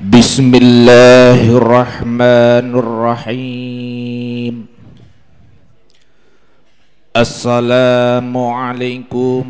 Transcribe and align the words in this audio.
بسم 0.00 0.52
الله 0.54 1.40
الرحمن 1.56 2.68
الرحيم 2.84 4.54
السلام 7.16 8.28
عليكم 8.36 9.44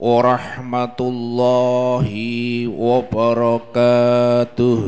ورحمة 0.00 0.98
الله 1.00 2.08
وبركاته 2.72 4.78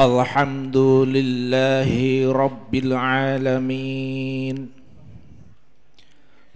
الحمد 0.00 0.76
لله 1.16 1.90
رب 2.32 2.72
العالمين 2.74 4.75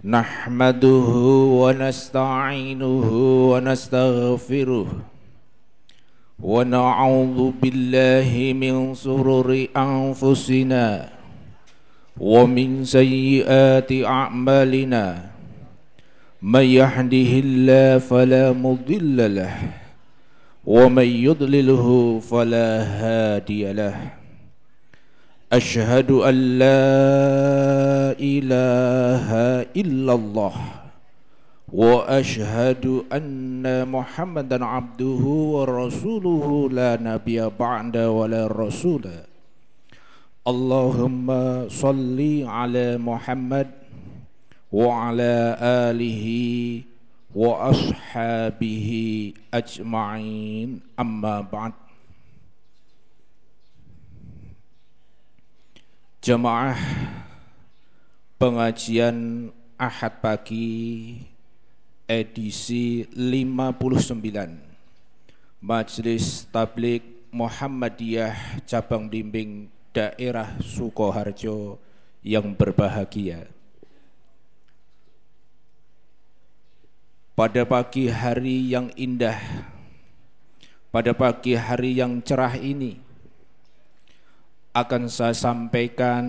نحمده 0.02 1.10
ونستعينه 1.62 3.06
ونستغفره 3.54 4.88
ونعوذ 6.42 7.38
بالله 7.62 8.30
من 8.58 8.98
سرور 8.98 9.66
أنفسنا 9.70 11.08
ومن 12.18 12.84
سيئات 12.84 13.92
أعمالنا. 13.92 15.30
من 16.42 16.66
يهده 16.66 17.32
الله 17.46 17.98
فلا 18.02 18.50
مضل 18.50 19.34
له 19.38 19.54
ومن 20.66 21.08
يضلله 21.30 21.86
فلا 22.18 22.70
هادي 22.82 23.72
له. 23.72 24.21
أشهد 25.52 26.10
أن 26.10 26.34
لا 26.58 26.80
إله 28.16 29.28
إلا 29.76 30.14
الله 30.14 30.56
وأشهد 31.68 33.04
أن 33.12 33.88
محمدا 33.88 34.64
عبده 34.64 35.24
ورسوله 35.54 36.70
لا 36.72 36.96
نبي 36.96 37.48
بعد 37.60 37.96
ولا 37.96 38.46
رسول. 38.48 39.04
اللهم 40.48 41.28
صل 41.68 42.20
على 42.48 42.96
محمد 42.96 43.68
وعلى 44.72 45.56
آله 45.60 46.26
وأصحابه 47.36 48.88
أجمعين. 49.54 50.80
أما 51.00 51.40
بعد. 51.52 51.72
Jemaah 56.22 56.78
pengajian 58.38 59.50
Ahad 59.74 60.22
pagi 60.22 61.18
edisi 62.06 63.10
59 63.10 64.22
Majelis 65.58 66.46
Tablik 66.46 67.26
Muhammadiyah 67.34 68.62
Cabang 68.70 69.10
Bimbing 69.10 69.66
Daerah 69.90 70.62
Sukoharjo 70.62 71.82
yang 72.22 72.54
berbahagia. 72.54 73.50
Pada 77.34 77.66
pagi 77.66 78.06
hari 78.06 78.70
yang 78.70 78.94
indah, 78.94 79.42
pada 80.94 81.10
pagi 81.18 81.58
hari 81.58 81.98
yang 81.98 82.22
cerah 82.22 82.54
ini, 82.54 83.01
akan 84.72 85.04
saya 85.12 85.36
sampaikan 85.36 86.24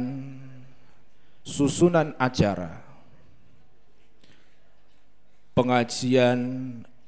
susunan 1.48 2.12
acara. 2.20 2.84
Pengajian 5.56 6.40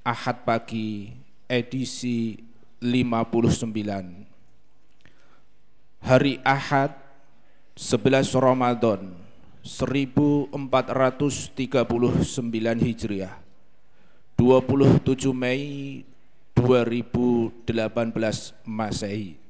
Ahad 0.05 0.45
pagi 0.45 1.17
edisi 1.49 2.37
59 2.77 3.65
hari 6.05 6.37
Ahad 6.45 6.93
11 7.73 8.37
Ramadan 8.37 9.17
1439 9.65 10.53
Hijriah. 12.85 13.33
27 14.37 15.33
Mei 15.33 16.05
2018 16.53 17.65
Masehi 18.67 19.44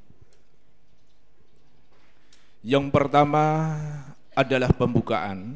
yang 2.66 2.90
pertama 2.90 3.78
adalah 4.34 4.74
pembukaan. 4.74 5.53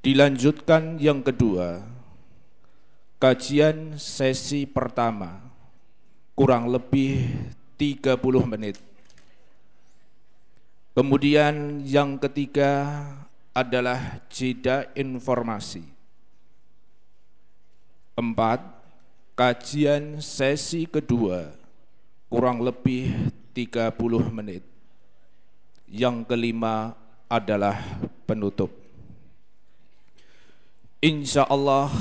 Dilanjutkan 0.00 0.96
yang 0.96 1.20
kedua, 1.20 1.84
kajian 3.20 4.00
sesi 4.00 4.64
pertama 4.64 5.36
kurang 6.32 6.72
lebih 6.72 7.28
30 7.76 8.16
menit. 8.48 8.80
Kemudian 10.96 11.84
yang 11.84 12.16
ketiga 12.16 13.04
adalah 13.52 14.24
jeda 14.32 14.88
informasi. 14.96 15.84
Empat, 18.16 18.64
kajian 19.36 20.24
sesi 20.24 20.88
kedua 20.88 21.65
kurang 22.26 22.62
lebih 22.62 23.30
30 23.54 23.96
menit. 24.34 24.62
Yang 25.86 26.26
kelima 26.26 26.92
adalah 27.30 27.78
penutup. 28.26 28.70
Insya 30.98 31.46
Allah 31.46 31.92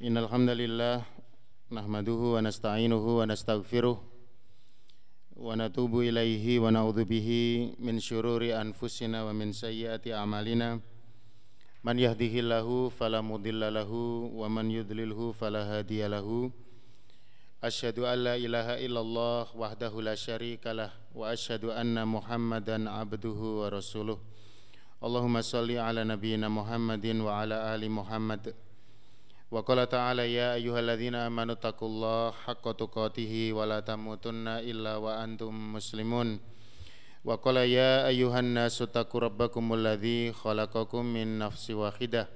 Innal 0.00 0.32
hamdalillah 0.32 1.04
nahmaduhu 1.68 2.40
wa 2.40 2.40
nasta'inuhu 2.40 3.20
wa 3.20 3.28
nastaghfiruh 3.28 4.00
wa 5.36 5.52
natubu 5.60 6.08
ilaihi 6.08 6.56
wa 6.56 6.72
na'udzu 6.72 7.04
bihi 7.04 7.76
min 7.84 8.00
syururi 8.00 8.56
anfusina 8.56 9.28
wa 9.28 9.36
min 9.36 9.52
sayyiati 9.52 10.16
a'malina. 10.16 10.80
Man 11.84 12.00
yahdihillahu 12.00 12.88
fala 12.96 13.20
mudilla 13.20 13.68
lahu 13.68 14.32
wa 14.32 14.48
man 14.48 14.72
yudlilhu 14.72 15.36
fala 15.36 15.68
hadiya 15.68 16.08
lahu. 16.08 16.48
أشهد 17.64 17.98
أن 17.98 18.18
لا 18.18 18.36
إله 18.36 18.84
إلا 18.84 19.00
الله 19.00 19.56
وحده 19.56 19.92
لا 20.02 20.14
شريك 20.14 20.66
له 20.66 20.92
وأشهد 21.16 21.64
أن 21.72 21.96
محمدا 22.08 22.90
عبده 22.90 23.40
ورسوله. 23.64 24.18
اللهم 25.00 25.40
صل 25.40 25.70
على 25.72 26.04
نبينا 26.04 26.48
محمد 26.52 27.06
وعلى 27.06 27.56
آل 27.74 27.82
محمد. 27.90 28.54
وقال 29.50 29.88
تعالى 29.88 30.34
يا 30.34 30.54
أيها 30.54 30.80
الذين 30.80 31.14
آمنوا 31.14 31.54
اتقوا 31.54 31.88
الله 31.88 32.30
حق 32.30 32.72
تقاته 32.72 33.52
ولا 33.52 33.80
تموتن 33.80 34.48
إلا 34.48 34.96
وأنتم 34.96 35.72
مسلمون. 35.72 36.40
وقال 37.24 37.56
يا 37.56 38.06
أيها 38.06 38.38
الناس 38.38 38.82
اتقوا 38.82 39.20
ربكم 39.20 39.64
الذي 39.74 40.32
خلقكم 40.32 41.02
من 41.04 41.38
نفس 41.38 41.70
واحدة. 41.70 42.35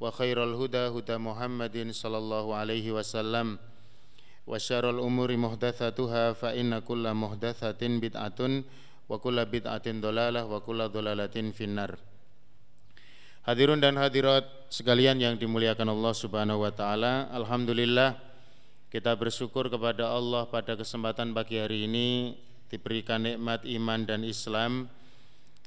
وخير 0.00 0.38
الهدى 0.44 0.84
هدى 0.90 1.16
محمد 1.16 1.76
صلى 1.90 2.18
الله 2.18 2.44
عليه 2.54 2.86
وسلم 2.92 3.46
وشر 4.46 4.84
الأمور 4.90 5.30
محدثاتها 5.36 6.24
فإن 6.32 6.78
كل 6.78 7.04
محدثة 7.14 7.82
بدعة 7.82 8.40
وكل 9.08 9.38
بدعة 9.44 9.86
ضلالة 9.86 10.40
وكل 10.44 10.80
ضلالة 10.88 11.36
في 11.56 11.64
النار 11.64 11.92
Hadirun 13.44 13.76
dan 13.76 14.00
hadirat 14.00 14.48
sekalian 14.72 15.20
yang 15.20 15.36
dimuliakan 15.36 15.92
Allah 15.92 16.16
Subhanahu 16.16 16.64
wa 16.64 16.72
taala, 16.72 17.28
alhamdulillah 17.28 18.16
kita 18.88 19.12
bersyukur 19.20 19.68
kepada 19.68 20.08
Allah 20.16 20.48
pada 20.48 20.72
kesempatan 20.72 21.36
pagi 21.36 21.60
hari 21.60 21.84
ini 21.84 22.40
diberikan 22.72 23.20
nikmat 23.20 23.68
iman 23.68 24.00
dan 24.08 24.24
Islam, 24.24 24.88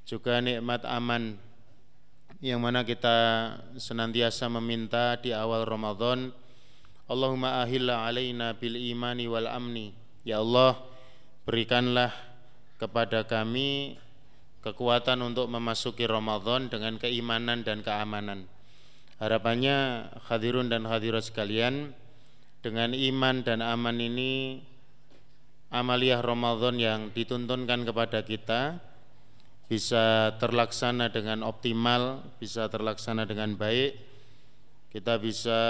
juga 0.09 0.41
nikmat 0.41 0.89
aman 0.89 1.37
yang 2.42 2.58
mana 2.58 2.82
kita 2.82 3.54
senantiasa 3.78 4.50
meminta 4.50 5.14
di 5.14 5.30
awal 5.30 5.62
Ramadan 5.62 6.34
Allahumma 7.06 7.62
ahilla 7.62 8.02
alaina 8.02 8.58
bil 8.58 8.74
imani 8.74 9.30
wal 9.30 9.46
amni 9.46 9.94
ya 10.26 10.42
Allah 10.42 10.74
berikanlah 11.46 12.10
kepada 12.82 13.22
kami 13.30 13.94
kekuatan 14.58 15.22
untuk 15.22 15.46
memasuki 15.46 16.02
Ramadan 16.02 16.66
dengan 16.66 16.98
keimanan 16.98 17.62
dan 17.62 17.82
keamanan. 17.82 18.50
Harapannya 19.22 20.10
hadirun 20.26 20.66
dan 20.66 20.82
hadirat 20.86 21.30
sekalian 21.30 21.94
dengan 22.58 22.90
iman 22.90 23.46
dan 23.46 23.62
aman 23.62 24.02
ini 24.02 24.62
amaliyah 25.70 26.22
Ramadan 26.22 26.74
yang 26.78 27.00
dituntunkan 27.14 27.86
kepada 27.86 28.26
kita 28.26 28.82
bisa 29.72 30.36
terlaksana 30.36 31.08
dengan 31.08 31.40
optimal, 31.48 32.20
bisa 32.36 32.68
terlaksana 32.68 33.24
dengan 33.24 33.56
baik. 33.56 33.96
Kita 34.92 35.16
bisa 35.16 35.60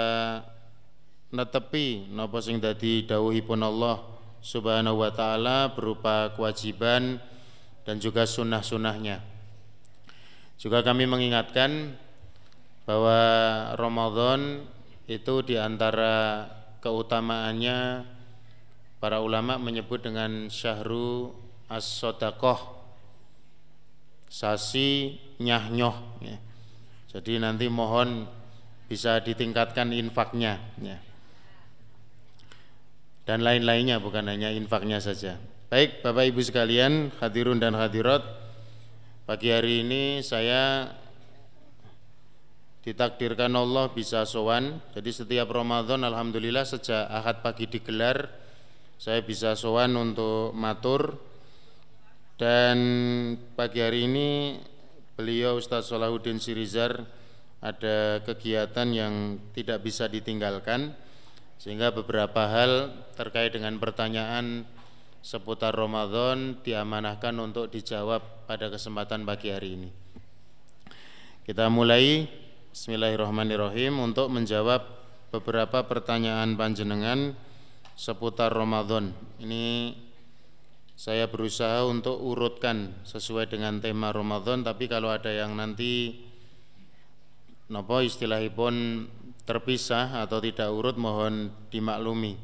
netepi 1.31 2.11
napa 2.11 2.43
sing 2.43 2.59
dadi 2.59 3.07
dawuhipun 3.07 3.63
Allah 3.63 4.03
Subhanahu 4.43 4.99
wa 4.99 5.11
taala 5.15 5.71
berupa 5.71 6.35
kewajiban 6.35 7.15
dan 7.87 7.95
juga 8.03 8.27
sunnah-sunnahnya. 8.27 9.23
Juga 10.59 10.83
kami 10.83 11.07
mengingatkan 11.07 11.95
bahwa 12.83 13.23
Ramadan 13.79 14.67
itu 15.07 15.47
di 15.47 15.55
antara 15.55 16.43
keutamaannya 16.83 18.03
para 18.99 19.23
ulama 19.23 19.55
menyebut 19.55 20.03
dengan 20.03 20.51
syahru 20.51 21.31
as-sodaqoh 21.71 22.82
sasi 24.33 25.21
nyah-nyoh 25.37 25.93
ya. 26.25 26.37
jadi 27.13 27.37
nanti 27.37 27.69
mohon 27.69 28.25
bisa 28.89 29.21
ditingkatkan 29.21 29.93
infaknya 29.93 30.57
ya. 30.81 30.97
dan 33.29 33.45
lain-lainnya 33.45 34.01
bukan 34.01 34.25
hanya 34.25 34.49
infaknya 34.49 34.97
saja 34.97 35.37
Baik 35.73 36.05
Bapak 36.05 36.29
Ibu 36.29 36.37
sekalian, 36.45 37.09
hadirun 37.17 37.57
dan 37.57 37.73
hadirat 37.73 38.21
Pagi 39.25 39.49
hari 39.49 39.81
ini 39.81 40.21
saya 40.21 40.85
ditakdirkan 42.85 43.49
Allah 43.57 43.89
bisa 43.89 44.21
sowan 44.29 44.77
Jadi 44.93 45.09
setiap 45.09 45.49
Ramadan 45.49 46.05
Alhamdulillah 46.05 46.61
sejak 46.61 47.09
Ahad 47.09 47.41
pagi 47.41 47.65
digelar 47.65 48.29
Saya 49.01 49.25
bisa 49.25 49.57
sowan 49.57 49.97
untuk 49.97 50.53
matur 50.53 51.17
Dan 52.33 52.77
pagi 53.53 53.77
hari 53.77 54.09
ini 54.09 54.57
beliau 55.13 55.61
Ustaz 55.61 55.85
Solahuddin 55.85 56.41
Sirizar 56.41 57.05
Ada 57.61 58.25
kegiatan 58.25 58.89
yang 58.89 59.37
tidak 59.53 59.85
bisa 59.85 60.09
ditinggalkan 60.09 60.97
Sehingga 61.61 61.93
beberapa 61.93 62.49
hal 62.49 62.91
terkait 63.13 63.53
dengan 63.53 63.77
pertanyaan 63.77 64.65
seputar 65.23 65.71
Ramadan 65.71 66.59
diamanahkan 66.59 67.31
untuk 67.39 67.71
dijawab 67.71 68.43
pada 68.43 68.67
kesempatan 68.67 69.23
pagi 69.23 69.55
hari 69.55 69.79
ini. 69.79 69.89
Kita 71.47 71.71
mulai 71.71 72.27
Bismillahirrahmanirrahim 72.75 74.03
untuk 74.03 74.27
menjawab 74.27 74.83
beberapa 75.31 75.87
pertanyaan 75.87 76.59
panjenengan 76.59 77.39
seputar 77.95 78.51
Ramadan. 78.51 79.15
Ini 79.39 79.95
saya 81.03 81.27
berusaha 81.27 81.83
untuk 81.83 82.15
urutkan 82.15 82.95
sesuai 83.03 83.51
dengan 83.51 83.83
tema 83.83 84.15
Ramadan 84.15 84.63
tapi 84.63 84.87
kalau 84.87 85.11
ada 85.11 85.27
yang 85.27 85.51
nanti 85.51 86.15
nopo 87.67 87.99
istilahipun 87.99 89.03
terpisah 89.43 90.23
atau 90.23 90.39
tidak 90.39 90.71
urut 90.71 90.95
mohon 90.95 91.51
dimaklumi. 91.67 92.39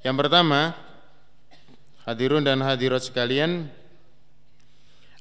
Yang 0.00 0.16
pertama, 0.16 0.72
Hadirun 2.08 2.40
dan 2.40 2.64
hadirat 2.64 3.04
sekalian, 3.04 3.68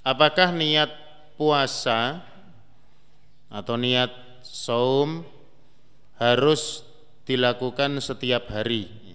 apakah 0.07 0.55
niat 0.55 0.87
puasa 1.35 2.23
atau 3.51 3.75
niat 3.75 4.15
saum 4.39 5.19
harus 6.15 6.87
dilakukan 7.27 7.99
setiap 7.99 8.47
hari? 8.55 9.06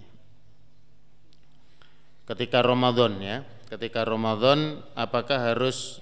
Ketika 2.23 2.63
Ramadan 2.63 3.19
ya, 3.19 3.43
ketika 3.67 4.07
Ramadan 4.07 4.79
apakah 4.95 5.51
harus 5.51 5.99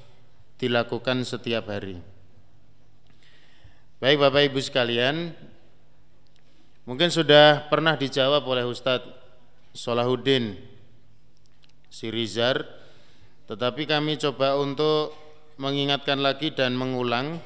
dilakukan 0.62 1.26
setiap 1.26 1.66
hari? 1.66 1.98
Baik 3.98 4.22
Bapak 4.22 4.54
Ibu 4.54 4.60
sekalian, 4.62 5.34
mungkin 6.86 7.10
sudah 7.10 7.70
pernah 7.70 7.98
dijawab 7.98 8.46
oleh 8.46 8.66
Ustadz 8.66 9.10
Solahuddin 9.74 10.58
Sirizar 11.92 12.64
tetapi 13.52 13.84
kami 13.84 14.16
coba 14.16 14.56
untuk 14.56 15.12
mengingatkan 15.60 16.24
lagi 16.24 16.56
dan 16.56 16.72
mengulang 16.72 17.44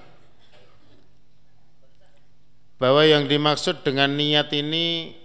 bahwa 2.77 3.01
yang 3.01 3.25
dimaksud 3.25 3.81
dengan 3.81 4.13
niat 4.13 4.53
ini 4.53 5.17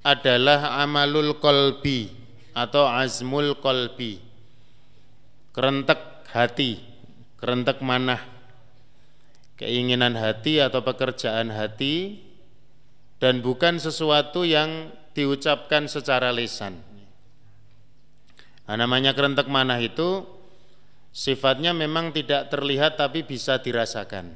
adalah 0.00 0.80
amalul 0.80 1.36
kolbi 1.36 2.23
atau 2.54 2.86
azmul 2.86 3.58
kolbi 3.58 4.34
kerentek 5.54 6.26
hati. 6.34 6.82
Kerentek 7.38 7.78
manah. 7.80 8.20
Keinginan 9.54 10.18
hati 10.18 10.58
atau 10.58 10.82
pekerjaan 10.82 11.54
hati. 11.54 12.18
Dan 13.22 13.40
bukan 13.40 13.78
sesuatu 13.78 14.42
yang 14.42 14.90
diucapkan 15.14 15.86
secara 15.86 16.34
lisan. 16.34 16.82
Nah, 18.66 18.74
namanya 18.74 19.14
kerentek 19.14 19.46
manah 19.46 19.78
itu 19.78 20.26
sifatnya 21.14 21.70
memang 21.70 22.10
tidak 22.10 22.50
terlihat 22.50 22.98
tapi 22.98 23.22
bisa 23.22 23.62
dirasakan. 23.62 24.34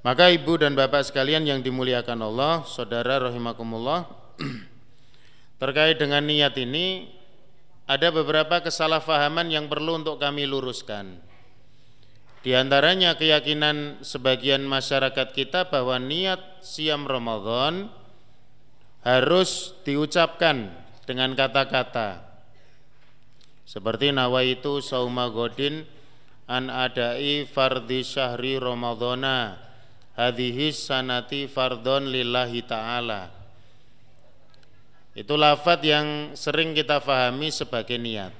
Maka 0.00 0.32
ibu 0.32 0.56
dan 0.56 0.72
bapak 0.72 1.04
sekalian 1.04 1.44
yang 1.44 1.60
dimuliakan 1.60 2.24
Allah, 2.24 2.64
saudara 2.64 3.20
rahimakumullah, 3.20 4.08
Terkait 5.60 6.00
dengan 6.00 6.24
niat 6.24 6.56
ini 6.56 7.12
ada 7.84 8.08
beberapa 8.08 8.64
kesalahpahaman 8.64 9.52
yang 9.52 9.68
perlu 9.68 10.00
untuk 10.00 10.16
kami 10.16 10.48
luruskan. 10.48 11.20
Di 12.40 12.56
antaranya 12.56 13.20
keyakinan 13.20 14.00
sebagian 14.00 14.64
masyarakat 14.64 15.36
kita 15.36 15.68
bahwa 15.68 16.00
niat 16.00 16.40
siam 16.64 17.04
Ramadan 17.04 17.92
harus 19.04 19.76
diucapkan 19.84 20.72
dengan 21.04 21.36
kata-kata 21.36 22.30
seperti 23.70 24.10
nawaitu 24.10 24.82
sauma 24.84 25.30
godin 25.30 25.86
an 26.50 26.68
adai 26.68 27.46
fardhi 27.46 28.02
syahri 28.02 28.58
ramadhana 28.58 29.56
hadhihi 30.18 30.74
sanati 30.74 31.46
fardhon 31.46 32.10
lillahi 32.10 32.66
ta'ala 32.66 33.39
itu 35.20 35.36
lafat 35.36 35.84
yang 35.84 36.06
sering 36.32 36.72
kita 36.72 37.04
fahami 37.04 37.52
sebagai 37.52 38.00
niat 38.00 38.32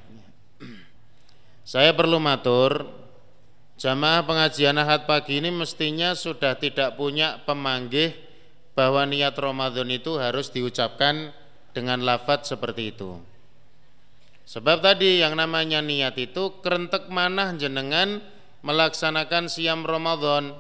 saya 1.69 1.93
perlu 1.93 2.17
matur 2.17 2.89
jamaah 3.77 4.25
pengajian 4.25 4.81
ahad 4.81 5.05
pagi 5.05 5.45
ini 5.45 5.53
mestinya 5.53 6.17
sudah 6.17 6.57
tidak 6.57 6.97
punya 6.97 7.45
pemanggih 7.45 8.17
bahwa 8.73 9.05
niat 9.05 9.37
Ramadan 9.37 9.93
itu 9.93 10.17
harus 10.17 10.49
diucapkan 10.49 11.37
dengan 11.77 12.01
lafat 12.01 12.49
seperti 12.49 12.97
itu 12.97 13.21
Sebab 14.51 14.83
tadi 14.83 15.23
yang 15.23 15.39
namanya 15.39 15.79
niat 15.79 16.19
itu 16.19 16.59
kerentek 16.59 17.07
manah 17.07 17.55
jenengan 17.55 18.19
melaksanakan 18.67 19.47
siam 19.47 19.87
Ramadan. 19.87 20.59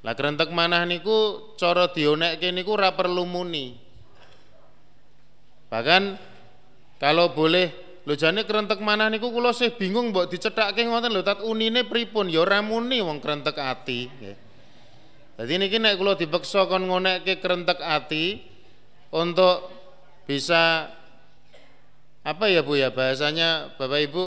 Lah 0.00 0.16
kerentek 0.16 0.48
manah 0.48 0.88
niku 0.88 1.52
cara 1.60 1.92
dionekke 1.92 2.48
niku 2.56 2.72
ora 2.72 2.96
perlu 2.96 3.28
muni. 3.28 3.85
Bahkan 5.76 6.02
kalau 6.96 7.36
boleh 7.36 7.68
lho 8.08 8.16
jane 8.16 8.48
kerentek 8.48 8.80
manah 8.80 9.12
niku 9.12 9.28
kula 9.28 9.52
sih 9.52 9.76
bingung 9.76 10.08
mbok 10.08 10.32
dicethakke 10.32 10.88
ngoten 10.88 11.12
lho 11.12 11.20
tat 11.20 11.44
unine 11.44 11.84
pripun 11.84 12.32
ya 12.32 12.48
ora 12.48 12.64
muni 12.64 13.04
wong 13.04 13.20
kerentek 13.20 13.60
ati 13.60 14.08
nggih. 14.08 14.36
Dadi 15.36 15.54
niki 15.60 15.76
nek 15.76 16.00
kula 16.00 16.16
dipeksa 16.16 16.64
kon 16.64 16.88
ngonekke 16.88 17.44
kerentek 17.44 17.76
ati 17.84 18.40
untuk 19.12 19.68
bisa 20.24 20.88
apa 22.24 22.44
ya 22.48 22.64
Bu 22.64 22.80
ya 22.80 22.88
bahasanya 22.88 23.76
Bapak 23.76 24.00
Ibu 24.08 24.24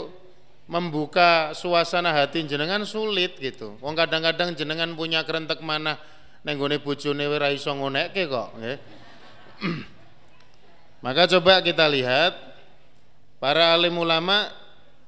membuka 0.70 1.50
suasana 1.50 2.14
hati 2.14 2.46
jenengan 2.46 2.86
sulit 2.86 3.42
gitu. 3.42 3.74
Wong 3.82 3.98
kadang-kadang 3.98 4.54
jenengan 4.54 4.94
punya 4.94 5.26
kerentek 5.26 5.58
mana 5.66 5.98
ning 6.46 6.62
gone 6.62 6.78
bojone 6.78 7.26
ora 7.26 7.50
iso 7.50 7.74
ngonekke 7.74 8.22
kok 8.30 8.48
nggih. 8.54 8.78
Maka 11.00 11.24
coba 11.36 11.64
kita 11.64 11.88
lihat 11.88 12.36
para 13.40 13.72
alim 13.72 13.96
ulama 13.96 14.52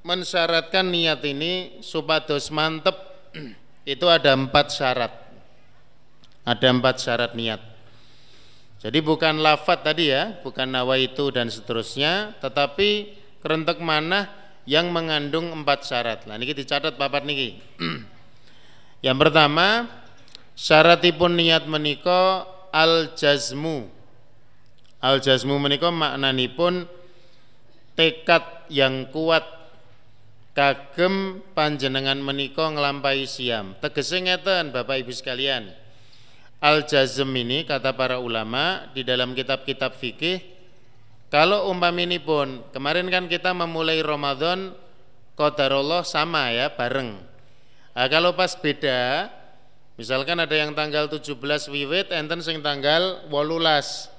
mensyaratkan 0.01 0.89
niat 0.89 1.21
ini 1.29 1.85
supados 1.85 2.49
mantep 2.49 2.97
itu 3.93 4.07
ada 4.09 4.33
empat 4.33 4.73
syarat. 4.73 5.13
Ada 6.43 6.67
empat 6.73 6.97
syarat 6.99 7.33
niat. 7.37 7.61
Jadi 8.83 8.99
bukan 8.99 9.39
lafat 9.39 9.87
tadi 9.87 10.11
ya, 10.11 10.43
bukan 10.43 10.67
nawaitu 10.67 11.31
dan 11.31 11.47
seterusnya, 11.47 12.35
tetapi 12.43 13.15
kerentek 13.39 13.79
mana 13.79 14.27
yang 14.67 14.91
mengandung 14.91 15.55
empat 15.55 15.87
syarat. 15.87 16.27
Nah, 16.27 16.35
kita 16.43 16.67
catat 16.67 16.99
papat 16.99 17.23
niki. 17.23 17.63
yang 19.07 19.15
pertama, 19.23 19.87
syaratipun 20.59 21.39
niat 21.39 21.71
meniko 21.71 22.43
al 22.75 23.15
jazmu. 23.15 24.02
Al 25.03 25.19
jazmu 25.19 25.59
meniko 25.59 25.91
maknanipun 25.91 26.87
tekad 27.99 28.71
yang 28.71 29.11
kuat 29.11 29.43
kagem 30.55 31.43
panjenengan 31.53 32.23
meniko 32.23 32.63
ngelampai 32.71 33.27
siam. 33.27 33.75
Tegese 33.83 34.23
ngeten 34.23 34.71
Bapak 34.71 35.03
Ibu 35.03 35.11
sekalian 35.11 35.83
Al-jazm 36.63 37.27
ini 37.35 37.67
kata 37.67 37.91
para 37.99 38.23
ulama 38.23 38.87
di 38.95 39.03
dalam 39.03 39.35
kitab-kitab 39.35 39.99
fikih 39.99 40.39
kalau 41.27 41.67
umpam 41.67 41.91
ini 41.99 42.23
pun 42.23 42.63
kemarin 42.71 43.11
kan 43.11 43.27
kita 43.27 43.51
memulai 43.51 43.99
Ramadan 43.99 44.71
qadarullah 45.35 46.07
sama 46.07 46.55
ya 46.55 46.71
bareng. 46.71 47.19
Nah, 47.99 48.07
kalau 48.07 48.39
pas 48.39 48.55
beda 48.55 49.27
misalkan 49.99 50.39
ada 50.39 50.55
yang 50.55 50.71
tanggal 50.71 51.11
17 51.11 51.35
wiwit 51.67 52.15
enten 52.15 52.39
sing 52.39 52.63
tanggal 52.63 53.27
18 53.27 54.12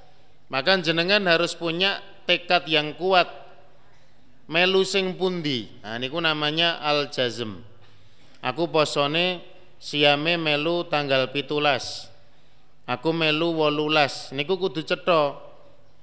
maka 0.48 0.80
jenengan 0.80 1.24
harus 1.28 1.54
punya 1.54 2.04
tekad 2.26 2.68
yang 2.72 2.96
kuat 2.96 3.30
melu 4.48 4.84
sing 4.88 5.16
pundi. 5.20 5.70
Nah 5.84 6.00
niku 6.00 6.20
namanya 6.20 6.80
al-jazm. 6.84 7.62
Aku 8.44 8.68
posone 8.68 9.40
siame 9.80 10.36
melu 10.36 10.84
tanggal 10.88 11.32
pitulas 11.32 12.14
Aku 12.84 13.16
melu 13.16 13.56
wolulas 13.56 14.36
niku 14.36 14.60
kudu 14.60 14.84
cetha. 14.84 15.40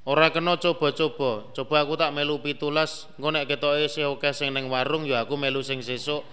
Ora 0.08 0.32
kena 0.32 0.56
coba-coba. 0.56 1.52
Coba 1.52 1.76
aku 1.84 1.92
tak 2.00 2.16
melu 2.16 2.40
pitulas, 2.40 3.04
engko 3.20 3.28
nek 3.36 3.44
ketoke 3.44 3.84
sih 3.84 4.08
oke 4.08 4.32
sing 4.32 4.48
ning 4.56 4.72
warung 4.72 5.04
ya 5.04 5.28
aku 5.28 5.36
melu 5.36 5.60
sing 5.60 5.84
sesuk 5.84 6.24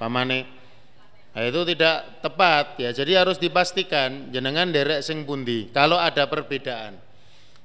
pamane. 0.00 0.48
Nah, 1.32 1.44
itu 1.48 1.60
tidak 1.68 2.24
tepat 2.24 2.76
ya. 2.80 2.90
Jadi 2.92 3.12
harus 3.16 3.36
dipastikan 3.36 4.32
jenengan 4.32 4.68
derek 4.72 5.04
sing 5.04 5.28
pundi. 5.28 5.68
Kalau 5.72 6.00
ada 6.00 6.24
perbedaan. 6.28 6.96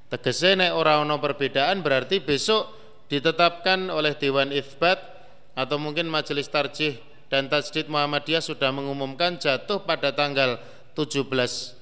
Tegese 0.07 0.55
nek 0.55 0.71
ora 0.71 1.03
ana 1.03 1.19
perbedaan 1.19 1.83
berarti 1.83 2.23
besok 2.23 2.71
ditetapkan 3.11 3.91
oleh 3.91 4.15
Dewan 4.15 4.55
Itsbat 4.55 4.99
atau 5.51 5.75
mungkin 5.75 6.07
Majelis 6.07 6.47
Tarjih 6.47 6.95
dan 7.27 7.51
Tajdid 7.51 7.91
Muhammadiyah 7.91 8.39
sudah 8.39 8.71
mengumumkan 8.71 9.35
jatuh 9.35 9.83
pada 9.83 10.15
tanggal 10.15 10.63
17 10.95 11.27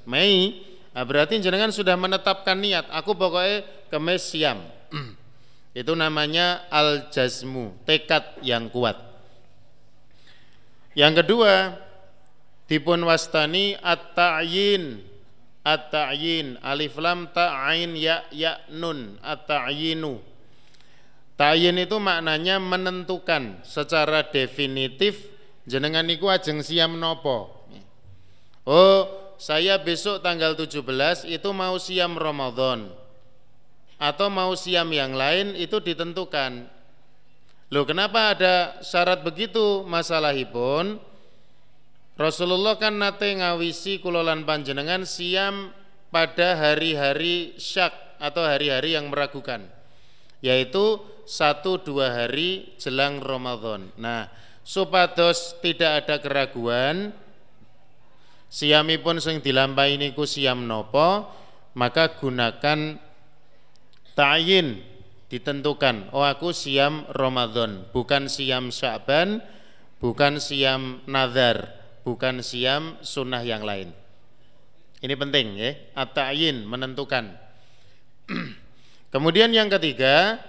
Mei. 0.09 0.65
Nah 0.95 1.05
berarti 1.05 1.37
jenengan 1.37 1.69
sudah 1.69 1.93
menetapkan 1.93 2.57
niat. 2.57 2.89
Aku 2.89 3.13
pokoknya 3.13 3.61
kemes 3.93 4.25
siam. 4.25 4.57
Itu 5.77 5.93
namanya 5.93 6.65
al 6.73 7.13
jazmu 7.13 7.77
tekad 7.85 8.41
yang 8.41 8.73
kuat. 8.73 8.97
Yang 10.97 11.21
kedua 11.21 11.77
dipun 12.65 13.03
wastani 13.05 13.77
at-ta'yin 13.83 15.03
at-ta'yin. 15.65 16.61
Alif 16.61 16.95
lam 17.01 17.33
ta'ain 17.33 17.97
ya 17.97 18.21
ya 18.29 18.61
nun. 18.69 19.17
At-ta'yinu. 19.25 20.21
Ta'yin 21.35 21.75
itu 21.81 21.99
maknanya 21.99 22.63
menentukan 22.63 23.59
secara 23.67 24.23
definitif 24.31 25.27
jenengan 25.67 26.05
niku 26.07 26.31
ajeng 26.31 26.63
siam 26.63 26.95
nopo. 26.95 27.51
Oh, 28.63 29.35
saya 29.35 29.75
besok 29.81 30.23
tanggal 30.23 30.55
17 30.55 31.27
itu 31.27 31.49
mau 31.51 31.75
siam 31.75 32.15
Ramadan. 32.15 32.87
Atau 33.99 34.31
mau 34.31 34.55
siam 34.55 34.87
yang 34.95 35.11
lain 35.11 35.55
itu 35.59 35.79
ditentukan. 35.83 36.67
Loh, 37.73 37.83
kenapa 37.83 38.37
ada 38.37 38.79
syarat 38.79 39.25
begitu? 39.25 39.83
Masalahipun? 39.87 40.99
Rasulullah 42.15 42.79
kan 42.79 42.95
nate 42.95 43.35
ngawisi 43.35 43.99
kulolan 43.99 44.47
panjenengan 44.47 45.03
siam 45.03 45.75
pada 46.11 46.55
hari-hari 46.55 47.59
syak 47.59 47.91
atau 48.23 48.47
hari-hari 48.47 48.95
yang 48.95 49.11
meragukan 49.11 49.67
yaitu 50.39 51.01
satu 51.25 51.81
dua 51.81 52.13
hari 52.13 52.77
jelang 52.77 53.17
Ramadan. 53.17 53.89
Nah, 53.97 54.29
supados 54.61 55.57
tidak 55.57 56.05
ada 56.05 56.21
keraguan, 56.21 57.11
pun 59.01 59.17
sing 59.19 59.41
dilampahi 59.41 59.99
niku 59.99 60.23
siam 60.23 60.63
nopo 60.69 61.27
maka 61.75 62.15
gunakan 62.15 62.95
ta'yin 64.15 64.79
ditentukan 65.27 66.15
oh 66.15 66.23
aku 66.23 66.55
siam 66.55 67.03
Ramadan 67.11 67.83
bukan 67.91 68.31
siam 68.31 68.71
Sya'ban 68.71 69.43
bukan 69.99 70.39
siam 70.39 71.03
nazar 71.03 71.84
bukan 72.05 72.45
siam 72.45 73.01
sunnah 73.01 73.41
yang 73.41 73.65
lain. 73.65 73.89
Ini 75.01 75.13
penting 75.17 75.57
ya. 75.57 75.73
At-ta'yin 75.97 76.63
menentukan. 76.63 77.33
Kemudian 79.13 79.49
yang 79.51 79.67
ketiga 79.67 80.39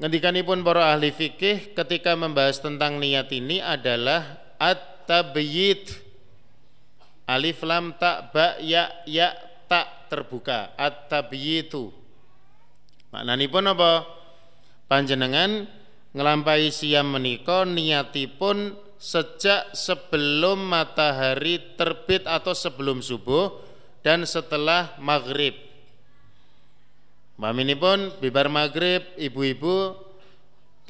pun 0.00 0.58
para 0.64 0.94
ahli 0.94 1.12
fikih 1.12 1.76
ketika 1.76 2.16
membahas 2.16 2.62
tentang 2.64 2.96
niat 2.96 3.28
ini 3.34 3.60
adalah 3.60 4.40
at-tabyid 4.56 5.90
alif 7.28 7.60
lam 7.60 7.92
tak 8.00 8.32
ba 8.32 8.56
ya 8.58 8.88
ya 9.04 9.36
tak 9.68 10.08
terbuka. 10.08 10.72
At-tabyitu 10.80 11.92
pun 13.52 13.64
apa? 13.68 13.92
Panjenengan 14.88 15.68
ngelampai 16.16 16.72
siam 16.72 17.12
menika 17.12 17.68
niatipun 17.68 18.87
sejak 18.98 19.72
sebelum 19.78 20.58
matahari 20.58 21.78
terbit 21.78 22.26
atau 22.26 22.50
sebelum 22.50 22.98
subuh 22.98 23.54
dan 24.02 24.26
setelah 24.26 24.98
maghrib. 24.98 25.54
Pun 27.38 27.98
bibar 28.18 28.50
maghrib 28.50 29.06
ibu-ibu 29.14 29.94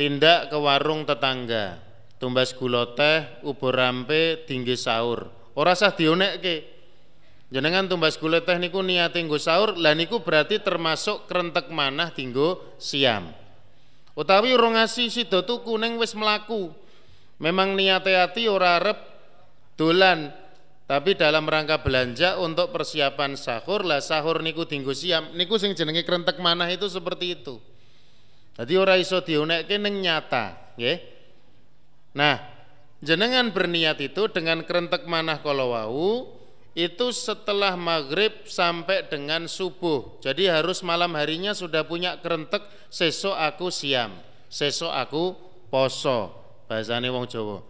tindak 0.00 0.49
ke 0.49 0.57
warung 0.57 1.05
tetangga. 1.05 1.77
Tumbas 2.17 2.57
gula 2.57 2.97
teh 2.97 3.45
ubur 3.45 3.77
rampe 3.77 4.43
tinggi 4.49 4.75
sahur. 4.75 5.29
Ora 5.55 5.77
sah 5.77 5.93
dionekke. 5.93 6.81
Jenengan 7.53 7.87
tumbas 7.87 8.17
gula 8.17 8.41
teh 8.41 8.57
niku 8.57 8.81
niate 8.81 9.21
nggo 9.21 9.37
sahur 9.37 9.77
lah 9.77 9.93
niku 9.93 10.25
berarti 10.25 10.59
termasuk 10.59 11.29
kerentek 11.29 11.69
manah 11.69 12.11
tinggo 12.11 12.75
siam. 12.81 13.31
Utawi 14.19 14.50
urung 14.57 14.75
ngasih 14.75 15.12
sida 15.12 15.47
tuku 15.47 15.79
ning 15.79 15.95
wis 16.00 16.17
melaku 16.17 16.75
memang 17.38 17.75
niate 17.75 18.14
ati 18.18 18.50
ora 18.50 18.78
arep 18.78 18.99
dolan 19.78 20.30
tapi 20.88 21.14
dalam 21.14 21.45
rangka 21.45 21.85
belanja 21.85 22.40
untuk 22.40 22.73
persiapan 22.73 23.37
sahur 23.37 23.85
lah 23.85 24.00
sahur 24.00 24.40
niku 24.40 24.64
tinggu 24.64 24.97
siam 24.97 25.37
niku 25.37 25.61
sing 25.61 25.76
jenenge 25.76 26.02
krentek 26.02 26.40
manah 26.40 26.66
itu 26.73 26.88
seperti 26.88 27.37
itu. 27.37 27.61
Jadi 28.57 28.75
ora 28.75 28.97
iso 28.97 29.21
diunekke 29.21 29.76
ning 29.76 30.00
nyata 30.00 30.75
nggih. 30.80 30.99
Nah 32.16 32.40
jenengan 33.04 33.52
berniat 33.52 34.00
itu 34.00 34.33
dengan 34.33 34.64
krentek 34.64 35.04
manah 35.04 35.38
wau 35.45 36.40
itu 36.73 37.11
setelah 37.12 37.76
maghrib 37.76 38.49
sampai 38.49 39.04
dengan 39.12 39.45
subuh. 39.45 40.25
Jadi 40.25 40.49
harus 40.49 40.80
malam 40.80 41.12
harinya 41.21 41.52
sudah 41.52 41.85
punya 41.85 42.16
kerentek 42.25 42.64
sesok 42.88 43.37
aku 43.37 43.68
siam 43.68 44.16
sesok 44.49 44.88
aku 44.88 45.37
poso 45.68 46.38
bahasane 46.69 47.09
wong 47.09 47.25
Jawa 47.27 47.65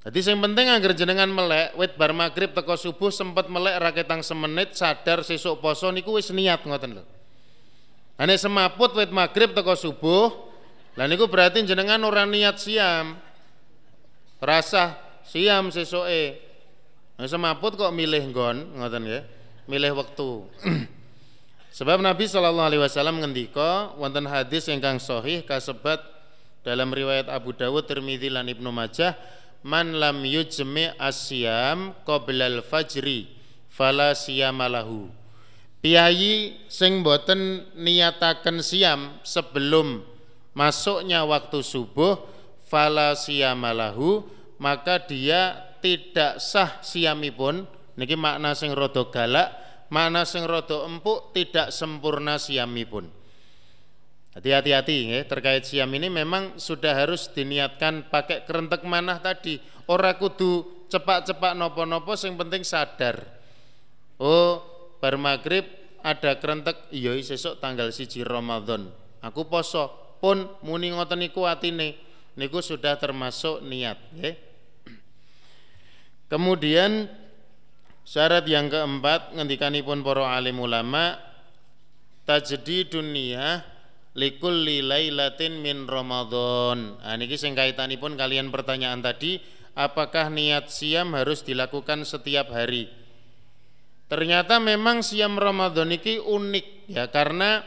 jadi 0.00 0.32
yang 0.32 0.40
penting 0.40 0.72
agar 0.72 0.96
jenengan 0.96 1.28
melek, 1.28 1.76
wit 1.76 1.92
bar 2.00 2.16
maghrib 2.16 2.56
teko 2.56 2.72
subuh 2.72 3.12
sempat 3.12 3.52
melek 3.52 3.76
raketang 3.84 4.24
semenit 4.24 4.72
sadar 4.72 5.20
sesuk 5.20 5.60
poso 5.60 5.92
niku 5.92 6.16
wis 6.16 6.32
niat 6.32 6.64
ngoten 6.64 6.96
lho. 6.96 7.04
Ane 8.16 8.40
semaput 8.40 8.96
wit 8.96 9.12
maghrib 9.12 9.52
teko 9.52 9.76
subuh, 9.76 10.32
lah 10.96 11.04
niku 11.04 11.28
berarti 11.28 11.60
jenengan 11.68 12.00
orang 12.00 12.32
niat 12.32 12.56
siam. 12.56 13.20
Rasa 14.40 14.96
siam 15.20 15.68
sesuke. 15.68 16.48
Nah, 17.20 17.28
semaput 17.28 17.76
kok 17.76 17.92
milih 17.92 18.32
nggon 18.32 18.80
ngoten 18.80 19.04
ya. 19.04 19.20
Milih 19.68 20.00
waktu. 20.00 20.28
Sebab 21.76 22.00
Nabi 22.00 22.24
Shallallahu 22.24 22.68
alaihi 22.72 22.82
wasallam 22.82 23.20
ngendika 23.20 23.92
wonten 24.00 24.24
hadis 24.24 24.64
ingkang 24.72 24.96
sahih 24.96 25.44
kasebat 25.44 26.00
dalam 26.60 26.92
riwayat 26.92 27.32
Abu 27.32 27.56
Dawud, 27.56 27.88
Tirmidzi 27.88 28.28
lan 28.28 28.48
Ibnu 28.48 28.68
Majah 28.68 29.16
man 29.64 29.96
lam 29.96 30.24
yujmi 30.24 30.92
asyam 30.96 31.92
qoblal 32.08 32.64
fajri 32.64 33.28
fala 33.68 34.16
siyamalahu 34.16 35.12
piyayi 35.84 36.56
sing 36.68 37.04
boten 37.04 37.68
niataken 37.76 38.64
siam 38.64 39.20
sebelum 39.24 40.04
masuknya 40.56 41.24
waktu 41.28 41.60
subuh 41.60 42.20
fala 42.64 43.12
siyamalahu 43.16 44.24
maka 44.60 45.00
dia 45.04 45.56
tidak 45.80 46.40
sah 46.40 46.80
siamipun 46.84 47.64
niki 47.96 48.16
makna 48.16 48.52
sing 48.56 48.72
rada 48.72 49.08
galak 49.08 49.48
makna 49.92 50.24
sing 50.28 50.44
rada 50.44 50.84
empuk 50.88 51.32
tidak 51.36 51.72
sempurna 51.72 52.36
siamipun 52.36 53.08
Hati-hati 54.30 55.10
ya, 55.10 55.26
terkait 55.26 55.66
siam 55.66 55.90
ini 55.90 56.06
memang 56.06 56.54
sudah 56.54 56.94
harus 56.94 57.26
diniatkan 57.34 58.06
pakai 58.14 58.46
kerentek 58.46 58.86
manah 58.86 59.18
tadi. 59.18 59.58
Ora 59.90 60.14
kudu 60.14 60.86
cepak-cepak 60.86 61.58
nopo-nopo 61.58 62.14
yang 62.14 62.38
penting 62.38 62.62
sadar. 62.62 63.26
Oh, 64.22 64.62
bar 65.02 65.18
maghrib 65.18 65.66
ada 66.06 66.38
kerentek 66.38 66.78
iya 66.94 67.18
sesuk 67.18 67.58
tanggal 67.58 67.90
siji 67.90 68.22
Ramadan. 68.22 68.86
Aku 69.18 69.50
poso 69.50 69.90
pun 70.22 70.46
muni 70.62 70.94
ngoten 70.94 71.26
niku 71.26 71.50
atine. 71.50 71.98
Niku 72.38 72.62
sudah 72.62 72.94
termasuk 72.94 73.66
niat, 73.66 73.98
ya. 74.14 74.32
Kemudian 76.30 77.10
syarat 78.06 78.46
yang 78.46 78.70
keempat 78.70 79.34
ngendikanipun 79.34 80.06
para 80.06 80.30
alim 80.38 80.62
ulama 80.62 81.18
tajdi 82.22 82.86
dunia 82.86 83.66
likulli 84.14 84.82
lailatin 84.82 85.62
min 85.62 85.86
Ramadan. 85.86 86.98
Nah 86.98 87.14
niki 87.18 87.38
sing 87.38 87.54
kaitanipun 87.54 88.18
kalian 88.18 88.50
pertanyaan 88.50 89.02
tadi, 89.02 89.38
apakah 89.74 90.30
niat 90.30 90.70
siam 90.70 91.14
harus 91.14 91.46
dilakukan 91.46 92.02
setiap 92.02 92.50
hari? 92.50 92.90
Ternyata 94.10 94.58
memang 94.58 95.06
siam 95.06 95.38
Ramadan 95.38 95.94
ini 95.94 96.18
unik 96.18 96.66
ya 96.90 97.06
karena 97.14 97.62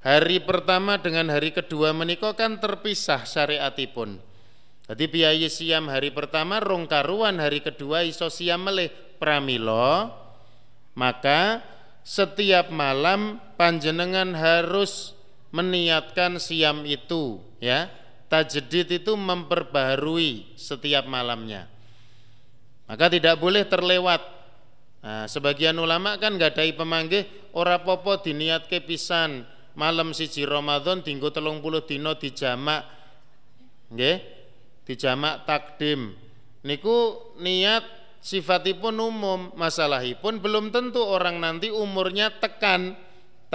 hari 0.00 0.40
pertama 0.40 0.96
dengan 0.96 1.28
hari 1.28 1.52
kedua 1.52 1.92
menikah 1.92 2.32
kan 2.32 2.56
terpisah 2.56 3.28
syariatipun. 3.28 4.16
Jadi 4.86 5.04
biaya 5.10 5.50
siam 5.50 5.90
hari 5.90 6.14
pertama 6.14 6.62
rong 6.62 6.86
karuan 6.86 7.42
hari 7.42 7.60
kedua 7.60 8.06
iso 8.06 8.30
siam 8.30 8.62
melih 8.64 8.88
pramilo 9.18 10.14
maka 10.96 11.60
setiap 12.06 12.70
malam 12.70 13.42
panjenengan 13.58 14.30
harus 14.32 15.15
meniatkan 15.56 16.36
siam 16.36 16.84
itu 16.84 17.40
ya. 17.64 17.88
Tajdid 18.26 18.90
itu 18.90 19.14
memperbaharui 19.14 20.58
setiap 20.58 21.06
malamnya. 21.06 21.70
Maka 22.90 23.06
tidak 23.06 23.38
boleh 23.38 23.62
terlewat. 23.62 24.18
Nah, 24.98 25.30
sebagian 25.30 25.78
ulama 25.78 26.18
kan 26.18 26.34
nggak 26.34 26.58
ada 26.58 26.66
pemanggih 26.74 27.22
ora 27.54 27.78
popo 27.80 28.18
diniat 28.18 28.66
pisan. 28.66 29.46
Malam 29.78 30.10
siji 30.10 30.42
Ramadan 30.42 31.06
tinggu 31.06 31.30
telung 31.30 31.62
puluh 31.62 31.86
dino 31.86 32.18
dijamak. 32.18 32.82
Nggih? 33.94 34.18
Dijamak 34.82 35.46
takdim. 35.46 36.18
Niku 36.66 37.30
niat 37.38 37.86
sifatipun 38.18 38.98
umum 38.98 39.54
masalahipun 39.54 40.42
belum 40.42 40.74
tentu 40.74 40.98
orang 40.98 41.38
nanti 41.38 41.70
umurnya 41.70 42.34
tekan 42.42 42.98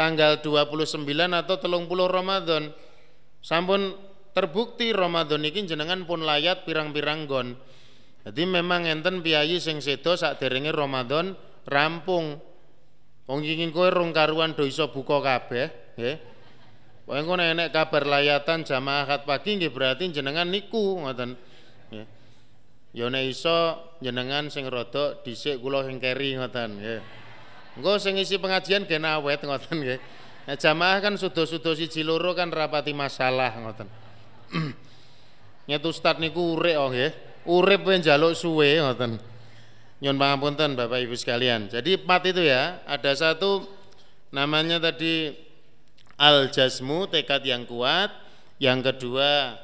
tanggal 0.02 0.42
29 0.42 1.06
atau 1.14 1.56
telung 1.62 1.86
puluh 1.86 2.10
Ramadan. 2.10 2.74
Sampun 3.46 3.94
terbukti 4.34 4.90
Ramadan 4.90 5.46
ini 5.46 5.70
jenengan 5.70 6.02
pun 6.10 6.26
layat 6.26 6.66
pirang-pirang 6.66 7.30
gon 7.30 7.54
jadi 8.22 8.44
memang 8.46 8.86
enten 8.86 9.26
piyayi 9.26 9.58
sing 9.58 9.82
sedo 9.82 10.14
sak 10.14 10.38
derenge 10.38 10.70
Ramadan 10.70 11.34
rampung. 11.66 12.38
Wong 13.26 13.42
ingin 13.42 13.74
kowe 13.74 13.90
rong 13.90 14.14
karuan 14.14 14.54
do 14.54 14.68
iso 14.68 14.94
buka 14.94 15.24
kabeh 15.24 15.98
nggih. 15.98 16.18
Pokoke 17.02 17.18
engko 17.18 17.34
enek 17.42 17.74
kabar 17.74 18.04
layatan 18.06 18.62
jamaah 18.62 19.10
akad 19.10 19.22
pagi 19.26 19.58
nggih 19.58 19.74
berarti 19.74 20.14
jenengan 20.14 20.46
niku 20.46 21.02
ngoten 21.02 21.34
nggih. 21.90 22.08
Ya 22.94 23.10
nek 23.10 23.24
iso 23.26 23.58
jenengan 24.06 24.54
sing 24.54 24.70
rada 24.70 25.18
dhisik 25.26 25.58
kula 25.58 25.82
sing 25.88 25.98
keri 25.98 26.38
ngoten 26.38 26.78
nggih 26.78 27.21
Engko 27.80 27.96
sing 28.02 28.20
isi 28.20 28.36
pengajian 28.36 28.84
gen 28.84 29.08
awet 29.08 29.40
ngoten 29.48 29.80
nggih. 29.80 30.00
Nah, 30.42 30.58
jamaah 30.58 31.00
kan 31.00 31.14
sudo-sudo 31.16 31.72
siji 31.72 32.04
loro 32.04 32.36
kan 32.36 32.52
rapati 32.52 32.92
masalah 32.92 33.56
ngoten. 33.56 33.88
Nyet 35.70 35.84
ustad 35.88 36.20
niku 36.20 36.60
urip 36.60 36.76
oh 36.76 36.90
nggih. 36.92 37.12
Urip 37.48 37.82
ben 37.88 38.04
njaluk 38.04 38.36
suwe 38.36 38.76
ngoten. 38.76 39.16
Nyun 40.02 40.18
pangapunten 40.18 40.74
Bapak 40.76 41.00
Ibu 41.06 41.16
sekalian. 41.16 41.70
Jadi 41.70 42.02
empat 42.02 42.22
itu 42.34 42.42
ya, 42.42 42.82
ada 42.90 43.14
satu 43.14 43.70
namanya 44.34 44.82
tadi 44.82 45.30
al 46.18 46.50
jasmu 46.50 47.06
tekad 47.06 47.46
yang 47.46 47.70
kuat, 47.70 48.10
yang 48.58 48.82
kedua 48.82 49.62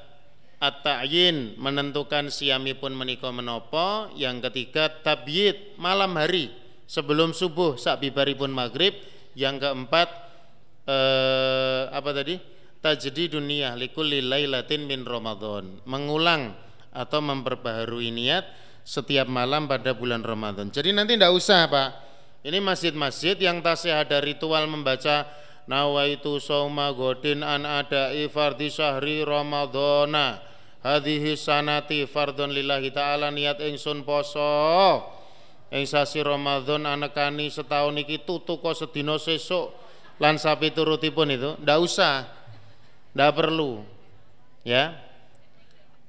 at-ta'yin 0.61 1.57
menentukan 1.57 2.29
siamipun 2.29 2.93
menika 2.93 3.33
menopo, 3.33 4.13
yang 4.13 4.37
ketiga 4.41 4.93
tabyid 5.01 5.77
malam 5.81 6.13
hari 6.17 6.66
sebelum 6.87 7.35
subuh 7.35 7.75
sak 7.75 8.01
bibaripun 8.01 8.49
maghrib. 8.49 8.95
Yang 9.37 9.69
keempat 9.69 10.09
eh, 10.89 11.83
apa 11.93 12.09
tadi? 12.15 12.41
Tajdi 12.81 13.29
dunia 13.29 13.77
likulli 13.77 14.23
lailatin 14.23 14.87
min 14.87 15.05
Ramadan. 15.05 15.83
Mengulang 15.85 16.55
atau 16.89 17.21
memperbaharui 17.21 18.09
niat 18.09 18.47
setiap 18.81 19.29
malam 19.29 19.67
pada 19.69 19.93
bulan 19.93 20.23
Ramadan. 20.23 20.73
Jadi 20.73 20.95
nanti 20.95 21.19
tidak 21.19 21.35
usah 21.35 21.67
Pak. 21.69 21.89
Ini 22.47 22.63
masjid-masjid 22.63 23.35
yang 23.35 23.59
tasih 23.59 23.91
ada 23.91 24.23
ritual 24.23 24.65
membaca 24.71 25.27
nawaitu 25.67 26.39
sauma 26.39 26.95
godin 26.95 27.43
an 27.43 27.67
ada 27.67 28.15
ifardi 28.15 28.71
syahri 28.71 29.27
ramadhana. 29.27 30.39
Hadhihi 30.79 31.35
sanati 31.35 32.07
fardhon 32.07 32.55
lillahi 32.55 32.93
ta'ala 32.95 33.27
niat 33.27 33.59
ingsun 33.59 34.07
poso 34.07 35.16
ing 35.73 35.83
sasi 35.83 36.23
Ramadan 36.23 36.87
anekani 36.87 37.51
setahun 37.51 37.95
iki 38.01 38.23
tutu 38.23 38.59
kok 38.59 38.75
sedina 38.75 39.19
sesuk. 39.19 39.73
Lan 40.17 40.41
sapi 40.41 40.73
turutipun 40.73 41.29
itu? 41.29 41.53
Ndak 41.61 41.79
usah. 41.81 42.25
Ndak 43.13 43.31
perlu. 43.37 43.85
Ya. 44.65 44.97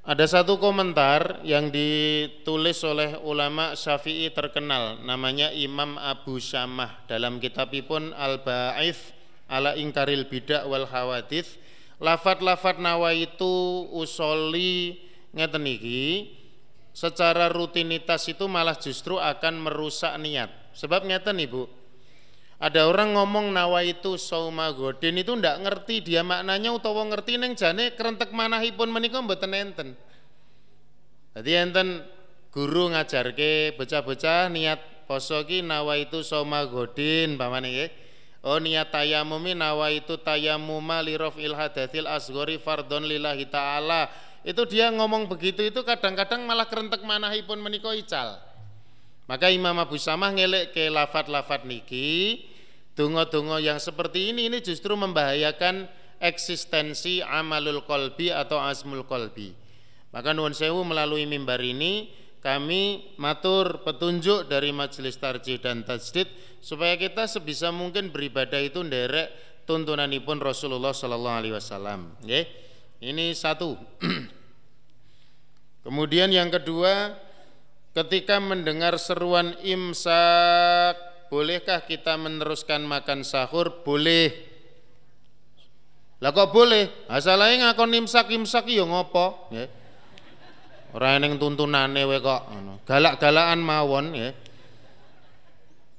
Ada 0.08 0.40
satu 0.40 0.56
komentar 0.56 1.44
yang 1.44 1.68
ditulis 1.68 2.80
oleh 2.80 3.20
ulama 3.20 3.76
Syafi'i 3.76 4.32
terkenal. 4.32 4.96
Namanya 5.04 5.52
Imam 5.52 6.00
Abu 6.00 6.40
Syamah. 6.40 7.04
Dalam 7.04 7.36
kitabipun 7.36 8.16
Al-Ba'ith 8.16 9.12
ala 9.48 9.76
ingkaril 9.76 10.28
bidak 10.28 10.64
wal 10.68 10.84
hawadith 10.88 11.56
lafat-lafat 11.98 12.78
nawaitu 12.78 13.88
usoli 13.90 15.00
ngeten 15.34 15.64
iki 15.66 16.30
secara 16.98 17.46
rutinitas 17.46 18.26
itu 18.26 18.50
malah 18.50 18.74
justru 18.74 19.22
akan 19.22 19.70
merusak 19.70 20.18
niat. 20.18 20.50
Sebab 20.74 21.06
ngeten 21.06 21.38
Ibu 21.38 21.62
ada 22.58 22.90
orang 22.90 23.14
ngomong 23.14 23.54
nawaitu 23.54 24.18
sauma 24.18 24.74
godin 24.74 25.14
itu 25.22 25.30
ndak 25.30 25.62
ngerti 25.62 26.02
dia 26.02 26.26
maknanya 26.26 26.74
utawa 26.74 27.06
ngerti 27.06 27.38
neng 27.38 27.54
jane 27.54 27.94
kerentek 27.94 28.34
manahipun 28.34 28.90
menika 28.90 29.22
mboten 29.22 29.54
enten. 29.54 29.88
Jadi 31.38 31.50
enten 31.54 32.02
guru 32.50 32.90
ngajarke 32.90 33.78
bocah-bocah 33.78 34.50
niat 34.50 35.06
poso 35.06 35.38
ki 35.46 35.62
nawaitu 35.62 36.26
sauma 36.26 36.66
godin 36.66 37.38
pamane 37.38 37.70
nggih. 37.70 37.90
Oh 38.42 38.58
niat 38.58 38.90
tayamumi 38.90 39.54
nawaitu 39.54 40.18
tayamuma 40.18 40.98
li 40.98 41.14
rafil 41.14 41.54
hadatsil 41.54 42.10
asghari 42.10 42.58
fardhon 42.58 43.06
lillahi 43.06 43.46
taala. 43.46 44.10
Itu 44.48 44.64
dia 44.64 44.88
ngomong 44.88 45.28
begitu 45.28 45.60
itu 45.60 45.84
kadang-kadang 45.84 46.48
malah 46.48 46.64
kerentek 46.64 47.04
manahipun 47.04 47.60
menika 47.60 47.92
ical. 47.92 48.40
Maka 49.28 49.52
Imam 49.52 49.76
Abu 49.76 50.00
Samah 50.00 50.32
ngelek 50.32 50.72
ke 50.72 50.88
lafat-lafat 50.88 51.68
niki 51.68 52.40
Tungo-tungo 52.98 53.62
yang 53.62 53.78
seperti 53.78 54.34
ini 54.34 54.50
ini 54.50 54.58
justru 54.58 54.98
membahayakan 54.98 55.86
eksistensi 56.18 57.22
amalul 57.22 57.86
kolbi 57.86 58.34
atau 58.34 58.58
asmul 58.58 59.06
kolbi. 59.06 59.54
Maka 60.10 60.34
nuwun 60.34 60.50
sewu 60.50 60.82
melalui 60.82 61.22
mimbar 61.22 61.62
ini 61.62 62.10
kami 62.42 63.14
matur 63.14 63.86
petunjuk 63.86 64.50
dari 64.50 64.74
majelis 64.74 65.14
tarjih 65.14 65.62
dan 65.62 65.86
tajdid 65.86 66.26
supaya 66.58 66.98
kita 66.98 67.30
sebisa 67.30 67.70
mungkin 67.70 68.10
beribadah 68.10 68.58
itu 68.58 68.82
nderek 68.82 69.62
tuntunanipun 69.62 70.42
Rasulullah 70.42 70.90
sallallahu 70.90 71.38
alaihi 71.38 71.54
wasallam 71.54 72.18
ini 72.98 73.30
satu 73.30 73.78
kemudian 75.82 76.30
yang 76.32 76.48
kedua 76.48 77.14
ketika 77.94 78.38
mendengar 78.38 78.96
seruan 78.96 79.54
imsak 79.60 80.94
bolehkah 81.28 81.84
kita 81.84 82.16
meneruskan 82.16 82.86
makan 82.86 83.26
sahur 83.26 83.84
boleh 83.84 84.32
lah 86.18 86.34
kok 86.34 86.50
boleh 86.50 87.06
asalnya 87.06 87.70
ngakon 87.70 87.94
imsak 87.94 88.32
imsak 88.34 88.66
yo 88.70 88.88
ngopo 88.88 89.50
nggih 89.54 89.78
Ora 90.96 91.20
ning 91.20 91.36
tuntunane 91.36 92.00
we 92.08 92.16
kok. 92.16 92.48
Galak-galakan 92.88 93.60
mawon 93.60 94.06
ya. 94.16 94.30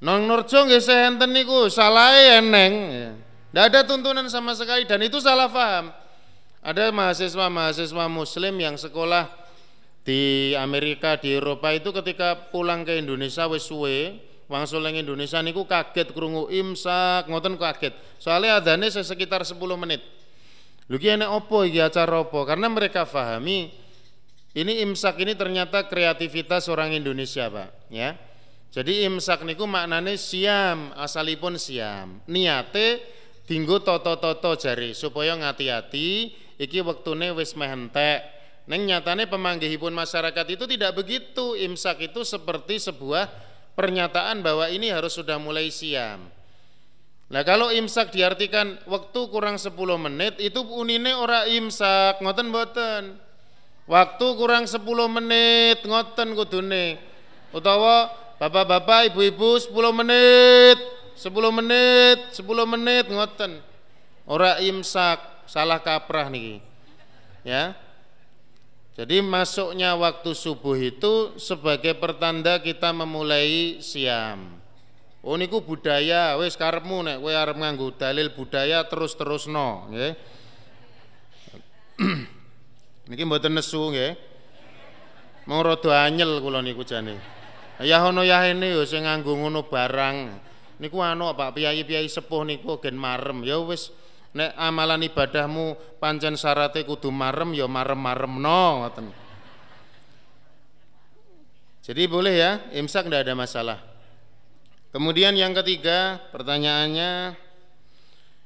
Nang 0.01 0.25
Nurjo 0.25 0.65
nggih 0.65 0.81
senten 0.81 1.29
niku 1.29 1.69
salahe 1.69 2.41
eneng. 2.41 2.73
Tidak 3.49 3.65
ada 3.69 3.85
tuntunan 3.85 4.25
sama 4.31 4.57
sekali 4.57 4.89
dan 4.89 5.01
itu 5.05 5.21
salah 5.21 5.49
paham. 5.49 5.93
Ada 6.59 6.89
mahasiswa-mahasiswa 6.89 8.05
muslim 8.09 8.55
yang 8.59 8.75
sekolah 8.75 9.29
di 10.03 10.53
Amerika, 10.55 11.19
di 11.19 11.35
Eropa 11.38 11.75
itu 11.75 11.91
ketika 11.91 12.49
pulang 12.49 12.88
ke 12.88 12.97
Indonesia 12.97 13.45
wis 13.45 13.67
suwe, 13.67 14.17
wangsul 14.49 14.81
ning 14.81 15.03
Indonesia 15.03 15.39
niku 15.43 15.67
kaget 15.69 16.12
krungu 16.15 16.49
imsak, 16.49 17.29
ngoten 17.29 17.55
kaget. 17.59 17.93
Soalnya 18.17 18.59
adane 18.63 18.89
sekitar 18.89 19.45
10 19.45 19.55
menit. 19.77 20.01
Lho 20.89 20.97
ki 20.97 21.13
opo 21.21 21.62
iki 21.69 21.77
acara 21.77 22.17
opo? 22.25 22.41
Karena 22.49 22.65
mereka 22.65 23.05
fahami 23.05 23.69
ini 24.57 24.81
imsak 24.81 25.21
ini 25.21 25.38
ternyata 25.38 25.85
kreativitas 25.85 26.65
orang 26.65 26.97
Indonesia, 26.97 27.45
Pak, 27.45 27.93
ya. 27.93 28.17
Jadi 28.73 29.05
imsak 29.05 29.45
niku 29.45 29.69
maknane 29.69 30.17
siam, 30.17 30.89
asalipun 30.97 31.62
siam. 31.62 32.21
Niate 32.25 33.01
dinggo 33.45 33.81
toto-toto 33.81 34.57
jari 34.57 34.93
supaya 34.93 35.38
ngati-hati 35.38 36.33
iki 36.57 36.81
wektune 36.81 37.33
wis 37.38 37.53
meh 37.53 37.69
entek. 37.69 38.38
Neng 38.69 38.86
nyatane 38.86 39.25
pemanggihipun 39.25 39.89
masyarakat 39.97 40.45
itu 40.45 40.69
tidak 40.69 40.93
begitu. 40.93 41.58
Imsak 41.58 42.05
itu 42.05 42.21
seperti 42.21 42.77
sebuah 42.77 43.25
pernyataan 43.73 44.45
bahwa 44.45 44.69
ini 44.69 44.93
harus 44.93 45.17
sudah 45.17 45.41
mulai 45.41 45.73
siam. 45.73 46.29
Nah 47.34 47.41
kalau 47.41 47.73
imsak 47.73 48.13
diartikan 48.13 48.77
waktu 48.86 49.19
kurang 49.34 49.58
10 49.58 49.73
menit 49.97 50.38
itu 50.38 50.62
unine 50.62 51.17
ora 51.17 51.49
imsak, 51.49 52.21
ngoten 52.21 52.53
boten. 52.53 53.17
Waktu 53.89 54.27
kurang 54.38 54.69
10 54.69 54.86
menit 55.10 55.82
ngoten 55.82 56.38
kudune. 56.38 57.01
Utawa 57.49 58.13
bapak-bapak, 58.38 59.10
ibu-ibu 59.10 59.58
10 59.58 59.73
menit, 59.97 60.77
10 61.17 61.58
menit, 61.58 62.17
10 62.38 62.45
menit 62.69 63.05
ngoten. 63.10 63.65
Ora 64.29 64.62
imsak, 64.62 65.49
salah 65.49 65.82
kaprah 65.82 66.29
niki. 66.29 66.62
Ya. 67.41 67.73
Jadi 68.99 69.23
masuknya 69.23 69.95
waktu 69.95 70.35
subuh 70.35 70.75
itu 70.75 71.31
sebagai 71.39 71.95
pertanda 71.95 72.59
kita 72.59 72.91
memulai 72.91 73.79
siam. 73.79 74.59
Oh 75.23 75.39
niku 75.39 75.63
budaya, 75.63 76.35
wis 76.35 76.59
karepmu 76.59 77.07
nek 77.07 77.23
kowe 77.23 77.31
arep 77.31 77.55
nganggo 77.55 77.95
dalil 77.95 78.35
budaya 78.35 78.83
terus-terusno, 78.91 79.88
nggih. 79.95 80.13
Niki 83.07 83.23
mboten 83.23 83.55
nesu 83.55 83.88
nggih. 83.88 84.19
Mau 85.47 85.63
rada 85.63 86.03
anyel 86.03 86.43
kula 86.43 86.59
niku 86.59 86.83
jane. 86.83 87.15
Ya 87.79 88.03
ono 88.03 88.27
yahene 88.27 88.75
ya 88.75 88.83
sing 88.83 89.07
nganggo 89.07 89.31
ngono 89.31 89.63
barang. 89.63 90.43
Niku 90.83 90.99
anu 90.99 91.31
Pak 91.31 91.55
piyai-piyai 91.55 92.12
sepuh 92.12 92.43
niku 92.43 92.83
gen 92.83 92.99
marem. 92.99 93.47
Ya 93.47 93.63
wis 93.63 93.95
nek 94.33 94.53
amalan 94.55 95.01
ibadahmu 95.05 95.97
pancen 95.97 96.37
syaratnya 96.37 96.85
kudu 96.85 97.09
marem 97.09 97.53
ya 97.57 97.65
marem-maremno 97.65 98.85
ngoten. 98.85 99.07
Jadi 101.89 102.05
boleh 102.05 102.35
ya, 102.37 102.51
imsak 102.77 103.09
tidak 103.09 103.25
ada 103.25 103.33
masalah. 103.33 103.79
Kemudian 104.93 105.33
yang 105.33 105.57
ketiga, 105.57 106.21
pertanyaannya 106.29 107.33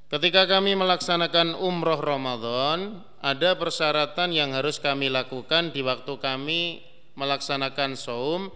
ketika 0.08 0.48
kami 0.48 0.80
melaksanakan 0.80 1.60
umroh 1.60 2.00
Ramadan, 2.00 3.04
ada 3.20 3.56
persyaratan 3.56 4.32
yang 4.32 4.56
harus 4.56 4.80
kami 4.80 5.12
lakukan 5.12 5.76
di 5.76 5.84
waktu 5.84 6.14
kami 6.20 6.84
melaksanakan 7.20 7.96
saum 8.00 8.48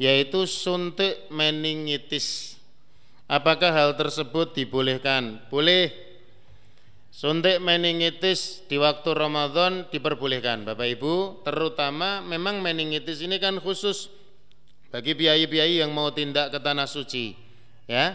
yaitu 0.00 0.46
suntik 0.46 1.26
meningitis. 1.30 2.58
Apakah 3.30 3.70
hal 3.70 3.90
tersebut 3.94 4.54
dibolehkan? 4.58 5.38
Boleh. 5.52 6.09
Suntik 7.10 7.58
meningitis 7.58 8.62
di 8.70 8.78
waktu 8.78 9.10
Ramadan 9.18 9.90
diperbolehkan 9.90 10.62
Bapak 10.62 10.94
Ibu, 10.94 11.42
terutama 11.42 12.22
memang 12.22 12.62
meningitis 12.62 13.18
ini 13.18 13.42
kan 13.42 13.58
khusus 13.58 14.06
bagi 14.94 15.18
biayi-biayi 15.18 15.82
yang 15.82 15.90
mau 15.90 16.14
tindak 16.14 16.54
ke 16.54 16.58
tanah 16.62 16.86
suci. 16.86 17.34
Ya. 17.90 18.14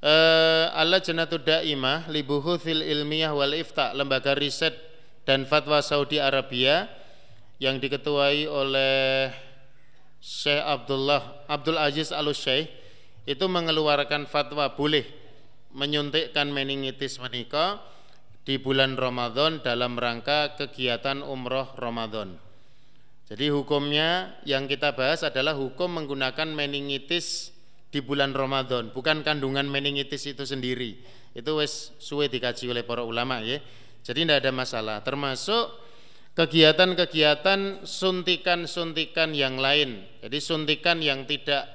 Eh, 0.00 0.64
Allah 0.72 1.02
Janatud 1.02 1.42
Daimah 1.42 2.06
Libuhuthil 2.06 2.86
Ilmiyah 2.86 3.34
wal 3.34 3.52
Ifta, 3.52 3.92
lembaga 3.98 4.38
riset 4.38 4.78
dan 5.26 5.44
fatwa 5.44 5.82
Saudi 5.82 6.22
Arabia 6.22 6.86
yang 7.60 7.82
diketuai 7.82 8.48
oleh 8.48 9.28
Syekh 10.22 10.62
Abdullah 10.64 11.44
Abdul 11.50 11.76
Aziz 11.76 12.14
Al 12.14 12.30
Syekh 12.32 12.70
itu 13.28 13.44
mengeluarkan 13.44 14.24
fatwa 14.24 14.70
boleh 14.72 15.04
menyuntikkan 15.76 16.48
meningitis 16.48 17.20
menikah 17.20 17.78
di 18.44 18.56
bulan 18.56 18.96
Ramadan 18.96 19.60
dalam 19.60 20.00
rangka 20.00 20.56
kegiatan 20.56 21.20
umroh 21.20 21.76
Ramadan. 21.76 22.36
Jadi 23.30 23.46
hukumnya 23.54 24.34
yang 24.42 24.66
kita 24.66 24.98
bahas 24.98 25.22
adalah 25.22 25.54
hukum 25.54 26.02
menggunakan 26.02 26.50
meningitis 26.50 27.54
di 27.90 28.02
bulan 28.02 28.34
Ramadan, 28.34 28.90
bukan 28.90 29.22
kandungan 29.22 29.66
meningitis 29.66 30.26
itu 30.26 30.42
sendiri. 30.42 30.98
Itu 31.30 31.62
wes 31.62 31.94
suwe 32.02 32.26
dikaji 32.26 32.70
oleh 32.70 32.82
para 32.82 33.06
ulama 33.06 33.38
ya. 33.42 33.62
Jadi 34.02 34.26
tidak 34.26 34.42
ada 34.42 34.50
masalah. 34.50 34.96
Termasuk 35.06 35.70
kegiatan-kegiatan 36.34 37.86
suntikan-suntikan 37.86 39.30
yang 39.30 39.62
lain. 39.62 40.02
Jadi 40.26 40.38
suntikan 40.42 40.98
yang 40.98 41.26
tidak 41.26 41.70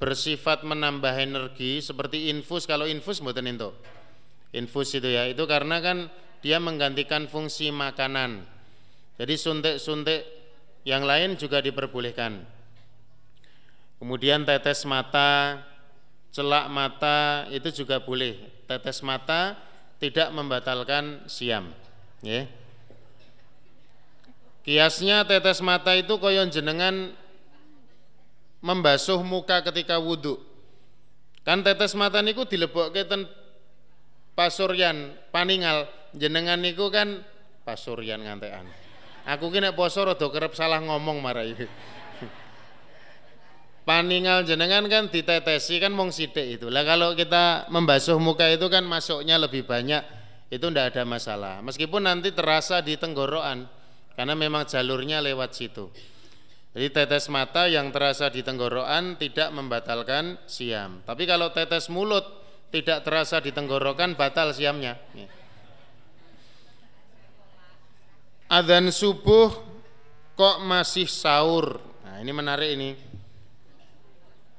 bersifat 0.00 0.64
menambah 0.64 1.12
energi 1.12 1.84
seperti 1.84 2.32
infus. 2.32 2.64
Kalau 2.64 2.88
infus 2.88 3.20
mboten 3.20 3.52
itu. 3.52 3.72
Infus 4.56 4.96
itu 4.96 5.04
ya, 5.04 5.28
itu 5.28 5.44
karena 5.44 5.84
kan 5.84 6.08
dia 6.40 6.56
menggantikan 6.56 7.28
fungsi 7.28 7.68
makanan. 7.68 8.40
Jadi 9.20 9.34
suntik-suntik 9.36 10.24
yang 10.88 11.04
lain 11.04 11.36
juga 11.36 11.60
diperbolehkan. 11.60 12.40
Kemudian 14.00 14.48
tetes 14.48 14.88
mata, 14.88 15.60
celak 16.32 16.72
mata 16.72 17.48
itu 17.52 17.84
juga 17.84 18.00
boleh. 18.00 18.36
Tetes 18.64 19.04
mata 19.04 19.60
tidak 20.00 20.32
membatalkan 20.32 21.24
siam. 21.28 21.72
Ya. 22.20 22.48
Kiasnya 24.64 25.24
tetes 25.24 25.60
mata 25.64 25.92
itu 25.96 26.16
koyon 26.16 26.48
jenengan 26.48 27.12
membasuh 28.60 29.20
muka 29.20 29.60
ketika 29.62 29.96
wudhu. 29.96 30.40
Kan 31.46 31.62
tetes 31.62 31.94
mata 31.94 32.18
niku 32.20 32.42
dilebokke 32.42 33.06
ten 33.06 33.24
pasuryan 34.36 35.16
paningal 35.32 35.88
jenengan 36.12 36.60
niku 36.60 36.92
kan 36.92 37.24
pasuryan 37.64 38.22
ngantekan. 38.22 38.68
Aku 39.26 39.50
ki 39.50 39.58
nek 39.58 39.74
rada 39.74 40.26
kerep 40.30 40.54
salah 40.54 40.78
ngomong 40.78 41.18
marai 41.18 41.56
paningal 43.86 44.42
jenengan 44.42 44.84
kan 44.90 45.06
ditetesi 45.08 45.78
kan 45.78 45.94
mong 45.94 46.10
sidik 46.10 46.60
itu. 46.60 46.66
Lah 46.66 46.82
kalau 46.82 47.14
kita 47.14 47.70
membasuh 47.70 48.18
muka 48.18 48.50
itu 48.50 48.66
kan 48.66 48.82
masuknya 48.82 49.38
lebih 49.38 49.62
banyak 49.62 50.02
itu 50.50 50.66
ndak 50.66 50.92
ada 50.92 51.06
masalah. 51.06 51.62
Meskipun 51.62 52.04
nanti 52.04 52.34
terasa 52.34 52.82
di 52.82 52.98
tenggorokan 52.98 53.70
karena 54.18 54.34
memang 54.34 54.66
jalurnya 54.66 55.22
lewat 55.22 55.54
situ. 55.54 55.86
Jadi 56.76 56.92
tetes 56.92 57.32
mata 57.32 57.64
yang 57.72 57.88
terasa 57.88 58.28
di 58.28 58.44
tenggorokan 58.44 59.16
tidak 59.16 59.48
membatalkan 59.54 60.36
siam. 60.44 61.00
Tapi 61.08 61.24
kalau 61.24 61.48
tetes 61.54 61.88
mulut 61.88 62.45
tidak 62.70 63.06
terasa 63.06 63.38
di 63.38 63.54
tenggorokan 63.54 64.18
batal 64.18 64.50
siamnya. 64.50 64.98
Adzan 68.46 68.94
subuh 68.94 69.50
kok 70.38 70.56
masih 70.62 71.10
sahur. 71.10 71.82
Nah, 72.06 72.22
ini 72.22 72.30
menarik 72.30 72.70
ini. 72.78 72.94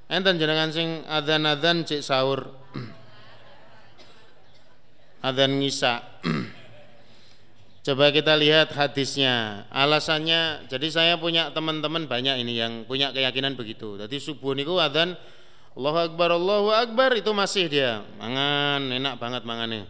Enten 0.08 0.40
jenengan 0.40 0.72
sing 0.72 1.04
adzan-adzan 1.08 1.88
cek 1.88 2.04
sahur. 2.04 2.52
adzan 5.28 5.52
ngisa. 5.60 6.04
Coba 7.88 8.12
kita 8.12 8.36
lihat 8.36 8.76
hadisnya. 8.76 9.64
Alasannya, 9.72 10.68
jadi 10.68 10.88
saya 10.92 11.14
punya 11.16 11.56
teman-teman 11.56 12.04
banyak 12.04 12.44
ini 12.44 12.60
yang 12.60 12.84
punya 12.84 13.16
keyakinan 13.16 13.56
begitu. 13.56 13.96
Jadi 13.96 14.20
subuh 14.20 14.52
niku 14.52 14.76
adzan 14.76 15.16
Allahu 15.78 16.00
Akbar, 16.10 16.30
Allahu 16.34 16.70
Akbar 16.74 17.14
itu 17.14 17.30
masih 17.38 17.70
dia 17.70 18.02
mangan 18.18 18.82
enak 18.90 19.22
banget 19.22 19.46
mangannya. 19.46 19.86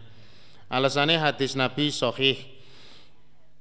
Alasannya 0.67 1.15
hadis 1.15 1.55
Nabi 1.55 1.95
sahih. 1.95 2.35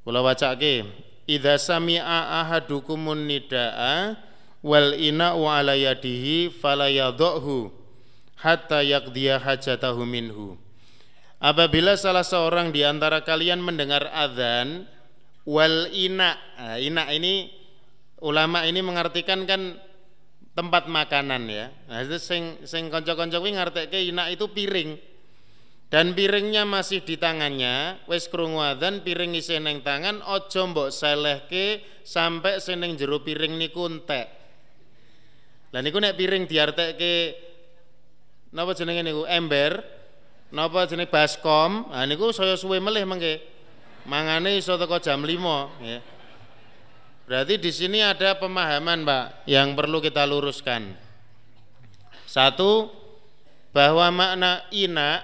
Kula 0.03 0.27
wacake, 0.27 0.83
idza 1.31 1.55
sami'a 1.55 2.43
ahadukumun 2.43 3.31
nidaa 3.31 4.19
wal 4.59 4.99
ina'u 4.99 5.47
ala 5.47 5.79
yadihi 5.79 6.51
fala 6.51 6.91
yadhahu 6.91 7.71
hatta 8.43 8.83
yaqdiya 8.83 9.39
hajatahu 9.39 10.03
minhu. 10.03 10.59
Apabila 11.39 11.95
salah 11.95 12.27
seorang 12.27 12.75
di 12.75 12.83
antara 12.83 13.23
kalian 13.23 13.63
mendengar 13.63 14.03
azan 14.11 14.91
wal 15.47 15.87
ina, 15.95 16.35
nah, 16.59 16.75
ina 16.75 17.07
ini 17.15 17.55
ulama 18.19 18.67
ini 18.67 18.83
mengartikan 18.83 19.47
kan 19.47 19.79
tempat 20.57 20.89
makanan 20.89 21.45
ya. 21.53 21.69
Nah, 21.93 22.01
itu 22.01 22.17
sing 22.17 22.65
sing 22.65 22.89
kanca-kanca 22.89 23.37
kuwi 23.37 23.53
inak 23.53 24.27
itu 24.33 24.49
piring. 24.49 24.97
Dan 25.87 26.19
piringnya 26.19 26.67
masih 26.67 27.07
di 27.07 27.15
tangannya, 27.15 28.03
wis 28.11 28.27
krungu 28.27 28.59
adzan 28.59 29.07
piring 29.07 29.39
isih 29.39 29.63
ning 29.63 29.87
tangan, 29.87 30.19
aja 30.19 30.67
mbok 30.67 30.91
selehke 30.91 31.79
sampai 32.03 32.59
seneng 32.59 32.99
jero 32.99 33.23
piring 33.23 33.55
niku 33.55 33.87
entek. 33.87 34.27
Lah 35.71 35.81
niku 35.85 36.03
nek 36.03 36.19
piring 36.19 36.51
diartekke 36.51 37.15
napa 38.51 38.75
jenenge 38.75 39.07
niku 39.07 39.23
ember, 39.31 39.79
napa 40.51 40.91
jenenge 40.91 41.07
baskom, 41.07 41.87
nah 41.95 42.03
niku 42.03 42.35
saya 42.35 42.59
suwe 42.59 42.83
melih 42.83 43.07
mengke. 43.07 43.39
Mangane 44.11 44.59
iso 44.59 44.75
teko 44.75 44.99
jam 44.99 45.23
5 45.23 45.87
ya. 45.87 45.99
Berarti 47.27 47.59
di 47.59 47.75
sini 47.75 47.99
ada 48.07 48.39
pemahaman, 48.39 49.03
Pak, 49.03 49.51
yang 49.51 49.75
perlu 49.75 49.99
kita 49.99 50.23
luruskan. 50.23 50.95
Satu, 52.23 52.87
bahwa 53.75 54.09
makna 54.15 54.63
ina, 54.71 55.21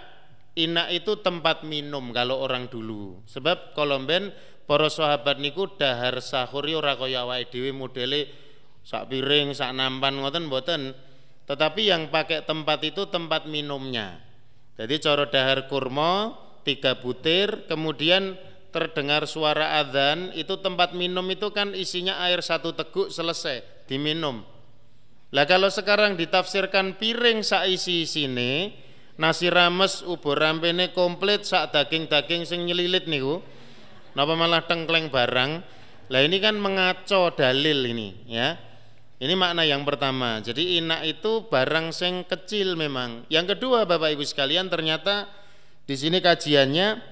ina 0.59 0.91
itu 0.91 1.17
tempat 1.23 1.63
minum 1.63 2.11
kalau 2.11 2.43
orang 2.43 2.67
dulu. 2.67 3.23
Sebab 3.31 3.73
kolomben 3.73 4.35
para 4.67 4.91
sahabat 4.91 5.39
niku 5.39 5.71
dahar 5.79 6.19
sahur 6.19 6.67
yo 6.67 6.83
ora 6.83 6.99
kaya 6.99 7.23
awake 7.23 7.55
dhewe 7.55 7.71
modele 7.73 8.29
sak 8.83 9.09
piring, 9.09 9.55
sak 9.55 9.71
nampan 9.73 10.21
ngoten 10.21 10.51
mboten. 10.51 10.93
Tetapi 11.47 11.87
yang 11.87 12.11
pakai 12.11 12.43
tempat 12.43 12.83
itu 12.83 13.07
tempat 13.09 13.47
minumnya. 13.47 14.19
Jadi 14.75 14.99
coro 14.99 15.31
dahar 15.31 15.71
kurma 15.71 16.35
tiga 16.67 16.99
butir, 16.99 17.65
kemudian 17.71 18.37
terdengar 18.73 19.29
suara 19.29 19.79
adzan 19.79 20.33
itu 20.33 20.59
tempat 20.59 20.97
minum 20.97 21.23
itu 21.29 21.53
kan 21.53 21.77
isinya 21.77 22.19
air 22.25 22.41
satu 22.41 22.73
teguk 22.73 23.13
selesai 23.13 23.87
diminum. 23.87 24.43
Lah 25.33 25.45
kalau 25.49 25.69
sekarang 25.69 26.17
ditafsirkan 26.17 26.97
piring 26.97 27.45
sak 27.45 27.69
isi 27.69 28.05
sini 28.09 28.73
nasi 29.21 29.53
rames 29.53 30.05
ubur 30.05 30.41
rampene 30.41 30.93
komplit 30.97 31.45
sak 31.45 31.73
daging-daging 31.73 32.49
sing 32.49 32.65
nyelilit 32.65 33.05
niku. 33.09 33.45
Napa 34.13 34.37
malah 34.37 34.65
tengkleng 34.69 35.09
barang? 35.09 35.51
Lah 36.13 36.21
ini 36.21 36.37
kan 36.37 36.61
mengaco 36.61 37.33
dalil 37.33 37.89
ini 37.89 38.09
ya. 38.29 38.57
Ini 39.23 39.39
makna 39.39 39.63
yang 39.63 39.87
pertama. 39.87 40.43
Jadi 40.43 40.83
inak 40.83 41.07
itu 41.07 41.47
barang 41.47 41.95
sing 41.95 42.27
kecil 42.27 42.75
memang. 42.75 43.23
Yang 43.31 43.57
kedua 43.57 43.87
Bapak 43.87 44.19
Ibu 44.19 44.27
sekalian 44.27 44.67
ternyata 44.67 45.31
di 45.87 45.95
sini 45.95 46.19
kajiannya 46.19 47.12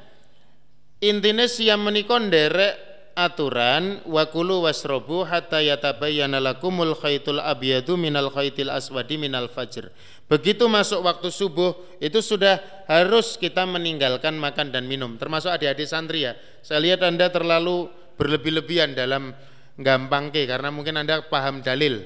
Intine 1.01 1.49
siam 1.49 1.81
menika 1.81 2.21
nderek 2.21 2.77
aturan 3.17 4.05
wa 4.05 4.29
kulu 4.29 4.69
wasrobu 4.69 5.25
hatta 5.25 5.65
yatabayyana 5.65 6.41
lakumul 6.41 6.93
khaitul 6.93 7.41
abyadu 7.41 7.97
minal 7.97 8.29
khaitil 8.29 8.69
aswadi 8.69 9.17
minal 9.17 9.49
fajr. 9.49 9.89
Begitu 10.29 10.69
masuk 10.69 11.01
waktu 11.01 11.33
subuh 11.33 11.73
itu 12.05 12.21
sudah 12.21 12.61
harus 12.85 13.41
kita 13.41 13.65
meninggalkan 13.65 14.37
makan 14.37 14.77
dan 14.77 14.85
minum. 14.85 15.17
Termasuk 15.17 15.49
adik-adik 15.49 15.89
santri 15.89 16.29
ya. 16.29 16.37
Saya 16.61 16.85
lihat 16.85 17.01
Anda 17.01 17.33
terlalu 17.33 17.89
berlebih-lebihan 18.21 18.93
dalam 18.93 19.33
gampang 19.81 20.29
ke 20.29 20.45
karena 20.45 20.69
mungkin 20.69 21.01
Anda 21.01 21.25
paham 21.25 21.65
dalil. 21.65 22.05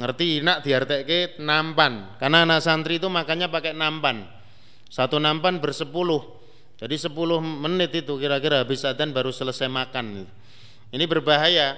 Ngerti 0.00 0.40
nak 0.40 0.64
diarteke 0.64 1.40
nampan. 1.44 2.16
Karena 2.16 2.48
anak 2.48 2.64
santri 2.64 2.96
itu 2.96 3.12
makannya 3.12 3.52
pakai 3.52 3.76
nampan. 3.76 4.24
Satu 4.88 5.20
nampan 5.20 5.60
bersepuluh 5.60 6.35
jadi 6.76 7.08
10 7.08 7.40
menit 7.40 7.90
itu 8.04 8.12
kira-kira 8.20 8.60
habis 8.60 8.84
adzan 8.84 9.08
baru 9.08 9.32
selesai 9.32 9.64
makan. 9.64 10.28
Ini 10.92 11.04
berbahaya. 11.08 11.72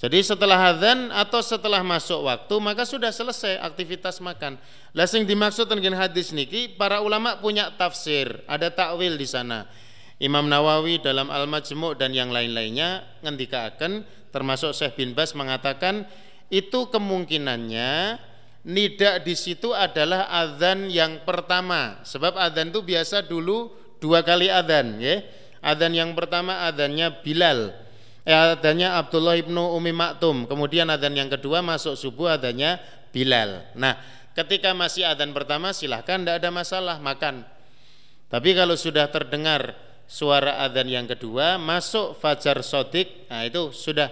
Jadi 0.00 0.26
setelah 0.26 0.74
adzan 0.74 1.14
atau 1.14 1.38
setelah 1.38 1.86
masuk 1.86 2.26
waktu 2.26 2.54
maka 2.58 2.82
sudah 2.82 3.14
selesai 3.14 3.62
aktivitas 3.62 4.18
makan. 4.18 4.58
Lah 4.90 5.06
sing 5.06 5.22
dimaksud 5.22 5.70
dengan 5.70 5.94
hadis 6.02 6.34
niki 6.34 6.74
para 6.74 6.98
ulama 6.98 7.38
punya 7.38 7.70
tafsir, 7.78 8.42
ada 8.50 8.72
takwil 8.74 9.14
di 9.14 9.28
sana. 9.28 9.70
Imam 10.20 10.50
Nawawi 10.50 11.00
dalam 11.00 11.30
Al-Majmu' 11.30 11.96
dan 11.96 12.10
yang 12.12 12.28
lain-lainnya 12.34 13.06
ngendikaaken 13.22 14.04
termasuk 14.34 14.74
Syekh 14.74 14.98
bin 14.98 15.14
Bas 15.14 15.32
mengatakan 15.32 16.04
itu 16.50 16.90
kemungkinannya 16.90 18.18
nidak 18.66 19.22
di 19.24 19.32
situ 19.38 19.72
adalah 19.72 20.26
adzan 20.28 20.90
yang 20.90 21.22
pertama. 21.22 22.02
Sebab 22.02 22.34
adzan 22.34 22.74
itu 22.74 22.82
biasa 22.82 23.24
dulu 23.24 23.72
dua 24.00 24.24
kali 24.26 24.48
adzan 24.48 24.98
ya. 24.98 25.22
Adzan 25.60 25.92
yang 25.92 26.16
pertama 26.16 26.66
adzannya 26.66 27.20
Bilal. 27.20 27.76
Eh, 28.24 28.32
adzannya 28.32 28.96
Abdullah 28.96 29.36
ibnu 29.36 29.76
Umi 29.76 29.92
Maktum. 29.92 30.48
Kemudian 30.48 30.88
adzan 30.88 31.12
yang 31.12 31.28
kedua 31.28 31.60
masuk 31.60 31.94
subuh 31.94 32.34
adzannya 32.34 32.80
Bilal. 33.12 33.68
Nah, 33.76 34.00
ketika 34.32 34.72
masih 34.72 35.04
adzan 35.04 35.36
pertama 35.36 35.76
silahkan 35.76 36.16
tidak 36.16 36.40
ada 36.40 36.50
masalah 36.50 36.96
makan. 36.96 37.44
Tapi 38.30 38.56
kalau 38.56 38.78
sudah 38.78 39.10
terdengar 39.12 39.76
suara 40.08 40.64
adzan 40.64 40.88
yang 40.88 41.06
kedua 41.06 41.60
masuk 41.60 42.18
fajar 42.18 42.64
sodik, 42.66 43.28
nah 43.28 43.44
itu 43.46 43.70
sudah 43.70 44.10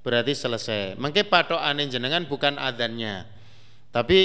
berarti 0.00 0.32
selesai. 0.32 0.96
Mungkin 0.96 1.28
patokan 1.28 1.78
jenengan 1.84 2.24
bukan 2.24 2.56
adzannya. 2.56 3.28
Tapi 3.92 4.18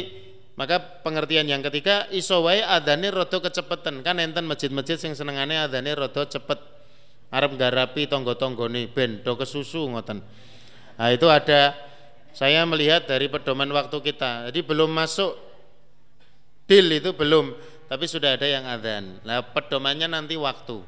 maka 0.54 1.02
pengertian 1.02 1.50
yang 1.50 1.66
ketiga 1.66 2.06
iso 2.14 2.46
wae 2.46 2.62
adane 2.62 3.10
rada 3.10 3.42
kecepeten. 3.42 4.06
Kan 4.06 4.22
enten 4.22 4.46
masjid-masjid 4.46 5.02
sing 5.02 5.18
senengane 5.18 5.58
adane 5.58 5.90
rada 5.98 6.30
cepet. 6.30 6.60
Arep 7.34 7.58
garapi 7.58 8.06
tonggo-tanggone 8.06 8.86
ben 8.94 9.26
do 9.26 9.34
kesusu 9.34 9.90
ngoten. 9.90 10.22
Nah, 11.02 11.10
itu 11.10 11.26
ada 11.26 11.74
saya 12.30 12.62
melihat 12.70 13.10
dari 13.10 13.26
pedoman 13.26 13.66
waktu 13.74 13.98
kita. 13.98 14.54
Jadi 14.54 14.62
belum 14.62 14.94
masuk 14.94 15.34
deal 16.70 16.86
itu 16.94 17.18
belum, 17.18 17.58
tapi 17.90 18.06
sudah 18.06 18.38
ada 18.38 18.46
yang 18.46 18.70
adzan. 18.70 19.18
Nah, 19.26 19.42
pedomannya 19.42 20.06
nanti 20.06 20.38
waktu. 20.38 20.86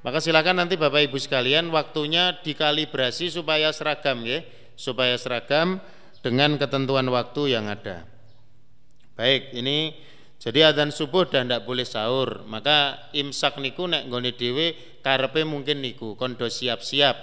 Maka 0.00 0.20
silakan 0.24 0.64
nanti 0.64 0.80
Bapak 0.80 1.08
Ibu 1.08 1.16
sekalian 1.20 1.68
waktunya 1.68 2.36
dikalibrasi 2.40 3.28
supaya 3.28 3.68
seragam 3.72 4.24
ya, 4.24 4.40
supaya 4.76 5.16
seragam 5.20 5.80
dengan 6.24 6.56
ketentuan 6.56 7.04
waktu 7.12 7.56
yang 7.56 7.68
ada. 7.68 8.13
Baik, 9.14 9.54
ini 9.54 9.94
jadi 10.42 10.74
adzan 10.74 10.90
subuh 10.90 11.24
dan 11.30 11.48
tidak 11.48 11.64
boleh 11.64 11.86
sahur. 11.86 12.42
Maka 12.44 13.08
imsak 13.14 13.62
niku 13.62 13.86
nek 13.86 14.10
nggone 14.10 14.34
dhewe 14.34 15.00
karepe 15.00 15.46
mungkin 15.46 15.80
niku 15.80 16.18
kondo 16.18 16.50
siap-siap. 16.50 17.16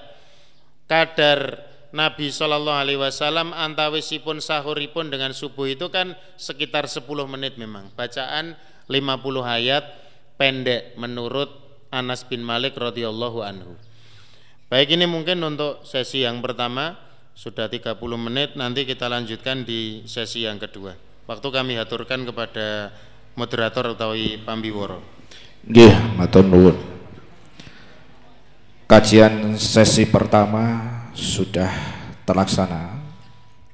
Kadar 0.87 1.61
Nabi 1.91 2.31
Shallallahu 2.31 2.79
Alaihi 2.81 2.99
Wasallam 2.99 3.51
antawisipun 3.51 4.39
sahuripun 4.39 5.11
dengan 5.11 5.35
subuh 5.35 5.67
itu 5.67 5.91
kan 5.91 6.15
sekitar 6.39 6.87
10 6.87 7.03
menit 7.27 7.59
memang 7.59 7.91
bacaan 7.99 8.55
50 8.87 8.97
ayat 9.43 9.83
pendek 10.39 10.95
menurut 10.95 11.51
Anas 11.91 12.23
bin 12.23 12.41
Malik 12.41 12.79
radhiyallahu 12.79 13.43
anhu. 13.43 13.75
Baik 14.71 14.95
ini 14.95 15.03
mungkin 15.03 15.43
untuk 15.43 15.83
sesi 15.83 16.23
yang 16.23 16.39
pertama 16.39 16.95
sudah 17.35 17.67
30 17.67 17.99
menit 18.15 18.55
nanti 18.55 18.87
kita 18.87 19.11
lanjutkan 19.11 19.67
di 19.67 20.07
sesi 20.07 20.47
yang 20.47 20.55
kedua. 20.55 21.10
Waktu 21.31 21.47
kami 21.47 21.79
aturkan 21.79 22.27
kepada 22.27 22.91
moderator 23.39 23.95
atau 23.95 24.11
Pambiworo. 24.43 24.99
Nggih, 25.63 26.19
matur 26.19 26.43
nuwun. 26.43 26.75
Kajian 28.83 29.55
sesi 29.55 30.11
pertama 30.11 30.83
sudah 31.15 31.71
terlaksana. 32.27 32.99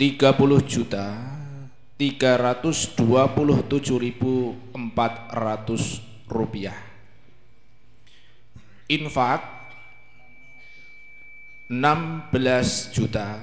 tiga 0.00 0.32
puluh 0.32 0.64
juta 0.64 1.16
tiga 2.00 2.40
ratus 2.40 2.88
dua 2.96 3.28
puluh 3.30 3.60
tujuh 3.64 4.00
ribu 4.00 4.56
empat 4.72 5.32
ratus 5.32 6.00
rupiah 6.26 6.76
infak 8.88 9.44
enam 11.70 12.26
belas 12.32 12.90
juta 12.90 13.38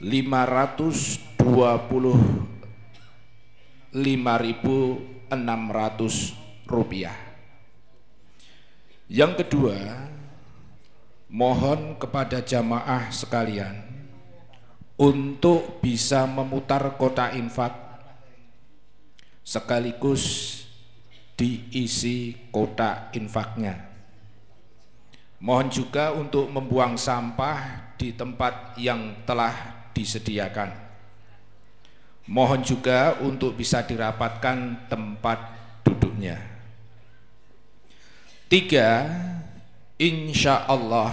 lima 0.00 0.44
ratus 0.44 1.20
dua 1.38 1.78
puluh 1.78 2.18
5.600 3.96 5.32
rupiah. 6.68 7.16
Yang 9.08 9.32
kedua, 9.40 9.78
mohon 11.26 11.98
kepada 11.98 12.38
jamaah 12.38 13.10
sekalian 13.10 13.82
untuk 14.96 15.82
bisa 15.82 16.24
memutar 16.24 16.96
kota 16.96 17.34
infak 17.36 17.74
sekaligus 19.46 20.64
diisi 21.36 22.34
kota 22.50 23.12
infaknya. 23.12 23.86
Mohon 25.36 25.68
juga 25.68 26.16
untuk 26.16 26.48
membuang 26.48 26.96
sampah 26.96 27.92
di 28.00 28.16
tempat 28.16 28.74
yang 28.80 29.20
telah 29.28 29.52
disediakan. 29.92 30.72
Mohon 32.26 32.60
juga 32.64 33.20
untuk 33.22 33.54
bisa 33.54 33.84
dirapatkan 33.84 34.88
tempat 34.88 35.38
duduknya. 35.84 36.40
Tiga, 38.48 39.06
insya 39.96 40.68
Allah 40.68 41.12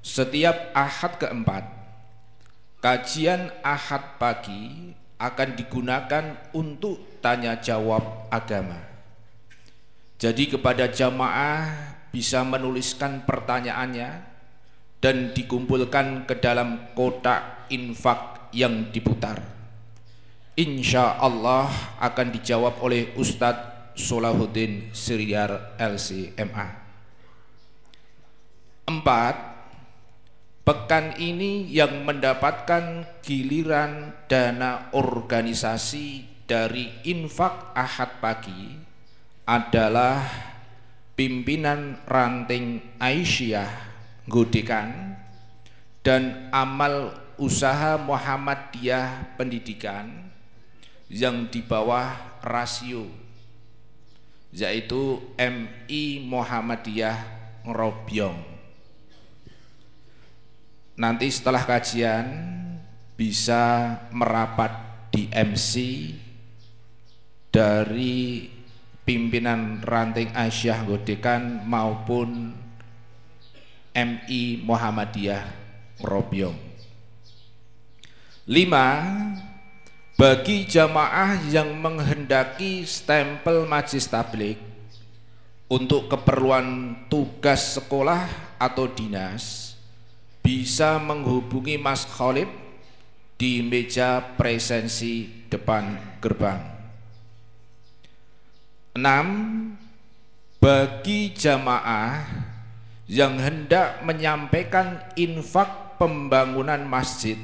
setiap 0.00 0.74
ahad 0.74 1.20
keempat, 1.20 1.64
kajian 2.82 3.52
ahad 3.62 4.18
pagi 4.18 4.94
akan 5.20 5.48
digunakan 5.54 6.24
untuk 6.56 7.20
tanya 7.20 7.60
jawab 7.60 8.28
agama. 8.32 8.80
Jadi 10.20 10.52
kepada 10.52 10.88
jamaah 10.88 11.68
bisa 12.12 12.44
menuliskan 12.44 13.24
pertanyaannya 13.24 14.10
dan 15.00 15.32
dikumpulkan 15.32 16.28
ke 16.28 16.34
dalam 16.40 16.92
kotak 16.92 17.72
infak 17.72 18.52
yang 18.52 18.92
diputar 18.92 19.60
insya 20.60 21.16
Allah 21.16 21.72
akan 22.04 22.36
dijawab 22.36 22.84
oleh 22.84 23.16
Ustadz 23.16 23.96
Solahuddin 23.96 24.92
Siriar 24.92 25.76
LCMA. 25.80 26.79
Empat, 28.90 29.38
pekan 30.66 31.14
ini 31.14 31.62
yang 31.70 32.02
mendapatkan 32.02 33.06
giliran 33.22 34.10
dana 34.26 34.90
organisasi 34.90 36.26
dari 36.50 36.90
infak 37.06 37.70
ahad 37.78 38.18
pagi 38.18 38.82
adalah 39.46 40.26
pimpinan 41.14 42.02
ranting 42.02 42.82
Aisyah 42.98 43.70
Godekan 44.26 45.14
dan 46.02 46.50
amal 46.50 47.14
usaha 47.38 47.94
Muhammadiyah 47.94 49.38
Pendidikan 49.38 50.34
yang 51.06 51.46
di 51.46 51.62
bawah 51.62 52.42
rasio 52.42 53.06
yaitu 54.50 55.22
MI 55.38 56.26
Muhammadiyah 56.26 57.38
Ngerobyong 57.62 58.49
nanti 61.00 61.32
setelah 61.32 61.64
kajian 61.64 62.28
bisa 63.16 63.96
merapat 64.12 64.68
di 65.08 65.32
MC 65.32 65.72
dari 67.48 68.44
pimpinan 69.00 69.80
ranting 69.80 70.28
Aisyah 70.36 70.84
Godekan 70.84 71.64
maupun 71.64 72.52
MI 73.96 74.60
Muhammadiyah 74.60 75.44
Ngerobyong 76.04 76.58
lima 78.44 78.86
bagi 80.20 80.68
jamaah 80.68 81.40
yang 81.48 81.80
menghendaki 81.80 82.84
stempel 82.84 83.64
majlis 83.64 84.04
tablik 84.04 84.60
untuk 85.64 86.12
keperluan 86.12 86.92
tugas 87.08 87.80
sekolah 87.80 88.28
atau 88.60 88.84
dinas 88.84 89.69
bisa 90.50 90.98
menghubungi 90.98 91.78
Mas 91.78 92.02
Khalid 92.02 92.50
di 93.38 93.62
meja 93.62 94.18
presensi 94.34 95.46
depan 95.46 95.94
gerbang. 96.18 96.58
6 98.98 100.58
bagi 100.58 101.30
jamaah 101.38 102.26
yang 103.06 103.38
hendak 103.38 104.02
menyampaikan 104.02 104.98
infak 105.14 106.02
pembangunan 106.02 106.82
masjid 106.82 107.38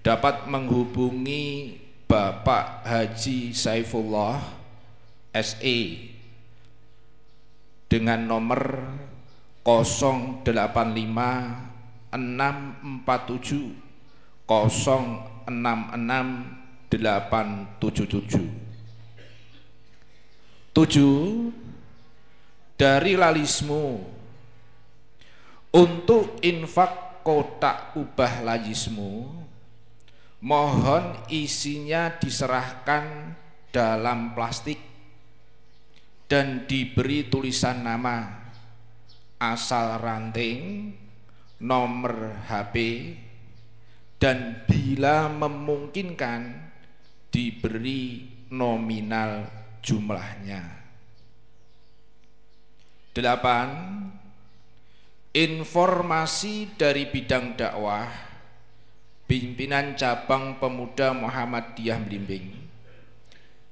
dapat 0.00 0.48
menghubungi 0.48 1.76
Bapak 2.08 2.88
Haji 2.88 3.52
Saifullah 3.52 4.40
SE 5.36 6.08
dengan 7.92 8.24
nomor 8.24 8.96
085 9.60 11.67
647 12.12 13.88
066 14.48 16.56
877 16.88 18.48
7 20.72 21.52
dari 22.78 23.18
lalismu. 23.18 24.16
Untuk 25.68 26.40
infak 26.40 27.20
kotak 27.20 27.92
ubah 27.92 28.40
lajismu 28.40 29.28
mohon 30.40 31.12
isinya 31.28 32.08
diserahkan 32.16 33.36
dalam 33.68 34.32
plastik 34.32 34.80
dan 36.24 36.64
diberi 36.64 37.28
tulisan 37.28 37.84
nama. 37.84 38.48
Asal 39.38 40.00
ranting 40.00 40.96
nomor 41.58 42.38
HP 42.46 42.76
dan 44.18 44.66
bila 44.66 45.30
memungkinkan 45.30 46.70
diberi 47.30 48.26
nominal 48.50 49.46
jumlahnya. 49.82 50.62
Delapan 53.14 53.68
informasi 55.34 56.78
dari 56.78 57.10
bidang 57.10 57.58
dakwah 57.58 58.06
pimpinan 59.28 59.94
cabang 59.98 60.56
pemuda 60.56 61.12
Muhammadiyah 61.12 62.00
Blimbing 62.00 62.68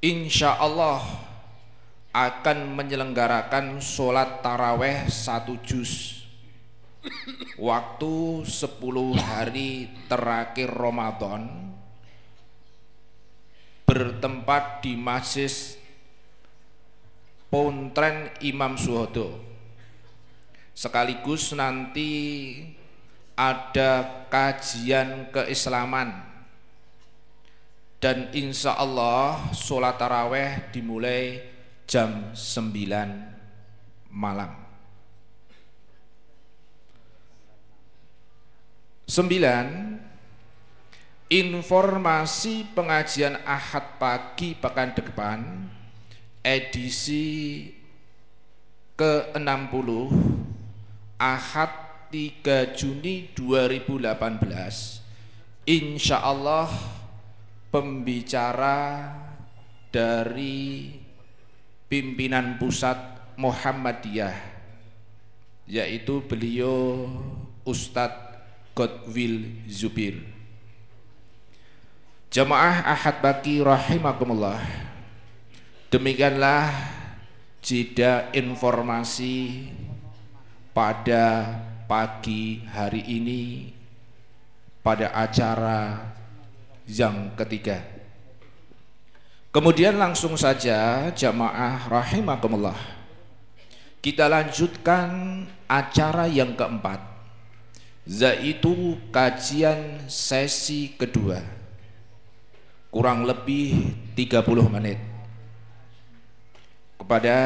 insya 0.04 0.60
Allah 0.60 1.02
akan 2.12 2.76
menyelenggarakan 2.76 3.80
sholat 3.80 4.44
taraweh 4.44 5.08
satu 5.08 5.56
juz 5.64 6.15
waktu 7.56 8.44
10 8.44 9.16
hari 9.16 9.88
terakhir 10.06 10.68
Ramadan 10.68 11.72
bertempat 13.86 14.82
di 14.82 14.98
Masjid 14.98 15.50
Pontren 17.46 18.34
Imam 18.42 18.74
Suhodo. 18.74 19.38
Sekaligus 20.76 21.56
nanti 21.56 22.12
ada 23.38 24.26
kajian 24.28 25.32
keislaman. 25.32 26.26
Dan 27.96 28.28
insya 28.36 28.76
Allah 28.76 29.40
sholat 29.56 29.96
taraweh 29.96 30.68
dimulai 30.68 31.40
jam 31.88 32.36
9 32.36 34.12
malam 34.12 34.65
Sembilan 39.06 39.94
Informasi 41.30 42.66
pengajian 42.74 43.38
Ahad 43.46 44.02
pagi 44.02 44.58
pekan 44.58 44.98
depan 44.98 45.62
edisi 46.42 47.70
ke-60 48.98 49.90
Ahad 51.22 51.72
3 52.10 52.74
Juni 52.74 53.30
2018 53.30 55.70
Insya 55.70 56.26
Allah 56.26 56.66
pembicara 57.70 59.06
dari 59.94 60.98
pimpinan 61.86 62.58
pusat 62.58 62.98
Muhammadiyah 63.38 64.34
yaitu 65.70 66.26
beliau 66.26 67.06
Ustadz 67.62 68.25
Godwill 68.76 69.64
Zubir. 69.72 70.20
Jamaah 72.28 72.84
Ahad 72.84 73.24
Baki 73.24 73.64
rahimakumullah 73.64 74.60
Demikianlah 75.88 76.68
jeda 77.64 78.28
informasi 78.36 79.64
pada 80.76 81.56
pagi 81.88 82.60
hari 82.68 83.00
ini 83.08 83.72
pada 84.84 85.08
acara 85.16 86.12
yang 86.84 87.32
ketiga. 87.32 87.80
Kemudian 89.56 89.96
langsung 89.96 90.36
saja 90.36 91.08
jamaah 91.16 91.88
rahimakumullah 91.88 92.76
Kita 94.04 94.28
lanjutkan 94.28 95.08
acara 95.64 96.28
yang 96.28 96.52
keempat 96.52 97.15
yaitu 98.06 98.94
kajian 99.10 100.06
sesi 100.06 100.94
kedua. 100.94 101.42
Kurang 102.94 103.26
lebih 103.26 103.92
30 104.14 104.70
menit. 104.70 105.02
Kepada 106.96 107.36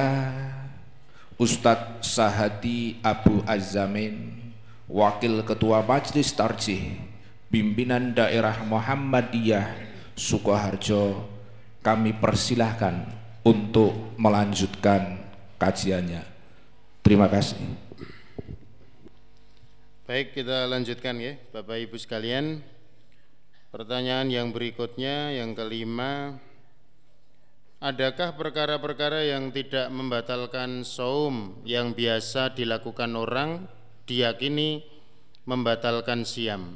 Ustadz 1.40 2.06
Sahadi 2.06 3.00
Abu 3.00 3.42
Azamin 3.48 4.38
Wakil 4.86 5.42
Ketua 5.42 5.82
Majelis 5.82 6.30
Tarjih 6.36 6.96
Pimpinan 7.50 8.14
Daerah 8.14 8.62
Muhammadiyah 8.62 9.74
Sukoharjo 10.14 11.26
kami 11.80 12.12
persilahkan 12.14 13.08
untuk 13.42 14.14
melanjutkan 14.20 15.18
kajiannya. 15.56 16.22
Terima 17.00 17.26
kasih 17.26 17.56
Baik, 20.10 20.42
kita 20.42 20.66
lanjutkan 20.66 21.22
ya, 21.22 21.38
Bapak 21.54 21.86
Ibu 21.86 21.94
sekalian. 21.94 22.66
Pertanyaan 23.70 24.26
yang 24.26 24.50
berikutnya, 24.50 25.30
yang 25.38 25.54
kelima, 25.54 26.34
adakah 27.78 28.34
perkara-perkara 28.34 29.22
yang 29.30 29.54
tidak 29.54 29.86
membatalkan 29.94 30.82
saum 30.82 31.62
yang 31.62 31.94
biasa 31.94 32.58
dilakukan 32.58 33.14
orang 33.14 33.70
diyakini 34.10 34.82
membatalkan 35.46 36.26
siam? 36.26 36.74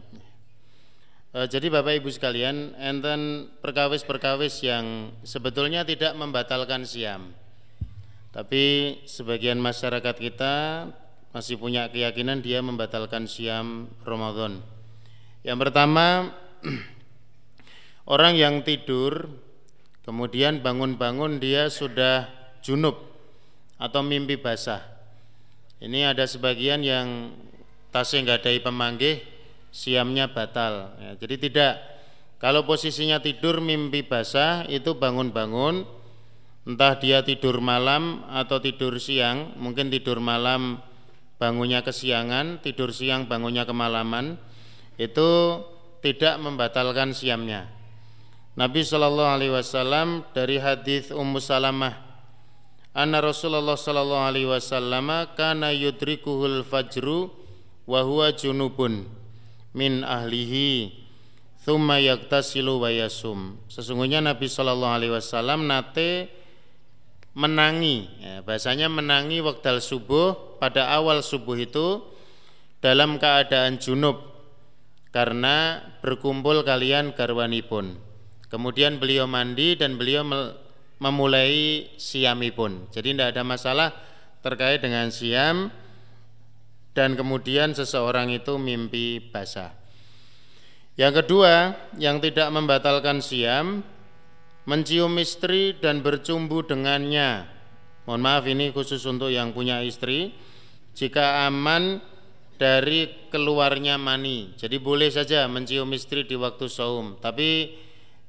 E, 1.35 1.51
jadi 1.51 1.75
Bapak 1.75 2.07
Ibu 2.07 2.15
sekalian, 2.15 2.79
enten 2.79 3.51
perkawis-perkawis 3.59 4.63
yang 4.63 5.11
sebetulnya 5.27 5.83
tidak 5.83 6.15
membatalkan 6.15 6.87
siam. 6.87 7.35
Tapi 8.31 8.95
sebagian 9.11 9.59
masyarakat 9.59 10.23
kita 10.23 10.55
masih 11.35 11.59
punya 11.59 11.91
keyakinan 11.91 12.47
dia 12.47 12.63
membatalkan 12.63 13.27
siam 13.27 13.91
Ramadan. 14.07 14.63
Yang 15.43 15.59
pertama 15.67 16.31
orang 18.15 18.39
yang 18.39 18.63
tidur 18.63 19.35
kemudian 20.07 20.63
bangun-bangun 20.63 21.43
dia 21.43 21.67
sudah 21.67 22.31
junub 22.63 23.03
atau 23.83 24.07
mimpi 24.07 24.39
basah. 24.39 24.79
Ini 25.83 26.15
ada 26.15 26.23
sebagian 26.23 26.87
yang 26.87 27.35
tasnya 27.91 28.23
nggak 28.31 28.39
ada 28.47 28.51
pemanggih 28.71 29.19
siamnya 29.75 30.31
batal. 30.31 30.95
Ya, 31.03 31.11
jadi 31.19 31.35
tidak 31.51 31.73
kalau 32.39 32.63
posisinya 32.63 33.19
tidur 33.19 33.59
mimpi 33.59 34.07
basah 34.07 34.71
itu 34.71 34.95
bangun-bangun 34.95 35.83
entah 36.65 36.95
dia 36.97 37.27
tidur 37.27 37.59
malam 37.59 38.23
atau 38.31 38.63
tidur 38.63 38.97
siang, 39.03 39.59
mungkin 39.59 39.91
tidur 39.91 40.23
malam 40.23 40.79
bangunnya 41.37 41.83
kesiangan, 41.83 42.63
tidur 42.63 42.95
siang, 42.95 43.27
bangunnya 43.27 43.67
kemalaman, 43.67 44.39
itu 45.01 45.61
tidak 46.05 46.39
membatalkan 46.39 47.17
siamnya. 47.17 47.67
Nabi 48.55 48.87
Shallallahu 48.87 49.33
Alaihi 49.35 49.53
Wasallam 49.55 50.23
dari 50.31 50.63
hadis 50.63 51.11
Ummu 51.11 51.43
Salamah, 51.43 51.99
Anna 52.95 53.19
Rasulullah 53.19 53.75
Shallallahu 53.75 54.25
Alaihi 54.31 54.47
Wasallam 54.47 55.11
kana 55.35 55.75
yudrikuhul 55.75 56.63
fajru 56.63 57.35
wa 57.91 58.01
huwa 58.07 58.31
junubun 58.31 59.11
min 59.75 60.07
ahlihi 60.07 60.95
thumma 61.67 61.99
yaktasilu 61.99 62.79
wa 62.79 62.95
yasum. 62.95 63.59
Sesungguhnya 63.67 64.23
Nabi 64.23 64.47
Shallallahu 64.47 64.95
Alaihi 65.03 65.13
Wasallam 65.19 65.67
nate 65.67 66.31
menangi. 67.35 68.09
Ya, 68.23 68.41
bahasanya 68.47 68.87
menangi 68.87 69.43
waktu 69.43 69.83
subuh 69.83 70.59
pada 70.63 70.89
awal 70.95 71.21
subuh 71.21 71.59
itu 71.59 72.01
dalam 72.79 73.19
keadaan 73.19 73.83
junub 73.83 74.23
karena 75.11 75.83
berkumpul 76.03 76.63
kalian 76.63 77.15
garwanipun. 77.15 77.99
Kemudian 78.51 79.03
beliau 79.03 79.27
mandi 79.27 79.75
dan 79.75 79.99
beliau 79.99 80.23
memulai 81.03 81.91
siamipun. 81.99 82.87
Jadi 82.95 83.15
tidak 83.15 83.35
ada 83.35 83.43
masalah 83.43 83.89
terkait 84.43 84.79
dengan 84.79 85.11
siam 85.11 85.75
dan 86.95 87.19
kemudian 87.19 87.75
seseorang 87.75 88.31
itu 88.31 88.55
mimpi 88.55 89.19
basah. 89.19 89.75
Yang 90.95 91.27
kedua 91.27 91.75
yang 91.99 92.23
tidak 92.23 92.55
membatalkan 92.55 93.19
siam 93.19 93.83
mencium 94.65 95.17
istri 95.21 95.77
dan 95.77 96.01
bercumbu 96.01 96.65
dengannya. 96.65 97.49
Mohon 98.05 98.21
maaf 98.21 98.45
ini 98.45 98.69
khusus 98.73 99.01
untuk 99.09 99.33
yang 99.33 99.57
punya 99.57 99.81
istri. 99.81 100.33
Jika 100.93 101.49
aman 101.49 102.01
dari 102.61 103.29
keluarnya 103.33 103.97
mani. 103.97 104.53
Jadi 104.55 104.77
boleh 104.79 105.09
saja 105.11 105.49
mencium 105.49 105.91
istri 105.97 106.25
di 106.25 106.37
waktu 106.39 106.71
saum, 106.71 107.19
tapi 107.19 107.75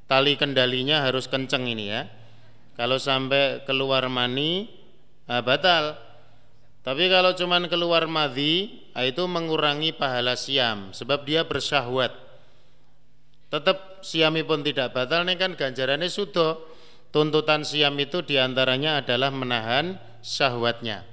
tali 0.09 0.33
kendalinya 0.39 1.05
harus 1.05 1.29
kenceng 1.29 1.67
ini 1.69 1.85
ya. 1.91 2.07
Kalau 2.75 2.99
sampai 2.99 3.63
keluar 3.63 4.07
mani 4.11 4.67
ah, 5.29 5.39
batal. 5.39 6.03
Tapi 6.85 7.09
kalau 7.09 7.33
cuman 7.33 7.65
keluar 7.65 8.05
madhi, 8.05 8.85
ah, 8.93 9.01
itu 9.01 9.25
mengurangi 9.25 9.95
pahala 9.95 10.37
siam 10.37 10.93
sebab 10.93 11.25
dia 11.25 11.41
bersyahwat 11.41 12.24
tetap 13.49 14.01
siami 14.01 14.41
pun 14.41 14.65
tidak 14.65 14.93
batal 14.93 15.23
ini 15.25 15.37
kan 15.37 15.53
ganjarannya 15.53 16.09
sudah. 16.09 16.57
Tuntutan 17.15 17.63
siam 17.63 17.95
itu 17.95 18.19
di 18.27 18.35
antaranya 18.35 18.99
adalah 18.99 19.31
menahan 19.31 19.95
syahwatnya. 20.19 21.07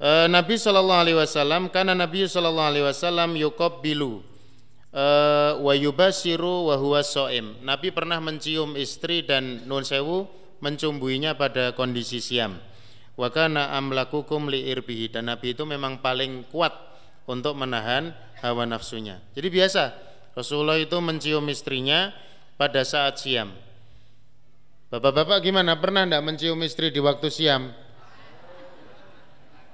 E, 0.00 0.10
Nabi 0.34 0.56
Shallallahu 0.56 1.02
Alaihi 1.04 1.18
Wasallam 1.20 1.68
karena 1.68 1.92
Nabi 1.92 2.24
Shallallahu 2.24 2.68
Alaihi 2.72 2.86
Wasallam 2.88 3.36
yukob 3.36 3.84
bilu 3.84 4.24
e, 4.88 5.04
wa 5.60 5.72
yubasiru 5.76 6.72
wa 6.72 6.80
huwa 6.80 7.04
soim 7.04 7.60
Nabi 7.60 7.92
pernah 7.92 8.24
mencium 8.24 8.72
istri 8.80 9.20
dan 9.20 9.68
nun 9.68 9.84
sewu 9.84 10.24
mencumbuinya 10.64 11.36
pada 11.36 11.76
kondisi 11.76 12.24
siam. 12.24 12.56
Wa 13.18 13.28
kana 13.28 13.74
amlakukum 13.76 14.48
li 14.48 14.70
irbihi. 14.70 15.12
Dan 15.12 15.28
Nabi 15.28 15.52
itu 15.52 15.68
memang 15.68 16.00
paling 16.00 16.48
kuat 16.48 16.72
untuk 17.28 17.52
menahan 17.58 18.14
hawa 18.40 18.64
nafsunya. 18.64 19.20
Jadi 19.36 19.48
biasa 19.50 20.07
Rasulullah 20.38 20.78
itu 20.78 20.94
mencium 21.02 21.42
istrinya 21.50 22.14
pada 22.54 22.86
saat 22.86 23.18
siam. 23.18 23.50
Bapak-bapak 24.86 25.42
gimana? 25.42 25.74
Pernah 25.82 26.06
enggak 26.06 26.22
mencium 26.22 26.62
istri 26.62 26.94
di 26.94 27.02
waktu 27.02 27.26
siam? 27.26 27.74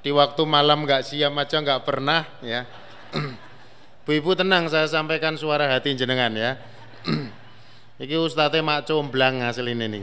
Di 0.00 0.08
waktu 0.08 0.40
malam 0.48 0.88
enggak 0.88 1.04
siam 1.04 1.36
aja 1.36 1.60
enggak 1.60 1.84
pernah 1.84 2.24
ya. 2.40 2.64
Bu-ibu 4.08 4.32
tenang 4.32 4.64
saya 4.72 4.88
sampaikan 4.88 5.36
suara 5.36 5.68
hati 5.68 5.92
jenengan 6.00 6.32
ya. 6.32 6.56
Iki 8.00 8.16
ustadznya 8.24 8.64
mak 8.64 8.88
comblang 8.88 9.44
hasil 9.44 9.68
ini 9.68 9.84
nih. 9.84 10.00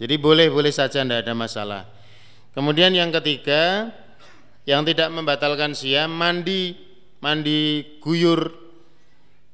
Jadi 0.00 0.14
boleh-boleh 0.16 0.72
saja 0.72 1.04
tidak 1.04 1.28
ada 1.28 1.36
masalah. 1.36 1.82
Kemudian 2.56 2.96
yang 2.96 3.12
ketiga, 3.12 3.92
yang 4.64 4.80
tidak 4.88 5.12
membatalkan 5.12 5.76
siam 5.76 6.08
mandi 6.08 6.72
mandi 7.20 7.84
guyur 8.00 8.67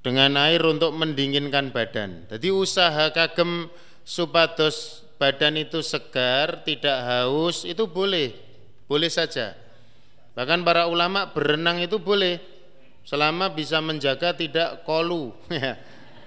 dengan 0.05 0.37
air 0.37 0.61
untuk 0.61 0.93
mendinginkan 0.93 1.73
badan. 1.73 2.29
Jadi 2.29 2.53
usaha 2.53 3.09
kagem 3.09 3.73
supados 4.05 5.01
badan 5.17 5.57
itu 5.57 5.81
segar, 5.81 6.61
tidak 6.69 6.93
haus 7.09 7.65
itu 7.65 7.89
boleh, 7.89 8.37
boleh 8.85 9.09
saja. 9.09 9.57
Bahkan 10.37 10.61
para 10.61 10.85
ulama 10.93 11.33
berenang 11.33 11.81
itu 11.81 11.97
boleh 11.97 12.37
selama 13.09 13.49
bisa 13.49 13.81
menjaga 13.81 14.37
tidak 14.37 14.85
kolu. 14.85 15.33
Ya. 15.49 15.81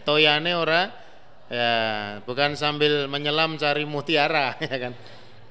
Toyane 0.07 0.55
ora 0.55 0.88
ya 1.51 1.71
bukan 2.23 2.55
sambil 2.55 3.11
menyelam 3.11 3.59
cari 3.59 3.84
mutiara 3.84 4.55
ya 4.63 4.78
kan. 4.89 4.93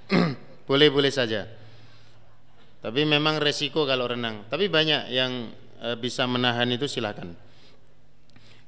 Boleh-boleh 0.68 1.12
saja. 1.12 1.44
Tapi 2.80 3.04
memang 3.04 3.36
resiko 3.36 3.84
kalau 3.84 4.08
renang. 4.08 4.48
Tapi 4.48 4.72
banyak 4.72 5.12
yang 5.12 5.52
e, 5.76 5.88
bisa 6.00 6.24
menahan 6.24 6.66
itu 6.72 6.88
silakan. 6.88 7.36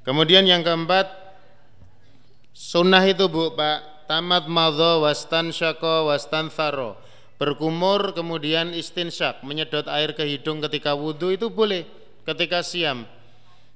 Kemudian 0.07 0.47
yang 0.47 0.63
keempat 0.63 1.11
sunnah 2.55 3.03
itu 3.03 3.27
Bu 3.27 3.51
Pak 3.53 4.07
tamat 4.09 4.47
madho 4.49 5.05
wastan 5.05 5.51
syako 5.53 6.09
wastan 6.09 6.49
tharo 6.49 6.97
berkumur 7.39 8.11
kemudian 8.11 8.75
istinsyak 8.75 9.45
menyedot 9.47 9.87
air 9.87 10.11
ke 10.11 10.27
hidung 10.27 10.59
ketika 10.59 10.91
wudhu 10.91 11.31
itu 11.31 11.47
boleh 11.47 11.87
ketika 12.27 12.59
siam. 12.59 13.07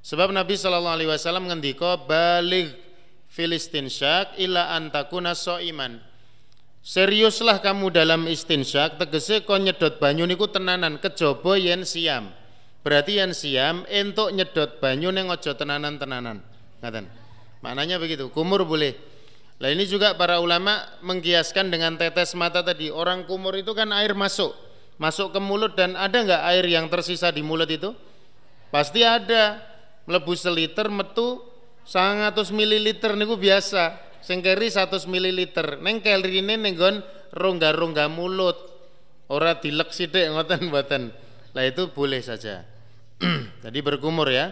Sebab 0.03 0.35
Nabi 0.35 0.59
Shallallahu 0.59 0.95
Alaihi 0.99 1.09
Wasallam 1.15 1.47
ngendiko 1.47 2.03
balik 2.03 2.75
filistinsyak 3.31 4.35
ila 4.35 4.75
antakuna 4.75 5.31
soiman. 5.31 6.03
Seriuslah 6.83 7.63
kamu 7.63 7.95
dalam 7.95 8.27
istinsyak 8.27 8.99
tegese 8.99 9.47
kon 9.47 9.63
nyedot 9.63 9.95
banyu 10.03 10.27
niku 10.27 10.51
tenanan 10.51 10.99
kejobo 10.99 11.55
yen 11.55 11.87
siam 11.87 12.35
Berarti 12.83 13.15
yang 13.15 13.31
siam 13.31 13.87
entuk 13.87 14.35
nyedot 14.35 14.83
banyu 14.83 15.07
neng 15.15 15.31
ojo 15.31 15.55
tenanan-tenanan. 15.55 16.43
Ngaten. 16.83 17.07
Maknanya 17.63 17.95
begitu. 17.95 18.27
Kumur 18.27 18.67
boleh. 18.67 18.91
Lah 19.63 19.71
ini 19.71 19.87
juga 19.87 20.19
para 20.19 20.43
ulama 20.43 20.83
mengkiaskan 20.99 21.71
dengan 21.71 21.95
tetes 21.95 22.35
mata 22.35 22.59
tadi. 22.59 22.91
Orang 22.91 23.23
kumur 23.23 23.55
itu 23.55 23.71
kan 23.71 23.95
air 23.95 24.11
masuk, 24.11 24.51
masuk 24.99 25.31
ke 25.31 25.39
mulut 25.39 25.79
dan 25.79 25.95
ada 25.95 26.19
nggak 26.19 26.43
air 26.51 26.65
yang 26.67 26.91
tersisa 26.91 27.31
di 27.31 27.39
mulut 27.39 27.71
itu? 27.71 27.95
Pasti 28.67 29.07
ada. 29.07 29.63
Melebu 30.03 30.35
seliter 30.35 30.91
metu 30.91 31.39
100 31.87 32.35
ml 32.51 33.15
niku 33.15 33.39
biasa. 33.39 33.95
Sengkeri 34.19 34.67
100 34.67 35.07
ml. 35.07 35.39
Neng 35.79 36.03
kelrine 36.03 36.59
nenggon 36.59 36.99
rongga-rongga 37.31 38.11
mulut. 38.11 38.59
Ora 39.31 39.55
dilek 39.55 39.95
sithik 39.95 40.27
ngoten 40.35 40.67
mboten. 40.67 41.15
Lah 41.55 41.63
itu 41.63 41.87
boleh 41.87 42.19
saja. 42.19 42.72
Jadi 43.63 43.79
berkumur 43.79 44.27
ya. 44.29 44.51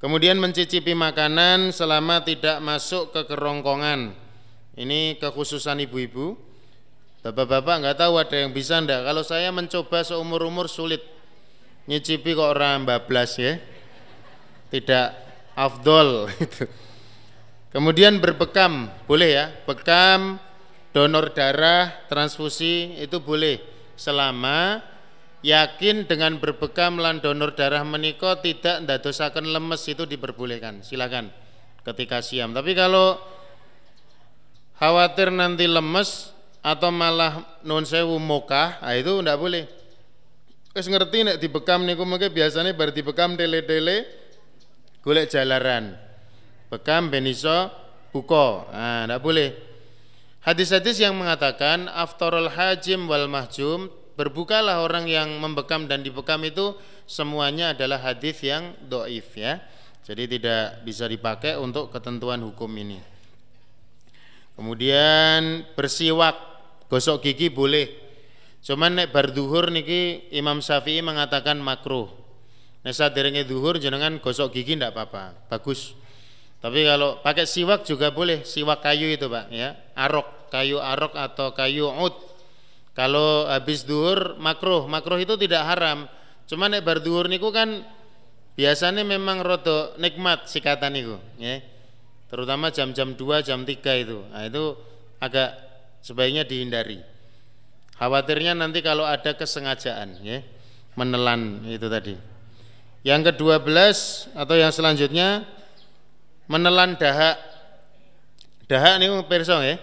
Kemudian 0.00 0.40
mencicipi 0.40 0.96
makanan 0.96 1.76
selama 1.76 2.24
tidak 2.24 2.56
masuk 2.64 3.12
ke 3.12 3.28
kerongkongan. 3.28 4.16
Ini 4.80 5.20
kekhususan 5.20 5.84
ibu-ibu. 5.84 6.40
Bapak-bapak 7.20 7.84
nggak 7.84 7.96
tahu 8.00 8.16
ada 8.16 8.32
yang 8.32 8.56
bisa 8.56 8.80
ndak. 8.80 9.04
Kalau 9.04 9.20
saya 9.20 9.52
mencoba 9.52 10.00
seumur-umur 10.00 10.72
sulit. 10.72 11.04
Nyicipi 11.84 12.32
kok 12.32 12.48
orang 12.56 12.88
bablas 12.88 13.36
ya. 13.36 13.60
Tidak 14.72 15.08
afdol 15.52 16.30
itu. 16.44 16.64
Kemudian 17.70 18.18
berbekam, 18.18 18.88
boleh 19.04 19.30
ya. 19.36 19.44
Bekam, 19.68 20.40
donor 20.90 21.30
darah, 21.36 22.08
transfusi 22.10 22.98
itu 22.98 23.20
boleh 23.22 23.62
selama 23.94 24.82
yakin 25.40 26.04
dengan 26.04 26.36
berbekam 26.36 27.00
lan 27.00 27.24
donor 27.24 27.56
darah 27.56 27.80
meniko 27.84 28.36
tidak 28.40 28.84
ndadosaken 28.84 29.48
lemes 29.48 29.82
itu 29.88 30.04
diperbolehkan. 30.04 30.84
Silakan 30.84 31.32
ketika 31.84 32.20
siam. 32.20 32.52
Tapi 32.52 32.76
kalau 32.76 33.16
khawatir 34.76 35.32
nanti 35.32 35.64
lemes 35.64 36.32
atau 36.60 36.92
malah 36.92 37.60
non 37.64 37.88
sewu 37.88 38.20
mokah 38.20 38.80
nah 38.84 38.92
itu 38.92 39.16
ndak 39.20 39.38
boleh. 39.40 39.64
Wis 40.76 40.86
ngerti 40.86 41.26
nek 41.26 41.36
dibekam 41.40 41.82
niku 41.82 42.04
mengke 42.04 42.30
biasanya 42.30 42.76
bar 42.76 42.92
dibekam 42.92 43.34
tele-tele 43.34 44.04
golek 45.00 45.32
jalaran. 45.32 45.96
Bekam 46.68 47.08
beniso 47.08 47.72
buko 48.12 48.68
nah 48.68 49.08
ndak 49.08 49.20
boleh. 49.24 49.50
Hadis-hadis 50.40 50.96
yang 51.00 51.16
mengatakan 51.16 51.84
aftarul 51.88 52.48
hajim 52.48 53.04
wal 53.04 53.28
mahjum 53.28 53.92
Berbukalah 54.20 54.84
orang 54.84 55.08
yang 55.08 55.32
membekam 55.40 55.88
dan 55.88 56.04
dibekam 56.04 56.44
itu 56.44 56.76
semuanya 57.08 57.72
adalah 57.72 58.04
hadis 58.04 58.36
yang 58.44 58.76
doif 58.84 59.32
ya. 59.32 59.64
Jadi 60.04 60.36
tidak 60.36 60.84
bisa 60.84 61.08
dipakai 61.08 61.56
untuk 61.56 61.88
ketentuan 61.88 62.44
hukum 62.44 62.68
ini. 62.76 63.00
Kemudian 64.60 65.64
bersiwak, 65.72 66.36
gosok 66.92 67.24
gigi 67.24 67.48
boleh. 67.48 67.88
Cuman 68.60 69.00
nek 69.00 69.08
bar 69.08 69.32
duhur 69.32 69.72
niki 69.72 70.28
Imam 70.36 70.60
Syafi'i 70.60 71.00
mengatakan 71.00 71.56
makruh. 71.56 72.12
Nek 72.84 72.92
saderenge 72.92 73.48
duhur 73.48 73.80
jenengan 73.80 74.20
gosok 74.20 74.52
gigi 74.52 74.76
ndak 74.76 74.92
apa-apa, 74.92 75.48
bagus. 75.48 75.96
Tapi 76.60 76.84
kalau 76.84 77.24
pakai 77.24 77.48
siwak 77.48 77.88
juga 77.88 78.12
boleh, 78.12 78.44
siwak 78.44 78.84
kayu 78.84 79.08
itu 79.08 79.32
Pak 79.32 79.48
ya, 79.48 79.80
arok, 79.96 80.52
kayu 80.52 80.76
arok 80.76 81.16
atau 81.16 81.56
kayu 81.56 81.88
ud 81.88 82.29
kalau 82.94 83.46
habis 83.46 83.86
duhur 83.86 84.34
makruh, 84.36 84.90
makruh 84.90 85.18
itu 85.22 85.38
tidak 85.38 85.62
haram. 85.62 86.10
Cuma 86.50 86.66
nek 86.66 86.82
bar 86.82 86.98
duhur 86.98 87.30
niku 87.30 87.54
kan 87.54 87.86
biasanya 88.58 89.06
memang 89.06 89.40
roto 89.40 89.94
nikmat 90.02 90.50
sikatan 90.50 90.92
niku, 90.92 91.16
ya. 91.38 91.62
Terutama 92.30 92.70
jam-jam 92.70 93.18
2, 93.18 93.46
jam 93.46 93.66
3 93.66 94.02
itu. 94.06 94.18
Nah, 94.30 94.46
itu 94.46 94.78
agak 95.18 95.50
sebaiknya 96.02 96.46
dihindari. 96.46 97.02
Khawatirnya 97.98 98.54
nanti 98.54 98.80
kalau 98.80 99.02
ada 99.02 99.34
kesengajaan, 99.34 100.22
ya, 100.22 100.38
menelan 100.94 101.66
itu 101.66 101.86
tadi. 101.90 102.14
Yang 103.00 103.32
kedua 103.32 103.58
belas 103.58 104.28
atau 104.36 104.54
yang 104.54 104.70
selanjutnya 104.70 105.48
menelan 106.46 107.00
dahak. 107.00 107.38
Dahak 108.70 109.02
niku 109.02 109.26
perso 109.26 109.58
ya. 109.62 109.78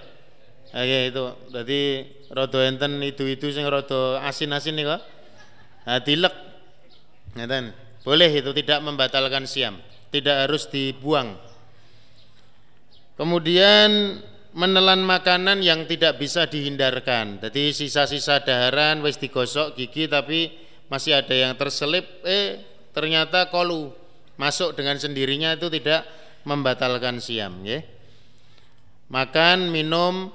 Oke 0.77 1.09
itu. 1.09 1.25
Berarti 1.49 1.81
rada 2.29 2.59
enten 2.69 3.01
itu-itu 3.01 3.49
sing 3.49 3.65
rada 3.65 4.21
asin-asin 4.21 4.77
nika. 4.77 5.01
Nah, 5.89 5.97
dilek. 6.05 6.35
Ngeten. 7.33 7.73
Boleh 8.05 8.29
itu 8.31 8.55
tidak 8.55 8.79
membatalkan 8.85 9.43
siam, 9.43 9.83
tidak 10.13 10.47
harus 10.47 10.69
dibuang. 10.71 11.35
Kemudian 13.19 14.21
menelan 14.55 15.03
makanan 15.03 15.59
yang 15.59 15.83
tidak 15.89 16.15
bisa 16.15 16.47
dihindarkan. 16.47 17.43
Jadi 17.43 17.75
sisa-sisa 17.75 18.39
daharan 18.45 19.03
wis 19.03 19.19
digosok 19.19 19.75
gigi 19.75 20.07
tapi 20.07 20.53
masih 20.87 21.19
ada 21.19 21.35
yang 21.35 21.53
terselip 21.59 22.23
eh 22.23 22.63
ternyata 22.95 23.51
kolu 23.51 23.91
masuk 24.39 24.71
dengan 24.77 24.95
sendirinya 24.95 25.59
itu 25.59 25.67
tidak 25.67 26.07
membatalkan 26.47 27.19
siam 27.19 27.59
ya. 27.67 27.83
Makan, 29.11 29.67
minum 29.67 30.31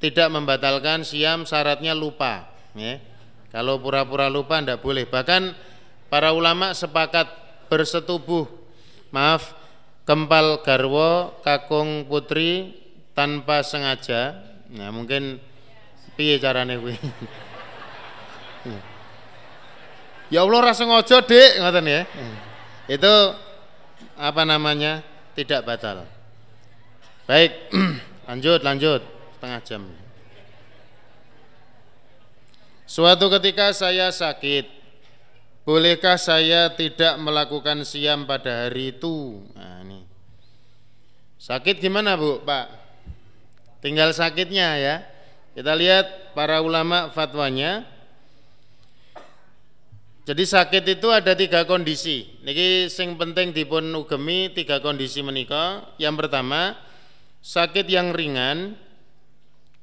tidak 0.00 0.32
membatalkan 0.32 1.04
siam 1.04 1.44
syaratnya 1.44 1.92
lupa 1.92 2.48
ya. 2.72 2.96
Kalau 3.52 3.76
pura-pura 3.82 4.32
lupa 4.32 4.58
tidak 4.64 4.80
boleh. 4.80 5.04
Bahkan 5.04 5.52
para 6.08 6.32
ulama 6.32 6.72
sepakat 6.72 7.28
bersetubuh. 7.68 8.48
Maaf, 9.10 9.58
kempal 10.06 10.62
garwo 10.62 11.34
kakung 11.42 12.06
putri 12.06 12.78
tanpa 13.12 13.66
sengaja. 13.66 14.38
Nah, 14.70 14.94
mungkin 14.94 15.42
piye 16.14 16.38
carane 16.38 16.78
kuwi? 16.78 16.94
ya 20.34 20.46
Allah 20.46 20.60
rasa 20.62 20.86
ngojo 20.86 21.26
Dik, 21.26 21.58
ngoten 21.58 21.90
ya. 21.90 22.06
Itu 22.86 23.34
apa 24.14 24.42
namanya? 24.46 25.02
tidak 25.30 25.62
batal. 25.62 26.06
Baik, 27.26 27.70
lanjut 28.28 28.60
lanjut 28.66 29.19
setengah 29.40 29.64
jam. 29.64 29.82
Suatu 32.84 33.32
ketika 33.32 33.72
saya 33.72 34.12
sakit, 34.12 34.68
bolehkah 35.64 36.20
saya 36.20 36.68
tidak 36.76 37.16
melakukan 37.16 37.80
siam 37.88 38.28
pada 38.28 38.68
hari 38.68 38.92
itu? 38.92 39.40
Nah, 39.56 39.80
ini. 39.80 40.04
Sakit 41.40 41.80
gimana 41.80 42.20
Bu, 42.20 42.44
Pak? 42.44 42.68
Tinggal 43.80 44.12
sakitnya 44.12 44.76
ya. 44.76 44.96
Kita 45.56 45.72
lihat 45.72 46.36
para 46.36 46.60
ulama 46.60 47.08
fatwanya. 47.08 47.88
Jadi 50.28 50.44
sakit 50.44 50.84
itu 51.00 51.08
ada 51.08 51.32
tiga 51.32 51.64
kondisi. 51.64 52.28
Niki 52.44 52.92
sing 52.92 53.16
penting 53.16 53.56
dipun 53.56 53.88
ugemi 53.96 54.52
tiga 54.52 54.84
kondisi 54.84 55.24
menika. 55.24 55.88
Yang 55.96 56.28
pertama, 56.28 56.76
sakit 57.40 57.88
yang 57.88 58.12
ringan 58.12 58.76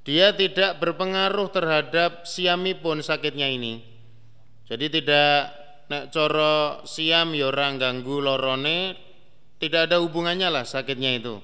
dia 0.08 0.32
tidak 0.32 0.80
berpengaruh 0.80 1.52
terhadap 1.52 2.24
siami 2.24 2.80
pun 2.80 3.04
sakitnya 3.04 3.52
ini. 3.52 3.84
Jadi 4.64 4.88
tidak 4.88 5.52
nek 5.92 6.16
coro 6.16 6.80
siam 6.88 7.36
ya 7.36 7.52
ora 7.52 7.68
ganggu 7.76 8.24
lorone 8.24 8.96
tidak 9.60 9.92
ada 9.92 10.00
hubungannya 10.00 10.48
lah 10.48 10.64
sakitnya 10.64 11.20
itu. 11.20 11.44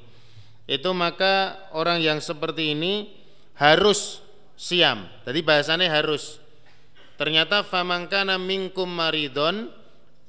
Itu 0.63 0.95
maka 0.95 1.59
orang 1.75 1.99
yang 1.99 2.23
seperti 2.23 2.71
ini 2.71 3.11
harus 3.59 4.23
siam. 4.55 5.11
Jadi 5.27 5.43
bahasanya 5.43 5.91
harus. 5.91 6.39
Ternyata 7.19 7.67
famangkana 7.67 8.39
minkum 8.39 8.87
maridon 8.87 9.67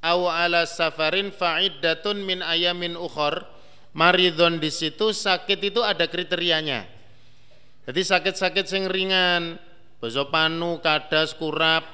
aw 0.03 0.21
ala 0.27 0.67
safarin 0.67 1.31
fa'iddatun 1.31 2.19
min 2.19 2.43
ayamin 2.43 2.99
ukhor. 2.99 3.47
Maridon 3.95 4.59
di 4.59 4.75
situ 4.75 5.15
sakit 5.15 5.71
itu 5.71 5.87
ada 5.87 6.11
kriterianya. 6.11 6.94
Jadi 7.85 8.01
sakit-sakit 8.01 8.65
sing 8.65 8.89
ringan, 8.89 9.61
boso 10.01 10.33
panu, 10.33 10.81
kadas, 10.81 11.37
kurap, 11.37 11.85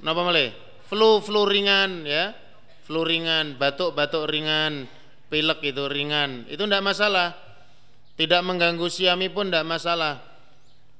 napa 0.00 0.24
malih? 0.24 0.56
Flu, 0.88 1.20
flu 1.20 1.44
ringan 1.44 2.08
ya. 2.08 2.32
Flu 2.88 3.06
ringan, 3.06 3.54
batuk-batuk 3.54 4.26
ringan, 4.26 4.88
pilek 5.30 5.62
itu 5.62 5.86
ringan. 5.86 6.48
Itu 6.50 6.66
tidak 6.66 6.82
masalah. 6.82 7.28
Tidak 8.18 8.42
mengganggu 8.42 8.90
siami 8.90 9.30
pun 9.30 9.46
tidak 9.46 9.62
masalah. 9.68 10.18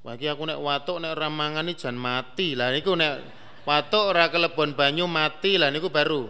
Bagi 0.00 0.30
aku 0.30 0.48
nek 0.48 0.56
watuk 0.56 0.96
nek 1.04 1.12
ramangan 1.12 1.66
ini 1.68 1.76
jangan 1.76 2.00
mati 2.00 2.56
lah 2.56 2.72
niku 2.72 2.96
nek 2.96 3.20
watuk 3.68 4.16
ora 4.16 4.32
kelebon 4.32 4.72
banyu 4.72 5.04
mati 5.04 5.60
lah 5.60 5.68
niku 5.68 5.92
baru. 5.92 6.24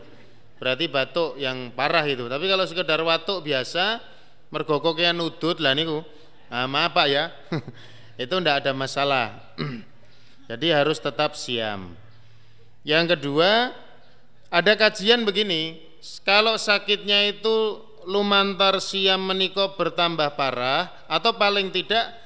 Berarti 0.58 0.90
batuk 0.90 1.38
yang 1.38 1.70
parah 1.70 2.02
itu. 2.02 2.26
Tapi 2.26 2.50
kalau 2.50 2.66
sekedar 2.66 2.98
watuk 3.06 3.46
biasa 3.46 4.02
mergo 4.50 4.82
kokean 4.82 5.22
udut 5.22 5.62
lah 5.62 5.78
niku 5.78 6.02
Nah, 6.50 6.66
maaf 6.66 6.90
Pak 6.90 7.06
ya, 7.06 7.30
itu 8.26 8.34
tidak 8.34 8.66
ada 8.66 8.74
masalah. 8.74 9.38
Jadi 10.50 10.66
harus 10.74 10.98
tetap 10.98 11.38
siam. 11.38 11.94
Yang 12.82 13.14
kedua, 13.14 13.70
ada 14.50 14.72
kajian 14.74 15.22
begini, 15.22 15.78
kalau 16.26 16.58
sakitnya 16.58 17.30
itu 17.30 17.86
lumantar 18.10 18.82
siam 18.82 19.30
meniko 19.30 19.78
bertambah 19.78 20.34
parah 20.34 20.90
atau 21.06 21.38
paling 21.38 21.70
tidak 21.70 22.18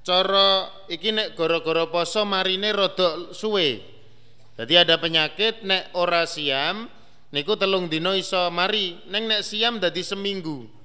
coro 0.00 0.66
iki 0.88 1.12
nek 1.12 1.38
goro-goro 1.38 1.92
poso 1.92 2.26
marine 2.26 2.74
rodok 2.74 3.30
suwe. 3.36 3.78
Jadi 4.58 4.74
ada 4.74 4.98
penyakit 4.98 5.62
nek 5.62 5.94
ora 5.94 6.26
siam 6.26 6.90
niku 7.30 7.54
telung 7.54 7.86
dino 7.86 8.16
iso 8.18 8.50
mari, 8.50 8.98
neng 9.06 9.30
nek 9.30 9.46
siam 9.46 9.78
dadi 9.78 10.02
seminggu. 10.02 10.79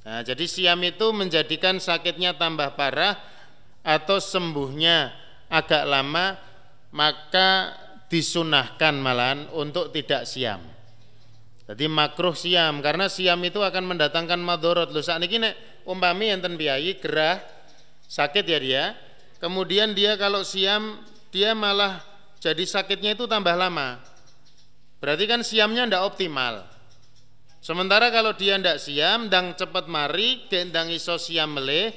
Nah, 0.00 0.24
jadi 0.24 0.44
siam 0.48 0.80
itu 0.80 1.12
menjadikan 1.12 1.76
sakitnya 1.76 2.36
tambah 2.40 2.72
parah 2.72 3.20
atau 3.84 4.16
sembuhnya 4.16 5.12
agak 5.52 5.84
lama, 5.84 6.40
maka 6.92 7.76
disunahkan 8.08 8.96
malahan 8.96 9.46
untuk 9.54 9.92
tidak 9.92 10.24
siam. 10.24 10.60
Jadi 11.70 11.86
makruh 11.86 12.34
siam 12.34 12.82
karena 12.82 13.06
siam 13.06 13.38
itu 13.46 13.62
akan 13.62 13.94
mendatangkan 13.94 14.42
madorot. 14.42 14.90
Loh 14.90 15.04
saat 15.04 15.22
ini 15.22 15.54
umpami 15.86 16.34
enten 16.34 16.58
biayi 16.58 16.98
gerah 16.98 17.38
sakit 18.10 18.42
ya 18.42 18.58
dia. 18.58 18.84
Kemudian 19.38 19.94
dia 19.94 20.18
kalau 20.18 20.42
siam 20.42 20.98
dia 21.30 21.54
malah 21.54 22.02
jadi 22.42 22.66
sakitnya 22.66 23.14
itu 23.14 23.30
tambah 23.30 23.54
lama. 23.54 24.02
Berarti 24.98 25.24
kan 25.30 25.46
siamnya 25.46 25.86
tidak 25.86 26.02
optimal. 26.10 26.66
Sementara 27.60 28.08
kalau 28.08 28.32
dia 28.32 28.56
tidak 28.56 28.80
siam, 28.80 29.28
dan 29.28 29.52
cepat 29.52 29.84
mari, 29.84 30.48
gendang 30.48 30.88
iso 30.88 31.20
siam 31.20 31.60
meleh, 31.60 31.92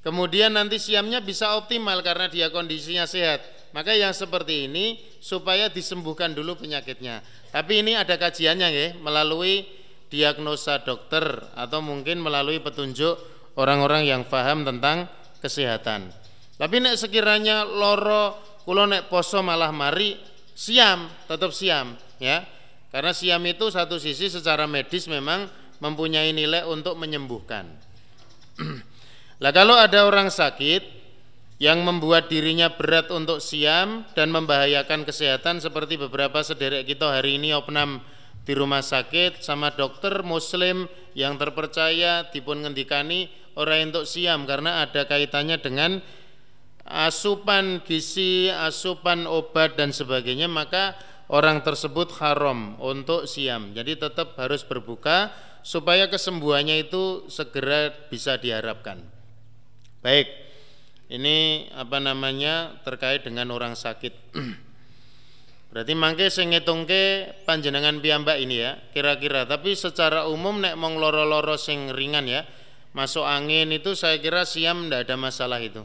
kemudian 0.00 0.56
nanti 0.56 0.80
siamnya 0.80 1.20
bisa 1.20 1.60
optimal 1.60 2.00
karena 2.00 2.24
dia 2.32 2.48
kondisinya 2.48 3.04
sehat. 3.04 3.44
Maka 3.76 3.92
yang 3.92 4.16
seperti 4.16 4.64
ini 4.64 4.96
supaya 5.20 5.68
disembuhkan 5.68 6.32
dulu 6.32 6.56
penyakitnya. 6.56 7.20
Tapi 7.52 7.84
ini 7.84 8.00
ada 8.00 8.16
kajiannya 8.16 8.68
ya, 8.72 8.86
melalui 8.96 9.68
diagnosa 10.08 10.80
dokter 10.80 11.20
atau 11.52 11.84
mungkin 11.84 12.24
melalui 12.24 12.64
petunjuk 12.64 13.20
orang-orang 13.60 14.08
yang 14.08 14.24
paham 14.24 14.64
tentang 14.64 15.04
kesehatan. 15.44 16.08
Tapi 16.56 16.80
nek 16.80 16.96
sekiranya 16.96 17.68
loro 17.68 18.40
kulo 18.64 18.88
nek 18.88 19.12
poso 19.12 19.44
malah 19.44 19.68
mari 19.68 20.16
siam, 20.56 21.12
tetap 21.28 21.52
siam 21.52 21.92
ya 22.16 22.42
karena 22.88 23.12
siam 23.12 23.44
itu 23.44 23.68
satu 23.68 24.00
sisi 24.00 24.32
secara 24.32 24.64
medis 24.64 25.04
memang 25.06 25.48
mempunyai 25.78 26.32
nilai 26.32 26.64
untuk 26.64 26.96
menyembuhkan. 26.96 27.68
lah 29.42 29.52
kalau 29.52 29.76
ada 29.76 30.08
orang 30.08 30.32
sakit 30.32 30.98
yang 31.58 31.82
membuat 31.82 32.30
dirinya 32.30 32.70
berat 32.70 33.10
untuk 33.10 33.42
siam 33.42 34.06
dan 34.14 34.30
membahayakan 34.30 35.02
kesehatan 35.02 35.58
seperti 35.58 35.98
beberapa 35.98 36.38
sederek 36.42 36.86
kita 36.86 37.18
hari 37.18 37.38
ini 37.38 37.50
opnam 37.50 37.98
di 38.46 38.54
rumah 38.54 38.80
sakit 38.80 39.42
sama 39.42 39.74
dokter 39.74 40.22
muslim 40.22 40.86
yang 41.18 41.36
terpercaya 41.36 42.30
dipun 42.30 42.64
ngendikani 42.64 43.28
orang 43.58 43.90
untuk 43.90 44.06
siam 44.06 44.46
karena 44.46 44.86
ada 44.86 45.04
kaitannya 45.04 45.58
dengan 45.58 45.98
asupan 46.88 47.84
gizi, 47.84 48.48
asupan 48.48 49.28
obat 49.28 49.76
dan 49.76 49.92
sebagainya 49.92 50.48
maka 50.48 50.96
orang 51.28 51.60
tersebut 51.60 52.16
haram 52.20 52.76
untuk 52.80 53.28
siam. 53.28 53.76
Jadi 53.76 54.00
tetap 54.00 54.36
harus 54.40 54.64
berbuka 54.64 55.32
supaya 55.60 56.08
kesembuhannya 56.08 56.88
itu 56.88 57.28
segera 57.28 57.92
bisa 58.08 58.40
diharapkan. 58.40 59.00
Baik. 60.00 60.28
Ini 61.08 61.68
apa 61.72 62.04
namanya 62.04 62.84
terkait 62.84 63.24
dengan 63.24 63.48
orang 63.48 63.72
sakit. 63.72 64.36
Berarti 65.72 65.92
mangke 65.96 66.28
sing 66.32 66.52
ngitungke 66.52 67.32
panjenengan 67.44 68.00
piyambak 68.00 68.40
ini 68.40 68.60
ya, 68.60 68.76
kira-kira. 68.92 69.44
Tapi 69.48 69.72
secara 69.72 70.28
umum 70.28 70.60
nek 70.60 70.76
mong 70.76 70.96
loro-loro 71.00 71.56
sing 71.60 71.92
ringan 71.92 72.28
ya, 72.28 72.44
masuk 72.92 73.24
angin 73.24 73.72
itu 73.72 73.92
saya 73.92 74.20
kira 74.20 74.44
siam 74.48 74.88
ndak 74.88 75.08
ada 75.08 75.16
masalah 75.16 75.60
itu. 75.60 75.84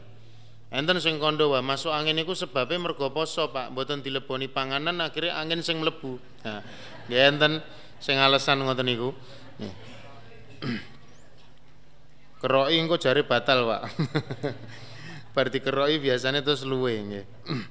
Enten 0.74 0.98
sing 0.98 1.22
kondo 1.22 1.54
wah 1.54 1.62
masuk 1.62 1.94
angin 1.94 2.18
sebabnya 2.18 2.82
mergo 2.82 3.06
poso, 3.14 3.46
Pak. 3.54 3.70
Mboten 3.70 4.02
dileboni 4.02 4.50
panganan 4.50 4.98
akhirnya 4.98 5.38
angin 5.38 5.62
sing 5.62 5.78
mlebu. 5.78 6.18
Nggih 7.06 7.20
enten 7.30 7.62
sing 8.02 8.18
alasan 8.18 8.66
ngoten 8.66 8.82
niku. 8.82 9.14
Keroki 12.42 12.74
engko 12.74 12.98
jari 12.98 13.22
batal, 13.22 13.70
Pak. 13.70 13.82
Berarti 15.34 15.58
keroki 15.62 16.02
biasanya 16.02 16.42
terus 16.42 16.66
luwe 16.66 16.98
nggih. 16.98 17.24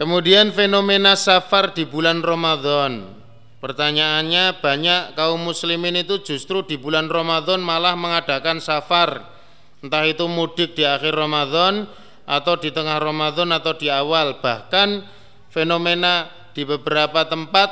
Kemudian 0.00 0.56
fenomena 0.56 1.20
safar 1.20 1.76
di 1.76 1.84
bulan 1.84 2.24
Ramadan. 2.24 3.12
Pertanyaannya 3.60 4.64
banyak 4.64 5.18
kaum 5.18 5.44
muslimin 5.44 6.00
itu 6.00 6.24
justru 6.24 6.64
di 6.64 6.80
bulan 6.80 7.12
Ramadan 7.12 7.60
malah 7.60 7.92
mengadakan 7.92 8.62
safar 8.62 9.37
entah 9.84 10.04
itu 10.06 10.24
mudik 10.26 10.74
di 10.74 10.82
akhir 10.82 11.14
Ramadan 11.14 11.86
atau 12.28 12.54
di 12.60 12.68
tengah 12.68 13.00
Ramadan 13.00 13.54
atau 13.54 13.72
di 13.74 13.88
awal. 13.88 14.38
Bahkan 14.42 15.04
fenomena 15.48 16.28
di 16.52 16.66
beberapa 16.66 17.24
tempat 17.24 17.70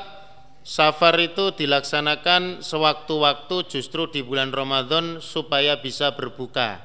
safar 0.66 1.14
itu 1.22 1.54
dilaksanakan 1.54 2.64
sewaktu-waktu 2.64 3.57
justru 3.70 4.11
di 4.11 4.24
bulan 4.26 4.50
Ramadan 4.50 5.22
supaya 5.22 5.78
bisa 5.78 6.11
berbuka. 6.16 6.82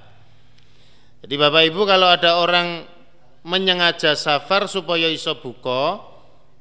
Jadi 1.21 1.35
Bapak 1.37 1.63
Ibu 1.69 1.81
kalau 1.85 2.09
ada 2.09 2.41
orang 2.41 2.85
menyengaja 3.41 4.13
safar 4.13 4.69
supaya 4.69 5.09
iso 5.09 5.33
buka 5.37 6.01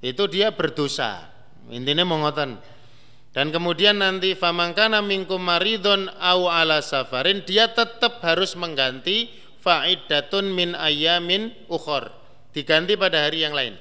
itu 0.01 0.25
dia 0.29 0.53
berdosa. 0.53 1.29
Intinya 1.69 2.09
mengotan 2.09 2.57
dan 3.31 3.55
kemudian 3.55 4.03
nanti 4.03 4.35
famangkana 4.35 4.99
minkum 5.07 5.39
maridon 5.39 6.11
au 6.19 6.51
ala 6.51 6.83
safarin 6.83 7.47
dia 7.47 7.71
tetap 7.71 8.19
harus 8.27 8.59
mengganti 8.59 9.31
faidatun 9.63 10.51
min 10.51 10.75
ayamin 10.75 11.55
ukhor 11.71 12.11
diganti 12.51 12.99
pada 12.99 13.31
hari 13.31 13.47
yang 13.47 13.55
lain. 13.55 13.79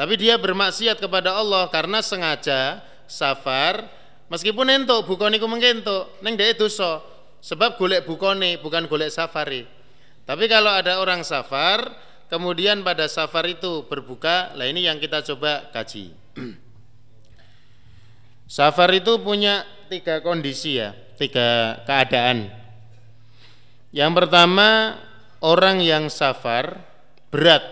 Tapi 0.00 0.16
dia 0.16 0.40
bermaksiat 0.40 0.96
kepada 0.96 1.36
Allah 1.36 1.68
karena 1.68 2.00
sengaja 2.00 2.80
safar 3.04 3.84
meskipun 4.32 4.72
entuk 4.72 5.04
bukoni 5.04 5.36
ku 5.36 5.44
mengkentuk 5.44 6.08
neng 6.24 6.40
itu 6.40 6.72
so 6.72 7.04
sebab 7.44 7.76
golek 7.76 8.08
bukoni 8.08 8.56
bukan 8.56 8.88
golek 8.88 9.12
safari. 9.12 9.68
Tapi 10.24 10.48
kalau 10.48 10.72
ada 10.72 11.04
orang 11.04 11.20
safar 11.20 11.84
kemudian 12.32 12.80
pada 12.80 13.12
safar 13.12 13.44
itu 13.44 13.84
berbuka 13.84 14.56
lah 14.56 14.64
ini 14.64 14.88
yang 14.88 14.96
kita 14.96 15.20
coba 15.20 15.68
kaji 15.68 16.16
Safar 18.50 18.90
itu 18.98 19.22
punya 19.22 19.62
tiga 19.86 20.18
kondisi 20.26 20.82
ya. 20.82 20.90
tiga 21.14 21.78
keadaan. 21.86 22.50
Yang 23.94 24.12
pertama 24.18 24.98
orang 25.38 25.78
yang 25.78 26.10
safar 26.10 26.82
berat. 27.30 27.62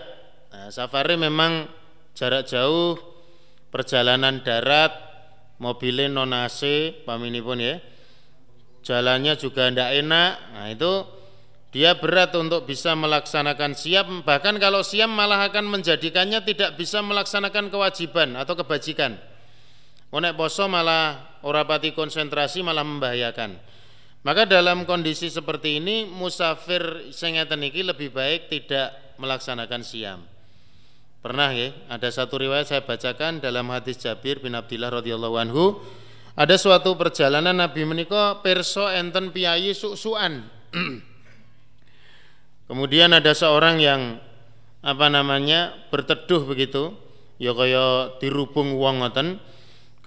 Nah, 0.55 0.71
safarnya 0.71 1.27
memang 1.27 1.67
jarak 2.15 2.47
jauh, 2.47 2.95
perjalanan 3.67 4.39
darat, 4.39 4.95
mobilnya 5.59 6.07
non 6.07 6.31
AC, 6.31 6.63
pun 7.03 7.59
ya. 7.59 7.75
Jalannya 8.79 9.35
juga 9.35 9.67
tidak 9.67 9.91
enak. 9.99 10.31
Nah, 10.55 10.67
itu 10.71 10.93
dia 11.75 11.99
berat 11.99 12.31
untuk 12.39 12.63
bisa 12.63 12.95
melaksanakan 12.95 13.75
siap 13.75 14.07
bahkan 14.23 14.55
kalau 14.55 14.79
siap 14.79 15.11
malah 15.11 15.43
akan 15.51 15.67
menjadikannya 15.67 16.39
tidak 16.47 16.79
bisa 16.79 17.03
melaksanakan 17.03 17.67
kewajiban 17.67 18.33
atau 18.39 18.57
kebajikan 18.57 19.21
Onek 20.09 20.33
poso 20.33 20.65
malah 20.65 21.37
orapati 21.45 21.93
konsentrasi 21.93 22.65
malah 22.65 22.81
membahayakan. 22.81 23.61
Maka 24.25 24.43
dalam 24.43 24.83
kondisi 24.83 25.31
seperti 25.31 25.79
ini 25.79 26.03
musafir 26.03 27.13
sengeten 27.15 27.63
iki 27.63 27.85
lebih 27.85 28.11
baik 28.11 28.51
tidak 28.51 29.15
melaksanakan 29.21 29.81
siam. 29.85 30.19
Pernah 31.19 31.51
ya 31.51 31.71
ada 31.91 32.07
satu 32.11 32.39
riwayat 32.39 32.67
saya 32.67 32.81
bacakan 32.83 33.43
dalam 33.43 33.67
hadis 33.71 33.99
Jabir 33.99 34.39
bin 34.43 34.55
Abdullah 34.55 34.99
radhiyallahu 34.99 35.35
anhu. 35.39 35.79
Ada 36.39 36.55
suatu 36.55 36.95
perjalanan 36.95 37.51
Nabi 37.51 37.83
menika 37.83 38.39
perso 38.39 38.87
enten 38.87 39.35
piyayi 39.35 39.75
suk-sukan. 39.75 40.47
Kemudian 42.71 43.11
ada 43.11 43.35
seorang 43.35 43.83
yang 43.83 44.23
apa 44.79 45.11
namanya 45.11 45.75
berteduh 45.91 46.47
begitu, 46.47 46.95
ya 47.35 47.51
kaya 47.51 48.15
dirubung 48.23 48.79
wong 48.79 49.03
ngoten. 49.03 49.43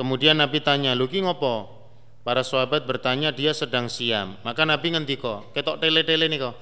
Kemudian 0.03 0.43
Nabi 0.43 0.59
tanya, 0.59 0.99
"Lu 0.99 1.07
ki 1.07 1.23
ngopo?" 1.23 1.71
Para 2.27 2.43
sahabat 2.43 2.87
bertanya, 2.87 3.31
dia 3.31 3.55
sedang 3.55 3.87
siam. 3.91 4.39
Maka 4.47 4.63
Nabi 4.63 4.95
ngendika, 4.95 5.43
ketok 5.55 5.83
tele-tele 5.83 6.31
niko. 6.31 6.55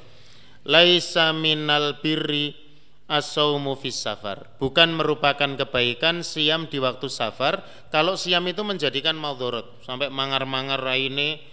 Laisa 0.64 1.36
minal 1.36 2.00
birri 2.00 2.56
asaumu 3.04 3.76
fis 3.76 4.00
safar. 4.00 4.56
Bukan 4.56 4.96
merupakan 4.96 5.56
kebaikan 5.60 6.24
siam 6.24 6.64
di 6.64 6.80
waktu 6.80 7.12
safar. 7.12 7.60
Kalau 7.92 8.16
siam 8.16 8.40
itu 8.48 8.64
menjadikan 8.64 9.18
maudorot 9.20 9.84
sampai 9.84 10.08
mangar-mangar 10.08 10.80
raine, 10.80 11.44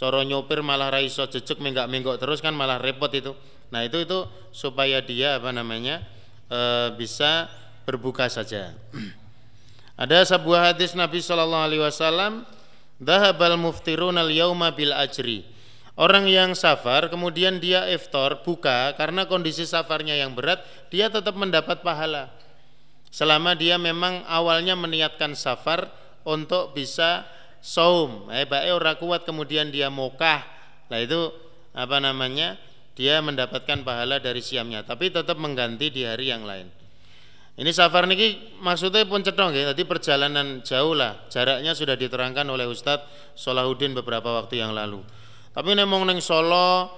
coro 0.00 0.24
nyopir 0.24 0.64
malah 0.64 0.88
raiso 0.88 1.28
jejek 1.28 1.60
menggak-menggok 1.60 2.16
terus 2.16 2.40
kan 2.40 2.56
malah 2.56 2.80
repot 2.80 3.12
itu. 3.12 3.36
Nah 3.68 3.84
itu 3.84 4.00
itu 4.00 4.24
supaya 4.56 5.04
dia 5.04 5.36
apa 5.36 5.52
namanya 5.52 6.00
e, 6.48 6.60
bisa 6.96 7.52
berbuka 7.84 8.32
saja. 8.32 8.72
Ada 10.00 10.24
sebuah 10.24 10.72
hadis 10.72 10.96
Nabi 10.96 11.20
Shallallahu 11.20 11.64
Alaihi 11.68 11.84
Wasallam, 11.84 12.48
dahabal 12.96 13.60
muftirun 13.60 14.16
al 14.16 14.32
yauma 14.32 14.72
bil 14.72 14.96
ajri. 14.96 15.44
Orang 16.00 16.24
yang 16.24 16.56
safar 16.56 17.12
kemudian 17.12 17.60
dia 17.60 17.84
iftar 17.92 18.40
buka 18.40 18.96
karena 18.96 19.28
kondisi 19.28 19.68
safarnya 19.68 20.16
yang 20.16 20.32
berat 20.32 20.64
dia 20.88 21.12
tetap 21.12 21.36
mendapat 21.36 21.84
pahala. 21.84 22.32
Selama 23.12 23.52
dia 23.52 23.76
memang 23.76 24.24
awalnya 24.24 24.72
meniatkan 24.72 25.36
safar 25.36 25.92
untuk 26.24 26.72
bisa 26.72 27.28
saum. 27.60 28.32
Eh 28.32 28.48
bae 28.48 28.72
ora 28.72 28.96
kuat 28.96 29.28
kemudian 29.28 29.68
dia 29.68 29.92
mokah. 29.92 30.40
Nah 30.88 30.96
itu 30.96 31.28
apa 31.76 32.00
namanya 32.00 32.56
dia 32.96 33.20
mendapatkan 33.20 33.84
pahala 33.84 34.18
dari 34.18 34.40
siamnya 34.40 34.82
tapi 34.82 35.12
tetap 35.12 35.38
mengganti 35.38 35.92
di 35.92 36.02
hari 36.02 36.32
yang 36.32 36.42
lain 36.42 36.79
ini 37.58 37.70
safar 37.74 38.06
niki 38.06 38.58
maksudnya 38.62 39.02
pun 39.08 39.24
cetong 39.24 39.50
ya 39.56 39.74
tadi 39.74 39.82
perjalanan 39.88 40.62
jauh 40.62 40.94
lah 40.94 41.26
jaraknya 41.32 41.74
sudah 41.74 41.98
diterangkan 41.98 42.46
oleh 42.46 42.68
Ustadz 42.68 43.34
Solahuddin 43.34 43.96
beberapa 43.96 44.38
waktu 44.38 44.62
yang 44.62 44.76
lalu 44.76 45.02
tapi 45.50 45.74
nemong 45.74 46.06
neng 46.06 46.22
Solo 46.22 46.92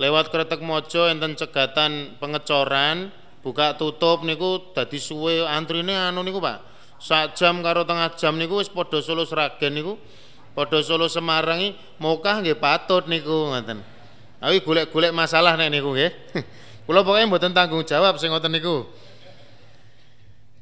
lewat 0.00 0.32
kretek 0.32 0.64
mojo 0.64 1.10
enten 1.10 1.36
cegatan 1.36 2.16
pengecoran 2.16 3.12
buka 3.44 3.76
tutup 3.76 4.24
niku 4.24 4.72
dadi 4.72 4.96
suwe 4.96 5.44
antrine 5.44 5.92
anu 5.92 6.24
niku 6.24 6.40
Pak 6.40 6.58
sak 7.02 7.34
jam 7.36 7.60
karo 7.60 7.82
tengah 7.84 8.14
jam 8.14 8.38
niku 8.38 8.62
wis 8.62 8.72
padha 8.72 9.02
Solo 9.04 9.28
Sragen 9.28 9.76
niku 9.76 10.00
padha 10.56 10.80
Solo 10.80 11.10
Semarang 11.10 11.60
iki 11.60 11.76
mokah 12.00 12.40
nggih 12.40 12.56
patut 12.56 13.04
niku 13.10 13.52
ngoten 13.52 13.92
Aku 14.42 14.58
golek-golek 14.66 15.14
masalah 15.14 15.54
nek 15.54 15.70
niku 15.70 15.94
nggih. 15.94 16.10
Kula 16.86 17.06
pokoknya 17.06 17.30
mboten 17.30 17.54
tanggung 17.54 17.86
jawab 17.86 18.18
sing 18.18 18.34
ngoten 18.34 18.50
niku. 18.50 18.90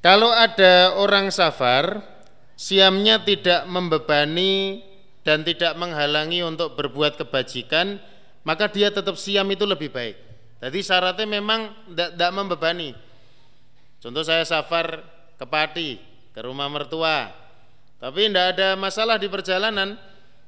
Kalau 0.00 0.32
ada 0.32 0.96
orang 0.96 1.28
safar, 1.28 2.00
siamnya 2.56 3.20
tidak 3.20 3.68
membebani 3.68 4.80
dan 5.20 5.44
tidak 5.44 5.76
menghalangi 5.76 6.40
untuk 6.40 6.72
berbuat 6.72 7.20
kebajikan, 7.20 8.00
maka 8.40 8.72
dia 8.72 8.88
tetap 8.88 9.20
siam 9.20 9.44
itu 9.52 9.68
lebih 9.68 9.92
baik. 9.92 10.16
Jadi 10.60 10.78
syaratnya 10.80 11.28
memang 11.28 11.72
tidak 11.92 12.32
membebani. 12.32 12.96
Contoh 14.00 14.24
saya 14.24 14.44
safar 14.48 15.04
ke 15.36 15.44
Pati, 15.44 16.00
ke 16.32 16.40
rumah 16.40 16.72
mertua, 16.72 17.28
tapi 18.00 18.32
tidak 18.32 18.56
ada 18.56 18.80
masalah 18.80 19.20
di 19.20 19.28
perjalanan, 19.28 20.00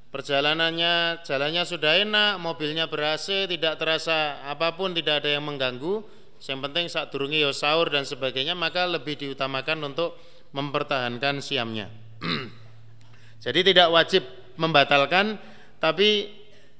perjalanannya 0.08 1.24
jalannya 1.28 1.64
sudah 1.68 2.00
enak 2.00 2.40
mobilnya 2.40 2.88
berhasil 2.88 3.48
tidak 3.48 3.76
terasa 3.76 4.40
apa 4.48 4.72
pun 4.76 4.92
tidak 4.92 5.24
ada 5.24 5.36
yang 5.36 5.44
mengganggu 5.44 6.04
yang 6.50 6.58
penting 6.58 6.90
saat 6.90 7.14
durungi 7.14 7.38
yo 7.38 7.54
sahur 7.54 7.86
dan 7.86 8.02
sebagainya 8.02 8.58
maka 8.58 8.86
lebih 8.88 9.14
diutamakan 9.14 9.78
untuk 9.86 10.18
mempertahankan 10.50 11.38
siamnya. 11.38 11.86
Jadi 13.44 13.60
tidak 13.74 13.88
wajib 13.94 14.22
membatalkan 14.58 15.38
tapi 15.78 16.30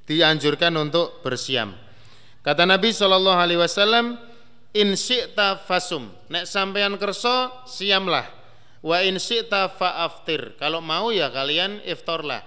dianjurkan 0.07 0.75
untuk 0.79 1.23
bersiam. 1.23 1.75
Kata 2.43 2.67
Nabi 2.67 2.91
Shallallahu 2.91 3.39
Alaihi 3.39 3.61
Wasallam 3.63 4.19
in 4.75 4.99
fasum. 5.63 6.11
Nek 6.27 6.45
sampean 6.47 6.99
kerso 6.99 7.67
siamlah. 7.71 8.27
Wa 8.83 8.99
in 9.07 9.23
faaftir. 9.79 10.59
Kalau 10.59 10.83
mau 10.83 11.15
ya 11.15 11.31
kalian 11.31 11.87
iftarlah 11.87 12.43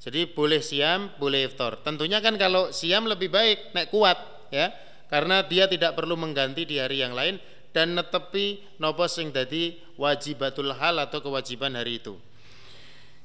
jadi 0.00 0.32
boleh 0.32 0.64
siam, 0.64 1.12
boleh 1.20 1.44
iftar. 1.44 1.84
Tentunya 1.84 2.24
kan 2.24 2.40
kalau 2.40 2.72
siam 2.72 3.04
lebih 3.04 3.28
baik, 3.28 3.76
naik 3.76 3.92
kuat 3.92 4.16
ya. 4.48 4.72
Karena 5.10 5.42
dia 5.42 5.66
tidak 5.66 5.98
perlu 5.98 6.14
mengganti 6.14 6.62
di 6.62 6.78
hari 6.78 7.02
yang 7.02 7.12
lain 7.12 7.42
dan 7.74 7.98
netepi 7.98 8.78
nopo 8.78 9.10
sing 9.10 9.34
dadi 9.34 9.74
wajibatul 9.98 10.70
hal 10.74 11.02
atau 11.02 11.18
kewajiban 11.18 11.74
hari 11.74 11.98
itu. 11.98 12.14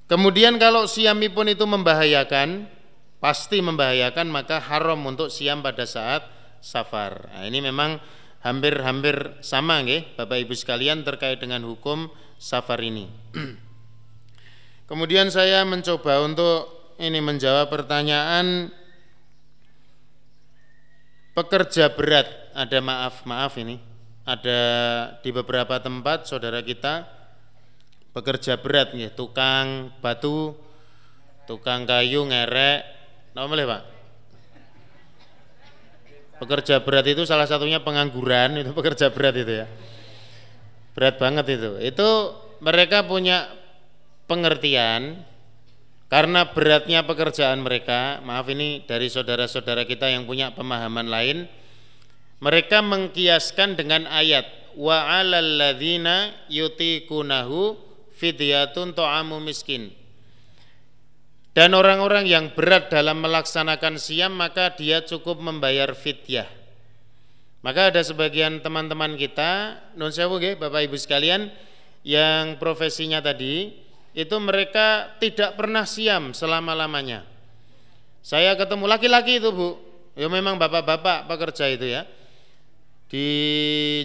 Kemudian 0.06 0.62
kalau 0.62 0.86
siamipun 0.86 1.50
itu 1.50 1.66
membahayakan, 1.66 2.70
pasti 3.18 3.58
membahayakan 3.62 4.30
maka 4.30 4.62
haram 4.62 5.02
untuk 5.02 5.34
siam 5.34 5.66
pada 5.66 5.86
saat 5.90 6.26
safar. 6.62 7.30
Nah, 7.34 7.46
ini 7.50 7.62
memang 7.62 7.98
hampir-hampir 8.46 9.42
sama 9.42 9.82
nggih 9.82 10.14
Bapak 10.14 10.38
Ibu 10.46 10.54
sekalian 10.54 11.02
terkait 11.02 11.42
dengan 11.42 11.66
hukum 11.66 12.10
safar 12.38 12.78
ini. 12.86 13.10
Kemudian 14.90 15.34
saya 15.34 15.66
mencoba 15.66 16.22
untuk 16.22 16.94
ini 17.02 17.18
menjawab 17.18 17.74
pertanyaan 17.74 18.70
pekerja 21.36 21.92
berat. 21.92 22.26
Ada 22.56 22.80
maaf, 22.80 23.28
maaf 23.28 23.60
ini. 23.60 23.78
Ada 24.26 24.60
di 25.22 25.30
beberapa 25.30 25.78
tempat 25.78 26.26
saudara 26.26 26.64
kita 26.66 27.06
pekerja 28.16 28.58
berat 28.58 28.96
nih, 28.96 29.14
tukang 29.14 29.94
batu, 30.02 30.56
tukang 31.46 31.86
kayu 31.86 32.26
ngerek. 32.26 32.82
Nama 33.36 33.46
boleh, 33.46 33.68
Pak? 33.68 33.82
Pekerja 36.42 36.82
berat 36.82 37.06
itu 37.06 37.28
salah 37.28 37.46
satunya 37.46 37.84
pengangguran, 37.84 38.66
itu 38.66 38.72
pekerja 38.72 39.12
berat 39.12 39.36
itu 39.36 39.54
ya. 39.62 39.68
Berat 40.96 41.20
banget 41.20 41.60
itu. 41.60 41.72
Itu 41.84 42.10
mereka 42.64 43.04
punya 43.04 43.52
pengertian 44.26 45.22
karena 46.06 46.53
beratnya 46.53 47.01
pekerjaan 47.01 47.66
mereka, 47.66 48.22
maaf 48.22 48.45
ini 48.53 48.86
dari 48.86 49.10
saudara-saudara 49.10 49.89
kita 49.89 50.06
yang 50.06 50.30
punya 50.30 50.53
pemahaman 50.53 51.10
lain, 51.10 51.49
mereka 52.38 52.86
mengkiaskan 52.86 53.74
dengan 53.74 54.06
ayat 54.06 54.45
wa 54.78 55.18
'alal 55.18 55.58
ladzina 55.58 56.30
yutikunahu 56.45 57.74
fidyatun 58.14 58.93
ta'amu 58.93 59.41
miskin. 59.41 59.89
Dan 61.56 61.72
orang-orang 61.72 62.28
yang 62.28 62.51
berat 62.51 62.91
dalam 62.91 63.24
melaksanakan 63.24 63.95
siam 63.95 64.36
maka 64.36 64.76
dia 64.76 65.01
cukup 65.08 65.39
membayar 65.39 65.95
fidyah. 65.95 66.51
Maka 67.64 67.89
ada 67.89 68.03
sebagian 68.06 68.62
teman-teman 68.62 69.18
kita, 69.18 69.82
non 69.97 70.14
sewu 70.14 70.38
Bapak 70.38 70.86
Ibu 70.86 70.99
sekalian, 71.01 71.49
yang 72.06 72.62
profesinya 72.62 73.24
tadi 73.24 73.85
itu 74.16 74.36
mereka 74.39 75.11
tidak 75.20 75.59
pernah 75.59 75.84
siam 75.84 76.32
selama-lamanya. 76.32 77.28
Saya 78.24 78.55
ketemu 78.55 78.88
laki-laki 78.88 79.43
itu 79.43 79.51
Bu, 79.51 79.76
ya 80.16 80.32
memang 80.32 80.55
bapak-bapak 80.55 81.28
pekerja 81.28 81.68
itu 81.68 81.86
ya. 81.86 82.07
Di 83.05 83.28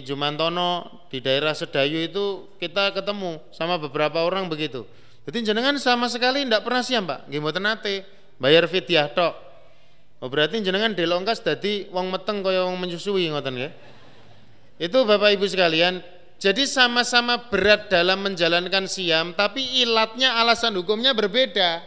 Jumantono, 0.05 1.07
di 1.09 1.23
daerah 1.23 1.57
Sedayu 1.57 2.05
itu 2.05 2.53
kita 2.61 2.93
ketemu 2.93 3.41
sama 3.49 3.79
beberapa 3.81 4.21
orang 4.21 4.45
begitu. 4.45 4.85
Jadi 5.25 5.47
jenengan 5.47 5.73
sama 5.79 6.05
sekali 6.11 6.45
tidak 6.45 6.67
pernah 6.67 6.83
siam 6.85 7.07
Pak, 7.07 7.31
nggih 7.31 7.39
mboten 7.41 7.63
nate. 7.65 8.05
bayar 8.41 8.65
fidyah 8.65 9.05
tok. 9.13 9.37
Oh, 10.21 10.29
berarti 10.29 10.61
jenengan 10.61 10.93
delongkas 10.93 11.41
dadi 11.41 11.89
wong 11.89 12.09
meteng 12.09 12.41
kaya 12.41 12.65
wong 12.65 12.77
menyusui 12.77 13.29
ngoten 13.29 13.53
nggih. 13.57 13.73
Itu 14.81 15.05
Bapak 15.05 15.37
Ibu 15.37 15.45
sekalian, 15.45 16.01
jadi 16.41 16.65
sama-sama 16.65 17.37
berat 17.53 17.93
dalam 17.93 18.25
menjalankan 18.25 18.89
siam, 18.89 19.37
tapi 19.37 19.61
ilatnya 19.85 20.41
alasan 20.41 20.73
hukumnya 20.73 21.13
berbeda. 21.13 21.85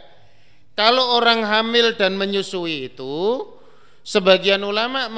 Kalau 0.79 1.19
orang 1.19 1.43
hamil 1.43 1.99
dan 1.99 2.15
menyusui 2.15 2.87
itu, 2.87 3.43
sebagian 4.07 4.63
ulama 4.63 5.11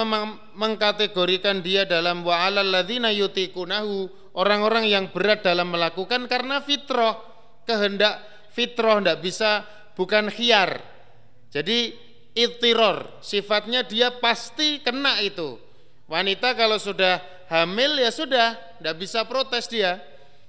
mengkategorikan 0.57 1.61
dia 1.61 1.85
dalam 1.85 2.25
wa'alal 2.25 2.65
ladzina 2.65 3.13
yutikunahu, 3.13 4.09
orang-orang 4.33 4.89
yang 4.89 5.13
berat 5.13 5.45
dalam 5.45 5.69
melakukan 5.69 6.25
karena 6.25 6.57
fitrah, 6.65 7.21
kehendak 7.69 8.17
fitrah 8.57 8.97
tidak 8.97 9.21
bisa 9.21 9.51
bukan 9.93 10.33
khiar. 10.33 10.81
Jadi 11.53 11.93
itiror, 12.33 13.21
sifatnya 13.21 13.85
dia 13.85 14.17
pasti 14.17 14.81
kena 14.81 15.21
itu. 15.21 15.66
Wanita 16.07 16.55
kalau 16.55 16.79
sudah 16.79 17.19
hamil 17.51 17.99
ya 17.99 18.11
sudah, 18.11 18.55
tidak 18.79 18.95
bisa 18.95 19.27
protes 19.27 19.67
dia. 19.67 19.99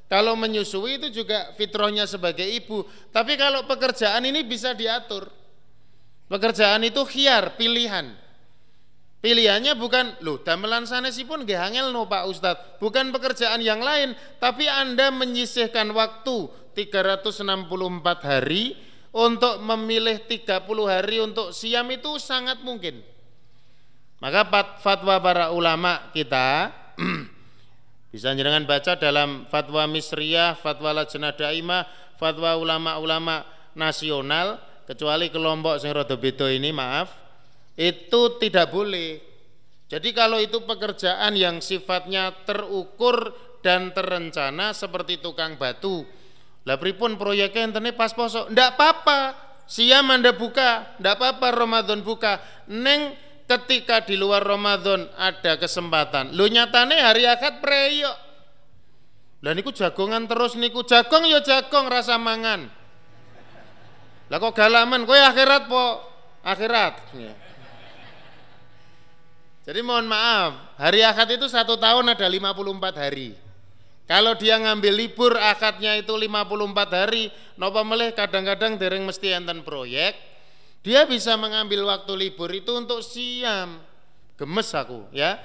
Kalau 0.09 0.39
menyusui 0.39 0.97
itu 0.97 1.13
juga 1.13 1.53
fitrahnya 1.59 2.09
sebagai 2.09 2.47
ibu. 2.47 2.87
Tapi 3.13 3.37
kalau 3.37 3.69
pekerjaan 3.69 4.25
ini 4.25 4.41
bisa 4.47 4.73
diatur. 4.73 5.29
Pekerjaan 6.31 6.81
itu 6.87 7.05
khiar, 7.05 7.59
pilihan. 7.61 8.17
Pilihannya 9.19 9.75
bukan, 9.75 10.23
loh 10.23 10.39
damelan 10.47 10.87
sanesipun 10.87 11.43
nggih 11.43 11.59
angel 11.59 11.91
no 11.91 12.07
Pak 12.07 12.25
Ustadz. 12.31 12.65
Bukan 12.79 13.11
pekerjaan 13.11 13.59
yang 13.59 13.83
lain, 13.83 14.15
tapi 14.39 14.71
Anda 14.71 15.11
menyisihkan 15.11 15.91
waktu 15.91 16.47
364 16.79 17.43
hari 18.23 18.79
untuk 19.11 19.59
memilih 19.59 20.23
30 20.23 20.63
hari 20.87 21.19
untuk 21.19 21.51
siam 21.51 21.91
itu 21.91 22.15
sangat 22.23 22.63
mungkin. 22.63 23.03
Maka 24.19 24.43
fatwa 24.83 25.23
para 25.23 25.55
ulama 25.55 26.11
kita 26.11 26.75
bisa 28.13 28.35
jangan 28.35 28.67
baca 28.67 28.99
dalam 28.99 29.47
fatwa 29.47 29.87
Misriyah, 29.87 30.59
fatwa 30.59 30.91
Lajnah 30.91 31.39
Daimah, 31.39 31.87
fatwa 32.19 32.59
ulama-ulama 32.59 33.47
nasional 33.79 34.59
kecuali 34.91 35.31
kelompok 35.31 35.79
sing 35.79 35.95
rada 35.95 36.19
ini 36.51 36.75
maaf, 36.75 37.15
itu 37.79 38.41
tidak 38.43 38.75
boleh. 38.75 39.23
Jadi 39.89 40.11
kalau 40.11 40.43
itu 40.43 40.67
pekerjaan 40.67 41.39
yang 41.39 41.63
sifatnya 41.63 42.35
terukur 42.43 43.33
dan 43.63 43.95
terencana 43.95 44.75
seperti 44.75 45.23
tukang 45.23 45.55
batu, 45.57 46.05
lah 46.69 46.77
pripun 46.77 47.17
proyeknya 47.17 47.73
entene 47.73 47.97
pas 47.97 48.13
poso? 48.13 48.45
Ndak 48.53 48.77
apa-apa. 48.77 49.21
Siam 49.69 50.09
Anda 50.09 50.33
buka, 50.33 50.97
ndak 51.01 51.21
apa-apa 51.21 51.49
Ramadan 51.53 52.01
buka. 52.01 52.41
Neng 52.69 53.17
ketika 53.49 54.05
di 54.05 54.21
luar 54.21 54.45
Ramadan 54.45 55.09
ada 55.17 55.57
kesempatan. 55.57 56.37
Lu 56.37 56.47
nyatane 56.47 57.01
hari 57.01 57.25
akad 57.25 57.65
preyo. 57.65 58.13
Lah 59.41 59.57
niku 59.57 59.73
jagongan 59.73 60.29
terus 60.29 60.55
niku 60.55 60.85
jagong 60.85 61.25
ya 61.25 61.41
jagong 61.41 61.89
rasa 61.89 62.21
mangan. 62.21 62.69
Lah 64.29 64.37
kok 64.37 64.53
galaman 64.53 65.09
kowe 65.09 65.17
akhirat 65.17 65.65
po? 65.65 66.05
Akhirat. 66.45 66.95
Ya. 67.17 67.33
Jadi 69.69 69.81
mohon 69.85 70.09
maaf, 70.09 70.77
hari 70.81 71.05
akad 71.05 71.29
itu 71.33 71.45
satu 71.49 71.77
tahun 71.77 72.13
ada 72.13 72.25
54 72.25 73.05
hari. 73.05 73.37
Kalau 74.09 74.33
dia 74.33 74.57
ngambil 74.57 74.93
libur 74.97 75.37
akadnya 75.37 75.93
itu 76.01 76.09
54 76.17 76.89
hari, 76.89 77.29
nopo 77.61 77.85
meleh 77.85 78.17
kadang-kadang 78.17 78.81
dereng 78.81 79.05
mesti 79.05 79.37
enten 79.37 79.61
proyek, 79.61 80.17
dia 80.83 81.05
bisa 81.05 81.35
mengambil 81.35 81.85
waktu 81.91 82.13
libur 82.15 82.49
itu 82.55 82.71
untuk 82.79 83.03
siam. 83.03 83.83
Gemes 84.39 84.71
aku 84.71 85.11
ya. 85.11 85.39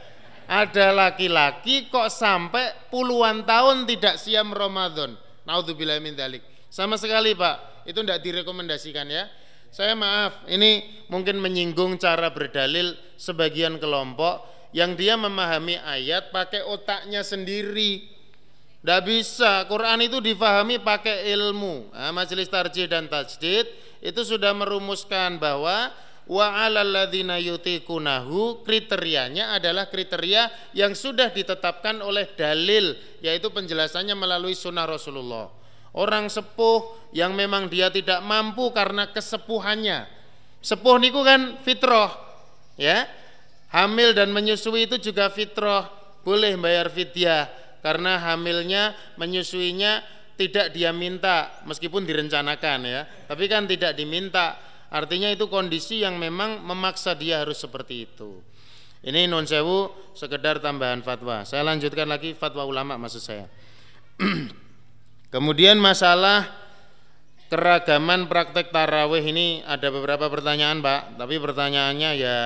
Ada 0.44 0.92
laki-laki 0.92 1.88
kok 1.88 2.12
sampai 2.12 2.92
puluhan 2.92 3.48
tahun 3.48 3.88
tidak 3.90 4.20
siam 4.20 4.52
Ramadan. 4.52 5.16
Naudzubillah 5.48 5.98
min 6.04 6.14
dalik. 6.14 6.44
Sama 6.70 7.00
sekali 7.00 7.34
Pak, 7.34 7.88
itu 7.90 8.00
tidak 8.04 8.20
direkomendasikan 8.22 9.08
ya. 9.08 9.26
Saya 9.74 9.98
maaf, 9.98 10.46
ini 10.46 11.02
mungkin 11.10 11.42
menyinggung 11.42 11.98
cara 11.98 12.30
berdalil 12.30 12.94
sebagian 13.18 13.82
kelompok 13.82 14.46
yang 14.70 14.94
dia 14.94 15.18
memahami 15.18 15.82
ayat 15.82 16.30
pakai 16.30 16.62
otaknya 16.62 17.26
sendiri 17.26 18.13
tidak 18.84 19.00
bisa, 19.08 19.64
Quran 19.72 19.96
itu 20.04 20.20
difahami 20.20 20.76
pakai 20.76 21.32
ilmu. 21.32 21.96
Nah, 21.96 22.12
Majelis 22.12 22.52
Tarjih 22.52 22.92
dan 22.92 23.08
Tajdid 23.08 23.64
itu 24.04 24.22
sudah 24.28 24.52
merumuskan 24.52 25.40
bahwa 25.40 25.88
wa 26.28 26.48
yutikunahu 27.40 28.60
kriterianya 28.68 29.56
adalah 29.56 29.88
kriteria 29.88 30.76
yang 30.76 30.92
sudah 31.00 31.32
ditetapkan 31.32 32.04
oleh 32.04 32.28
dalil 32.36 33.00
yaitu 33.24 33.48
penjelasannya 33.56 34.20
melalui 34.20 34.52
sunnah 34.52 34.84
Rasulullah. 34.84 35.48
Orang 35.96 36.28
sepuh 36.28 37.08
yang 37.16 37.32
memang 37.40 37.72
dia 37.72 37.88
tidak 37.88 38.20
mampu 38.20 38.68
karena 38.76 39.08
kesepuhannya. 39.08 40.12
Sepuh 40.60 41.00
niku 41.00 41.24
kan 41.24 41.56
fitrah, 41.64 42.12
ya. 42.76 43.08
Hamil 43.72 44.12
dan 44.12 44.36
menyusui 44.36 44.92
itu 44.92 45.00
juga 45.00 45.32
fitrah, 45.32 45.88
boleh 46.28 46.60
bayar 46.60 46.92
fidyah 46.92 47.63
karena 47.84 48.16
hamilnya 48.16 48.96
menyusuinya 49.20 50.00
tidak 50.40 50.74
dia 50.74 50.90
minta 50.96 51.62
meskipun 51.68 52.08
direncanakan 52.08 52.80
ya. 52.88 53.02
Tapi 53.28 53.46
kan 53.52 53.68
tidak 53.68 53.94
diminta. 53.94 54.58
Artinya 54.94 55.28
itu 55.30 55.50
kondisi 55.50 56.06
yang 56.06 56.16
memang 56.16 56.64
memaksa 56.64 57.18
dia 57.18 57.44
harus 57.44 57.60
seperti 57.60 58.08
itu. 58.08 58.40
Ini 59.04 59.28
non 59.28 59.44
sewu 59.44 59.92
sekedar 60.16 60.64
tambahan 60.64 61.04
fatwa. 61.04 61.44
Saya 61.44 61.68
lanjutkan 61.68 62.08
lagi 62.08 62.32
fatwa 62.38 62.64
ulama 62.64 62.96
maksud 62.96 63.20
saya. 63.20 63.46
Kemudian 65.34 65.82
masalah 65.82 66.46
keragaman 67.52 68.32
praktek 68.32 68.72
taraweh 68.72 69.26
ini 69.26 69.60
ada 69.68 69.92
beberapa 69.92 70.32
pertanyaan 70.32 70.80
pak. 70.80 71.20
Tapi 71.20 71.36
pertanyaannya 71.36 72.12
ya 72.16 72.38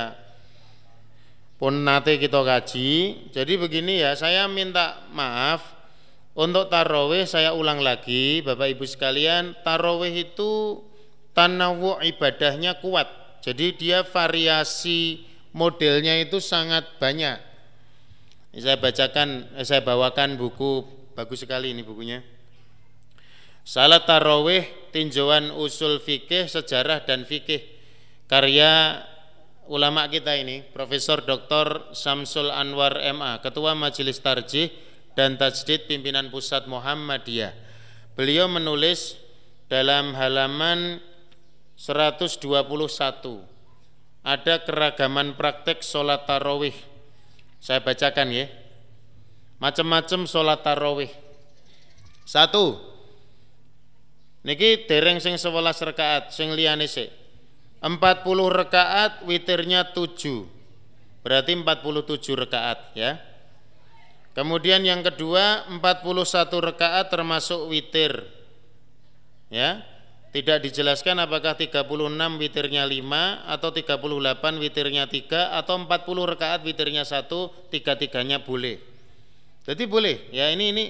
pun 1.58 1.74
nate 1.84 2.22
kita 2.22 2.42
kaji. 2.42 2.90
Jadi 3.34 3.54
begini 3.58 4.02
ya, 4.02 4.14
saya 4.14 4.46
minta 4.46 5.06
maaf 5.12 5.78
untuk 6.38 6.70
tarawih 6.70 7.26
saya 7.26 7.58
ulang 7.58 7.82
lagi 7.82 8.46
Bapak 8.46 8.78
Ibu 8.78 8.86
sekalian, 8.86 9.58
tarawih 9.66 10.14
itu 10.30 10.86
tanawu 11.34 11.98
ibadahnya 12.02 12.78
kuat. 12.78 13.10
Jadi 13.42 13.74
dia 13.74 14.06
variasi 14.06 15.26
modelnya 15.54 16.22
itu 16.22 16.38
sangat 16.38 16.86
banyak. 17.02 17.42
Saya 18.58 18.78
bacakan, 18.78 19.50
eh, 19.58 19.66
saya 19.66 19.82
bawakan 19.86 20.38
buku 20.38 20.86
bagus 21.14 21.46
sekali 21.46 21.74
ini 21.74 21.82
bukunya. 21.82 22.22
Salat 23.66 24.06
tarawih 24.06 24.66
tinjauan 24.94 25.50
usul 25.54 26.02
fikih, 26.02 26.46
sejarah 26.46 27.04
dan 27.04 27.26
fikih 27.26 27.66
karya 28.30 29.02
ulama 29.68 30.08
kita 30.08 30.36
ini, 30.36 30.64
Profesor 30.64 31.24
Dr. 31.24 31.92
Samsul 31.92 32.52
Anwar 32.52 32.98
MA, 33.14 33.40
Ketua 33.44 33.76
Majelis 33.76 34.20
Tarjih 34.20 34.72
dan 35.14 35.36
Tajdid 35.36 35.88
Pimpinan 35.88 36.32
Pusat 36.32 36.72
Muhammadiyah. 36.72 37.52
Beliau 38.16 38.50
menulis 38.50 39.20
dalam 39.68 40.16
halaman 40.16 41.04
121 41.78 42.42
ada 44.26 44.56
keragaman 44.66 45.38
praktek 45.38 45.86
sholat 45.86 46.26
tarawih. 46.28 46.74
Saya 47.62 47.80
bacakan 47.80 48.28
ya. 48.34 48.50
Macam-macam 49.62 50.26
sholat 50.28 50.60
tarawih. 50.66 51.12
Satu. 52.28 52.76
Niki 54.44 54.88
dereng 54.88 55.20
sing 55.20 55.36
11 55.36 55.84
rakaat, 55.92 56.32
sing 56.32 56.52
liyane 56.56 56.88
sik. 56.88 57.27
40 57.82 57.94
rakaat 58.50 59.22
witirnya 59.30 59.94
7 59.94 60.58
berarti 61.28 61.52
47 61.60 62.40
rakaat 62.40 62.80
ya. 62.96 63.20
Kemudian 64.32 64.86
yang 64.86 65.02
kedua 65.02 65.66
41 65.68 65.82
rakaat 66.72 67.12
termasuk 67.12 67.68
witir 67.68 68.24
ya. 69.52 69.84
Tidak 70.32 70.62
dijelaskan 70.62 71.24
apakah 71.24 71.58
36 71.58 71.84
witirnya 72.38 72.86
5 72.86 73.50
atau 73.50 73.70
38 73.74 74.62
witirnya 74.62 75.10
3 75.10 75.58
atau 75.58 75.76
40 75.82 76.32
rakaat 76.38 76.62
witirnya 76.62 77.04
1 77.04 77.28
tiga-tiganya 77.74 78.46
boleh. 78.46 78.78
Jadi 79.66 79.84
boleh 79.84 80.30
ya. 80.32 80.54
Ini 80.54 80.66
ini. 80.72 80.86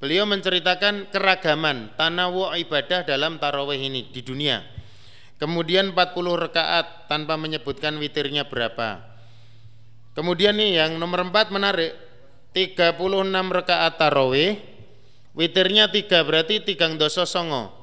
Beliau 0.00 0.24
menceritakan 0.24 1.12
keragaman 1.12 1.92
tanawu 1.94 2.52
ibadah 2.56 3.04
dalam 3.04 3.36
tarawih 3.36 3.76
ini 3.76 4.08
di 4.08 4.24
dunia 4.24 4.64
Kemudian 5.40 5.96
40 5.96 6.36
rakaat 6.36 7.08
tanpa 7.08 7.40
menyebutkan 7.40 7.96
witirnya 7.96 8.44
berapa. 8.44 9.00
Kemudian 10.12 10.60
nih 10.60 10.84
yang 10.84 11.00
nomor 11.00 11.24
4 11.24 11.48
menarik. 11.48 11.96
36 12.50 12.98
rakaat 13.30 13.94
tarawih, 13.94 14.58
witirnya 15.38 15.86
3 15.88 16.26
berarti 16.26 16.58
tigang 16.60 16.98
doso 16.98 17.22
songo. 17.22 17.80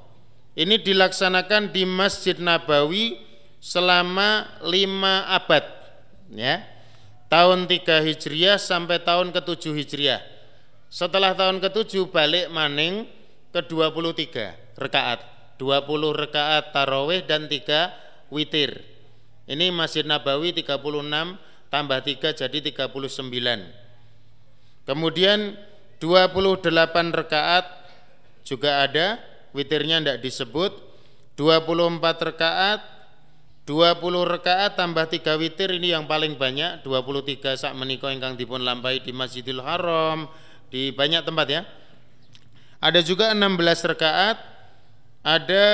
ini 0.57 0.81
dilaksanakan 0.81 1.69
di 1.69 1.85
Masjid 1.85 2.33
Nabawi 2.41 3.21
selama 3.61 4.49
lima 4.65 5.29
abad 5.29 5.61
ya 6.33 6.65
tahun 7.29 7.69
3 7.69 8.09
Hijriah 8.09 8.57
sampai 8.57 8.97
tahun 9.05 9.29
ke-7 9.37 9.77
Hijriah 9.77 10.21
setelah 10.89 11.37
tahun 11.37 11.61
ke-7 11.61 12.09
balik 12.09 12.49
maning 12.49 13.05
ke 13.53 13.61
23 13.61 14.81
rekaat 14.81 15.21
20 15.57 16.21
rekaat 16.25 16.73
tarawih 16.73 17.25
dan 17.25 17.49
3 17.49 18.31
witir. 18.33 18.81
Ini 19.47 19.73
Masjid 19.73 20.05
Nabawi 20.05 20.53
36 20.53 20.77
tambah 21.67 21.99
3 21.99 22.39
jadi 22.45 22.57
39 22.63 23.87
kemudian 24.87 25.59
28 25.99 26.63
rekaat 27.11 27.65
juga 28.47 28.87
ada 28.87 29.19
witirnya 29.51 29.99
tidak 29.99 30.19
disebut. 30.23 30.71
24 31.37 32.01
rekaat 32.33 32.81
20 33.69 34.01
rekaat 34.25 34.73
tambah 34.73 35.05
3 35.05 35.37
witir 35.37 35.69
ini 35.75 35.93
yang 35.93 36.09
paling 36.09 36.33
banyak 36.39 36.81
23 36.81 37.53
sak 37.53 37.77
menika 37.77 38.09
ingkang 38.09 38.33
dipun 38.33 38.65
lampahi 38.65 39.05
di 39.05 39.13
Masjidil 39.13 39.61
Haram 39.61 40.25
di 40.73 40.89
banyak 40.95 41.21
tempat 41.21 41.47
ya. 41.51 41.61
Ada 42.81 43.05
juga 43.05 43.35
16 43.37 43.91
rekaat 43.93 44.37
ada 45.27 45.67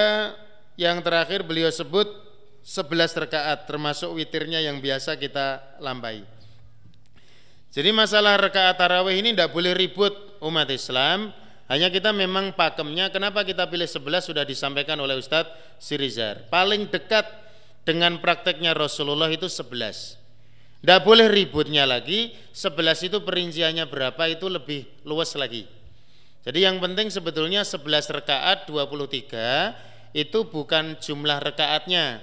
yang 0.73 0.97
terakhir 1.05 1.45
beliau 1.45 1.69
sebut 1.69 2.09
11 2.65 3.29
rekaat 3.29 3.69
termasuk 3.69 4.17
witirnya 4.17 4.57
yang 4.65 4.81
biasa 4.81 5.13
kita 5.21 5.77
lampahi 5.77 6.25
jadi 7.69 7.93
masalah 7.93 8.41
rekaat 8.41 8.81
tarawih 8.81 9.13
ini 9.13 9.37
tidak 9.37 9.53
boleh 9.53 9.77
ribut 9.77 10.13
umat 10.41 10.65
Islam 10.73 11.29
hanya 11.73 11.87
kita 11.87 12.11
memang 12.11 12.53
pakemnya 12.53 13.07
kenapa 13.09 13.41
kita 13.41 13.65
pilih 13.65 13.87
11 13.87 14.29
sudah 14.29 14.43
disampaikan 14.43 14.99
oleh 14.99 15.15
Ustadz 15.15 15.79
Sirizar. 15.79 16.45
Paling 16.51 16.91
dekat 16.91 17.23
dengan 17.87 18.19
prakteknya 18.19 18.75
Rasulullah 18.75 19.31
itu 19.31 19.47
11. 19.47 20.19
Tidak 20.83 20.99
boleh 21.01 21.31
ributnya 21.31 21.87
lagi, 21.87 22.35
11 22.51 23.07
itu 23.07 23.17
perinciannya 23.23 23.87
berapa 23.87 24.23
itu 24.27 24.51
lebih 24.51 24.83
luas 25.07 25.31
lagi. 25.39 25.63
Jadi 26.43 26.59
yang 26.67 26.83
penting 26.83 27.07
sebetulnya 27.07 27.63
11 27.63 28.19
rekaat 28.19 28.67
23 28.67 30.11
itu 30.11 30.39
bukan 30.51 30.99
jumlah 30.99 31.39
rekaatnya. 31.39 32.19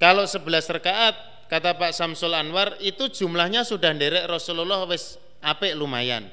Kalau 0.00 0.24
11 0.24 0.80
rekaat 0.80 1.14
kata 1.52 1.76
Pak 1.76 1.92
Samsul 1.92 2.32
Anwar 2.32 2.80
itu 2.80 3.12
jumlahnya 3.12 3.68
sudah 3.68 3.92
derek 3.92 4.24
Rasulullah 4.24 4.88
wis 4.88 5.20
apik 5.44 5.76
lumayan. 5.76 6.32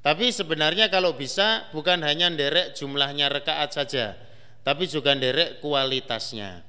Tapi 0.00 0.32
sebenarnya 0.32 0.88
kalau 0.88 1.12
bisa 1.16 1.68
bukan 1.76 2.00
hanya 2.04 2.32
derek 2.32 2.72
jumlahnya 2.72 3.28
rekaat 3.28 3.76
saja, 3.76 4.16
tapi 4.64 4.88
juga 4.88 5.12
derek 5.12 5.60
kualitasnya. 5.60 6.64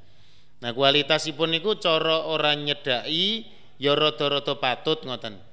Nah 0.62 0.72
kualitasipun 0.76 1.56
itu 1.56 1.80
coro 1.80 2.28
orang 2.28 2.68
nyedai 2.68 3.48
ya 3.80 3.96
rada 3.98 4.56
patut 4.60 5.02
ngoten. 5.08 5.51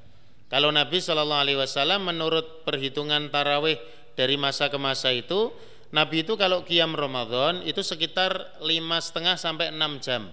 Kalau 0.49 0.73
Nabi 0.73 1.01
Shallallahu 1.01 1.43
Alaihi 1.45 1.59
Wasallam 1.61 2.09
menurut 2.09 2.65
perhitungan 2.65 3.29
taraweh 3.29 3.77
dari 4.17 4.41
masa 4.41 4.73
ke 4.73 4.81
masa 4.81 5.13
itu, 5.13 5.53
Nabi 5.93 6.25
itu 6.25 6.37
kalau 6.41 6.65
kiam 6.65 6.97
Ramadan 6.97 7.65
itu 7.65 7.85
sekitar 7.85 8.61
lima 8.65 9.01
setengah 9.01 9.37
sampai 9.37 9.73
enam 9.73 10.01
jam. 10.01 10.33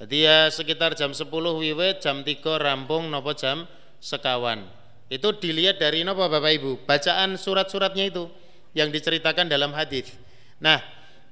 Jadi 0.00 0.28
ya 0.28 0.52
sekitar 0.52 0.92
jam 0.98 1.16
10 1.16 1.28
wiwit, 1.32 2.04
jam 2.04 2.20
3 2.20 2.60
rampung, 2.60 3.08
nopo 3.08 3.32
jam 3.32 3.64
sekawan 4.02 4.84
itu 5.12 5.28
dilihat 5.36 5.76
dari 5.76 6.00
apa 6.02 6.26
Bapak 6.26 6.52
Ibu? 6.60 6.72
Bacaan 6.88 7.36
surat-suratnya 7.36 8.08
itu 8.08 8.24
yang 8.72 8.88
diceritakan 8.88 9.52
dalam 9.52 9.76
hadis. 9.76 10.10
Nah, 10.58 10.80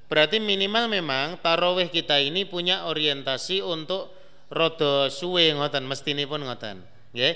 berarti 0.07 0.38
minimal 0.38 0.93
memang 0.93 1.40
tarawih 1.40 1.88
kita 1.88 2.20
ini 2.20 2.45
punya 2.45 2.84
orientasi 2.86 3.64
untuk 3.64 4.12
rodo 4.53 5.09
suwe 5.09 5.51
ngoten, 5.57 5.88
mestini 5.88 6.28
pun 6.28 6.45
ngoten. 6.45 6.84
Ya. 7.16 7.32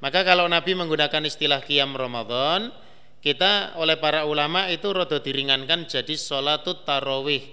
Maka 0.00 0.24
kalau 0.24 0.48
Nabi 0.48 0.72
menggunakan 0.72 1.22
istilah 1.28 1.60
qiyam 1.60 1.92
Ramadan, 1.92 2.72
kita 3.20 3.76
oleh 3.76 4.00
para 4.00 4.24
ulama 4.24 4.72
itu 4.72 4.88
rodo 4.88 5.20
diringankan 5.20 5.84
jadi 5.84 6.16
sholatut 6.16 6.88
tarawih. 6.88 7.44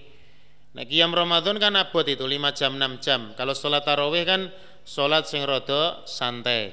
Nah, 0.71 0.87
qiyam 0.87 1.11
Ramadan 1.11 1.59
kan 1.59 1.75
abot 1.75 2.07
itu 2.07 2.23
5 2.23 2.55
jam 2.55 2.79
6 2.79 3.03
jam. 3.03 3.21
Kalau 3.35 3.51
sholat 3.51 3.83
tarawih 3.83 4.23
kan 4.23 4.47
sholat 4.87 5.27
sing 5.27 5.43
rodo 5.43 6.07
santai. 6.07 6.71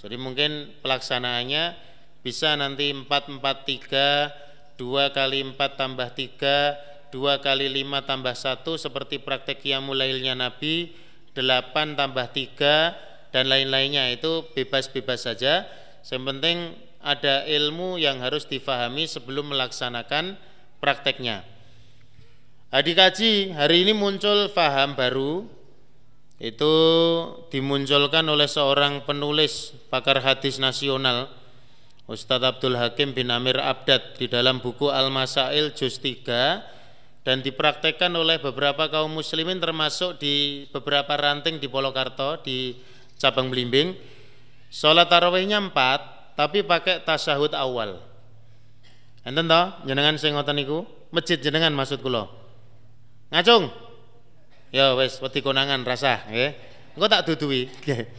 Jadi 0.00 0.16
mungkin 0.16 0.80
pelaksanaannya 0.80 1.92
bisa 2.24 2.56
nanti 2.56 2.96
443 2.96 4.80
2 4.80 5.12
kali 5.12 5.38
4 5.52 5.58
tambah 5.76 6.08
3 6.16 7.12
2 7.12 7.44
kali 7.44 7.66
5 7.68 8.08
tambah 8.08 8.34
1 8.34 8.64
seperti 8.80 9.20
praktek 9.20 9.60
mulailnya 9.84 10.32
Nabi 10.32 10.96
8 11.36 11.98
tambah 11.98 12.26
3 12.32 13.11
dan 13.32 13.48
lain-lainnya. 13.48 14.12
Itu 14.12 14.46
bebas-bebas 14.52 15.26
saja. 15.26 15.66
Yang 16.04 16.22
penting 16.22 16.56
ada 17.02 17.42
ilmu 17.48 17.98
yang 17.98 18.22
harus 18.22 18.46
difahami 18.46 19.10
sebelum 19.10 19.50
melaksanakan 19.50 20.38
prakteknya. 20.78 21.42
Adik 22.72 22.96
kaji 22.96 23.52
hari 23.52 23.88
ini 23.88 23.92
muncul 23.92 24.52
faham 24.52 24.94
baru. 24.94 25.44
Itu 26.42 26.74
dimunculkan 27.54 28.26
oleh 28.26 28.50
seorang 28.50 29.06
penulis 29.06 29.76
pakar 29.92 30.18
hadis 30.20 30.58
nasional 30.58 31.30
Ustadz 32.10 32.58
Abdul 32.58 32.74
Hakim 32.74 33.14
bin 33.14 33.30
Amir 33.30 33.62
Abdad 33.62 34.18
di 34.18 34.26
dalam 34.26 34.58
buku 34.58 34.90
Al-Masail 34.90 35.70
Juz 35.70 36.02
3 36.02 37.22
dan 37.22 37.38
dipraktekkan 37.46 38.10
oleh 38.10 38.42
beberapa 38.42 38.90
kaum 38.90 39.14
muslimin 39.14 39.62
termasuk 39.62 40.18
di 40.18 40.66
beberapa 40.74 41.14
ranting 41.14 41.62
di 41.62 41.70
Polokarto 41.70 42.42
di 42.42 42.74
cabang 43.20 43.52
Blimbing. 43.52 43.96
Sholat 44.72 45.12
tarawihnya 45.12 45.60
4 45.60 46.32
tapi 46.32 46.64
pakai 46.64 47.04
tasahud 47.04 47.52
awal. 47.52 48.00
Enten 49.22 49.46
toh 49.46 49.64
jenengan 49.84 50.16
sing 50.16 50.34
ngoten 50.34 50.56
niku? 50.56 50.88
Masjid 51.12 51.36
jenengan 51.36 51.70
maksud 51.76 52.00
kula. 52.00 52.26
Ngacung. 53.28 53.68
Ya 54.72 54.96
wes 54.96 55.20
wedi 55.20 55.44
konangan 55.44 55.84
rasa 55.84 56.24
ya 56.32 56.56
engko 56.96 57.06
tak 57.06 57.28
dudui. 57.28 57.68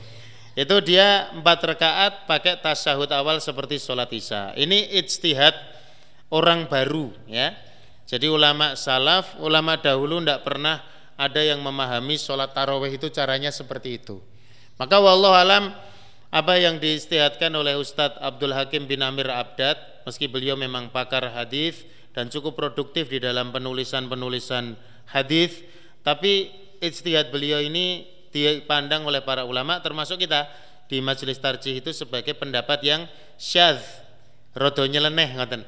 Itu 0.53 0.85
dia 0.85 1.33
empat 1.33 1.65
rakaat 1.65 2.13
pakai 2.29 2.61
tasahud 2.61 3.09
awal 3.09 3.41
seperti 3.41 3.81
sholat 3.81 4.13
isya. 4.13 4.53
Ini 4.53 4.93
ijtihad 5.01 5.57
orang 6.29 6.69
baru 6.69 7.09
ya. 7.25 7.57
Jadi 8.05 8.29
ulama 8.29 8.77
salaf 8.77 9.41
ulama 9.41 9.81
dahulu 9.81 10.21
tidak 10.21 10.45
pernah 10.45 10.85
ada 11.17 11.41
yang 11.41 11.57
memahami 11.65 12.21
sholat 12.21 12.53
taraweh 12.53 12.93
itu 12.93 13.09
caranya 13.09 13.49
seperti 13.49 13.97
itu 13.97 14.21
maka 14.77 14.97
wallahu 14.99 15.35
alam 15.35 15.73
apa 16.33 16.53
yang 16.57 16.81
diistihadkan 16.81 17.53
oleh 17.53 17.77
Ustadz 17.77 18.17
Abdul 18.17 18.57
Hakim 18.57 18.89
bin 18.89 19.05
Amir 19.05 19.29
Abdad 19.29 19.77
meski 20.05 20.25
beliau 20.25 20.57
memang 20.57 20.89
pakar 20.89 21.29
hadis 21.29 21.85
dan 22.13 22.29
cukup 22.29 22.57
produktif 22.57 23.09
di 23.09 23.21
dalam 23.21 23.53
penulisan-penulisan 23.53 24.73
hadis 25.09 25.61
tapi 26.01 26.49
ijtihad 26.81 27.29
beliau 27.29 27.61
ini 27.61 28.09
dipandang 28.33 29.05
oleh 29.05 29.21
para 29.21 29.45
ulama 29.45 29.77
termasuk 29.79 30.25
kita 30.25 30.49
di 30.93 30.99
majelis 30.99 31.39
tarjih 31.39 31.79
itu 31.79 31.89
sebagai 31.95 32.35
pendapat 32.35 32.83
yang 32.83 33.01
syadz, 33.39 33.81
rodo 34.53 34.85
nyeleneh 34.85 35.33
ngoten. 35.33 35.65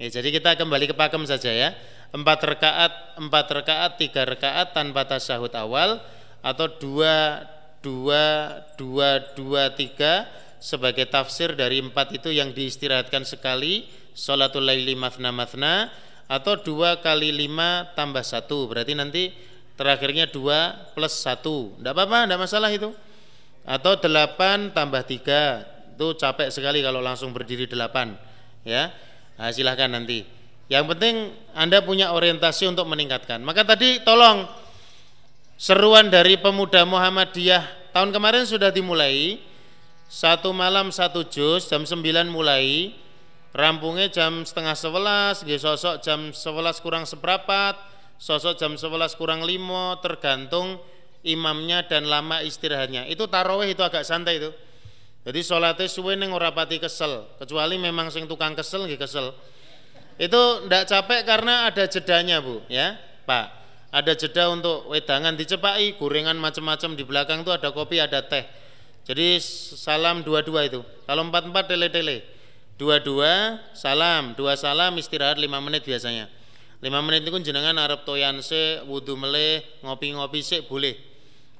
Ya, 0.00 0.08
jadi 0.08 0.32
kita 0.32 0.56
kembali 0.56 0.88
ke 0.88 0.94
pakem 0.96 1.22
saja 1.28 1.52
ya. 1.52 1.76
Empat 2.12 2.44
rakaat, 2.44 2.92
empat 3.20 3.46
rakaat, 3.52 3.92
tiga 4.00 4.24
rakaat 4.24 4.76
tanpa 4.76 5.08
tasyahud 5.08 5.52
awal 5.56 6.00
atau 6.44 6.66
dua 6.68 7.44
dua 7.82 8.56
dua 8.78 9.20
dua 9.34 9.74
tiga 9.74 10.30
sebagai 10.62 11.10
tafsir 11.10 11.58
dari 11.58 11.82
empat 11.82 12.14
itu 12.14 12.30
yang 12.30 12.54
diistirahatkan 12.54 13.26
sekali 13.26 13.90
sholatul 14.14 14.62
laili 14.62 14.94
mafna 14.94 15.34
mafna 15.34 15.90
atau 16.30 16.56
dua 16.56 17.02
kali 17.02 17.34
lima 17.34 17.90
tambah 17.98 18.22
satu. 18.22 18.70
Berarti 18.70 18.94
nanti 18.96 19.34
terakhirnya 19.76 20.30
2 20.30 20.94
plus 20.94 21.14
1 21.26 21.42
tidak 21.82 21.92
apa-apa, 21.92 22.18
tidak 22.24 22.40
masalah 22.40 22.70
itu. 22.70 22.94
Atau 23.62 23.98
8 23.98 24.72
tambah 24.74 25.02
3 25.02 25.98
itu 25.98 26.06
capek 26.18 26.48
sekali 26.48 26.80
kalau 26.80 27.04
langsung 27.04 27.34
berdiri 27.34 27.68
8 27.68 28.64
ya. 28.64 28.94
Nah, 29.36 29.50
silahkan 29.50 29.90
nanti. 29.90 30.24
Yang 30.70 30.84
penting 30.96 31.14
anda 31.52 31.84
punya 31.84 32.16
orientasi 32.16 32.64
untuk 32.70 32.88
meningkatkan. 32.88 33.42
Maka 33.44 33.66
tadi 33.66 34.00
tolong 34.00 34.48
seruan 35.62 36.10
dari 36.10 36.34
pemuda 36.34 36.82
Muhammadiyah. 36.82 37.94
Tahun 37.94 38.10
kemarin 38.10 38.42
sudah 38.42 38.74
dimulai. 38.74 39.38
Satu 40.10 40.50
malam 40.50 40.90
satu 40.90 41.22
juz 41.22 41.70
jam 41.70 41.86
9 41.86 42.02
mulai. 42.26 42.98
Rampungnya 43.54 44.10
jam 44.10 44.42
setengah 44.42 44.74
sebelas 44.74 45.44
sosok 45.44 46.02
jam 46.02 46.32
sebelas 46.32 46.80
kurang 46.80 47.04
seperempat 47.04 47.76
sosok 48.16 48.56
jam 48.56 48.74
11 48.80 49.12
kurang 49.14 49.44
5 49.44 50.02
tergantung 50.02 50.80
imamnya 51.22 51.86
dan 51.86 52.10
lama 52.10 52.42
istirahatnya. 52.42 53.06
Itu 53.06 53.30
tarawih 53.30 53.70
itu 53.70 53.84
agak 53.86 54.02
santai 54.02 54.42
itu. 54.42 54.50
Jadi 55.22 55.38
sholatnya 55.46 55.86
suwe 55.86 56.18
neng 56.18 56.34
pati 56.34 56.82
kesel. 56.82 57.38
Kecuali 57.38 57.78
memang 57.78 58.10
sing 58.10 58.26
tukang 58.26 58.58
kesel 58.58 58.90
nggih 58.90 58.98
kesel. 58.98 59.30
Itu 60.18 60.66
ndak 60.66 60.90
capek 60.90 61.22
karena 61.22 61.70
ada 61.70 61.86
jedanya, 61.86 62.42
Bu, 62.42 62.60
ya. 62.66 62.98
Pak, 63.22 63.61
ada 63.92 64.16
jeda 64.16 64.48
untuk 64.48 64.88
wedangan 64.88 65.36
dicepai, 65.36 66.00
gorengan 66.00 66.40
macam-macam 66.40 66.96
di 66.96 67.04
belakang 67.04 67.44
itu 67.44 67.52
ada 67.52 67.76
kopi, 67.76 68.00
ada 68.00 68.24
teh. 68.24 68.40
Jadi 69.04 69.36
salam 69.76 70.24
dua-dua 70.24 70.64
itu. 70.64 70.80
Kalau 71.04 71.28
empat-empat 71.28 71.68
tele-tele. 71.68 72.24
Dua-dua 72.80 73.60
salam, 73.76 74.32
dua 74.32 74.56
salam 74.56 74.96
istirahat 74.96 75.36
lima 75.36 75.60
menit 75.60 75.84
biasanya. 75.84 76.26
Lima 76.80 77.04
menit 77.04 77.22
itu 77.22 77.36
jenengan 77.44 77.76
Arab 77.78 78.08
toyan 78.08 78.40
se, 78.40 78.80
wudhu 78.88 79.12
meleh, 79.14 79.60
ngopi-ngopi 79.84 80.40
sih 80.40 80.64
boleh. 80.64 80.96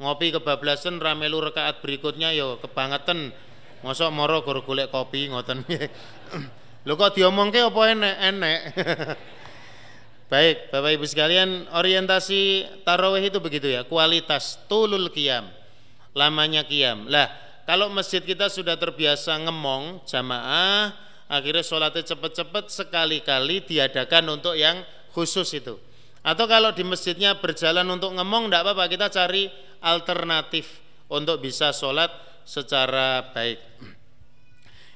Ngopi 0.01 0.35
kebablasan 0.35 0.99
ramelu 0.99 1.39
rekaat 1.53 1.85
berikutnya 1.85 2.33
yo 2.33 2.59
kebangetan. 2.65 3.31
Mosok 3.85 4.09
moro 4.09 4.41
gor 4.41 4.65
golek 4.65 4.89
kopi 4.89 5.29
ngoten. 5.29 5.69
Lho 6.89 6.95
kok 6.99 7.15
diomongke 7.15 7.61
apa 7.61 7.81
enek-enek. 7.93 8.61
Baik, 10.31 10.75
Bapak 10.75 10.91
Ibu 10.97 11.05
sekalian, 11.07 11.67
orientasi 11.73 12.65
tarawih 12.87 13.29
itu 13.31 13.39
begitu 13.43 13.69
ya, 13.69 13.85
kualitas 13.85 14.59
tulul 14.71 15.13
qiyam. 15.13 15.49
Lamanya 16.13 16.65
qiyam. 16.65 17.09
Lah, 17.09 17.29
kalau 17.69 17.89
masjid 17.93 18.21
kita 18.21 18.51
sudah 18.51 18.75
terbiasa 18.75 19.39
ngemong 19.45 20.05
jamaah, 20.09 20.93
akhirnya 21.31 21.65
sholatnya 21.65 22.05
cepat-cepat 22.05 22.69
sekali-kali 22.69 23.65
diadakan 23.65 24.41
untuk 24.41 24.59
yang 24.59 24.83
khusus 25.13 25.53
itu. 25.57 25.77
Atau 26.23 26.47
kalau 26.47 26.71
di 26.71 26.87
masjidnya 26.87 27.37
berjalan 27.43 27.87
untuk 27.91 28.15
ngemong 28.15 28.47
tidak 28.47 28.63
apa-apa, 28.63 28.85
kita 28.87 29.07
cari 29.11 29.51
alternatif 29.83 30.81
untuk 31.11 31.43
bisa 31.43 31.75
sholat 31.75 32.09
secara 32.47 33.35
baik. 33.35 33.59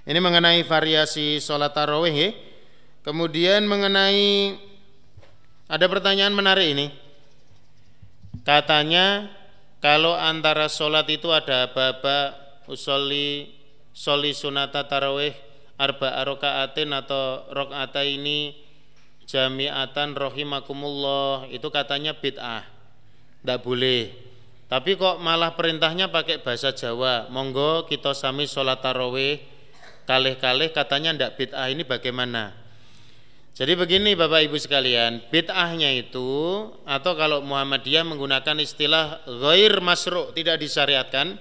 Ini 0.06 0.18
mengenai 0.22 0.62
variasi 0.62 1.42
sholat 1.42 1.74
tarawih 1.74 2.14
ya. 2.14 2.30
Kemudian 3.02 3.66
mengenai 3.66 4.54
ada 5.66 5.86
pertanyaan 5.90 6.30
menarik 6.30 6.66
ini. 6.70 6.86
Katanya 8.46 9.26
kalau 9.82 10.14
antara 10.14 10.70
sholat 10.70 11.10
itu 11.10 11.34
ada 11.34 11.66
apa-apa 11.66 12.38
usolli 12.70 13.50
soli 13.90 14.30
sunata 14.30 14.86
tarawih 14.86 15.34
arba 15.74 16.22
arokaatin 16.22 16.94
atau 16.94 17.50
rokata 17.50 18.06
ini 18.06 18.54
jamiatan 19.26 20.14
rohimakumullah. 20.14 21.50
Itu 21.50 21.74
katanya 21.74 22.14
bid'ah. 22.14 22.62
Tidak 23.42 23.58
boleh. 23.66 24.14
Tapi 24.66 24.98
kok 24.98 25.18
malah 25.22 25.54
perintahnya 25.54 26.10
pakai 26.10 26.42
bahasa 26.42 26.74
Jawa? 26.74 27.26
Monggo 27.30 27.86
kita 27.90 28.14
sami 28.14 28.46
sholat 28.46 28.82
tarawih. 28.82 29.42
Kalih-kalih 30.06 30.70
katanya 30.70 31.10
tidak 31.10 31.34
bid'ah 31.34 31.66
ini 31.66 31.82
bagaimana 31.82 32.65
jadi 33.56 33.72
begini 33.72 34.12
Bapak 34.12 34.44
Ibu 34.52 34.60
sekalian 34.60 35.24
bid'ahnya 35.32 35.96
itu 35.96 36.28
atau 36.84 37.12
kalau 37.16 37.40
Muhammadiyah 37.40 38.04
menggunakan 38.04 38.60
istilah 38.60 39.24
ghair 39.24 39.80
masru' 39.80 40.36
tidak 40.36 40.60
disyariatkan 40.60 41.40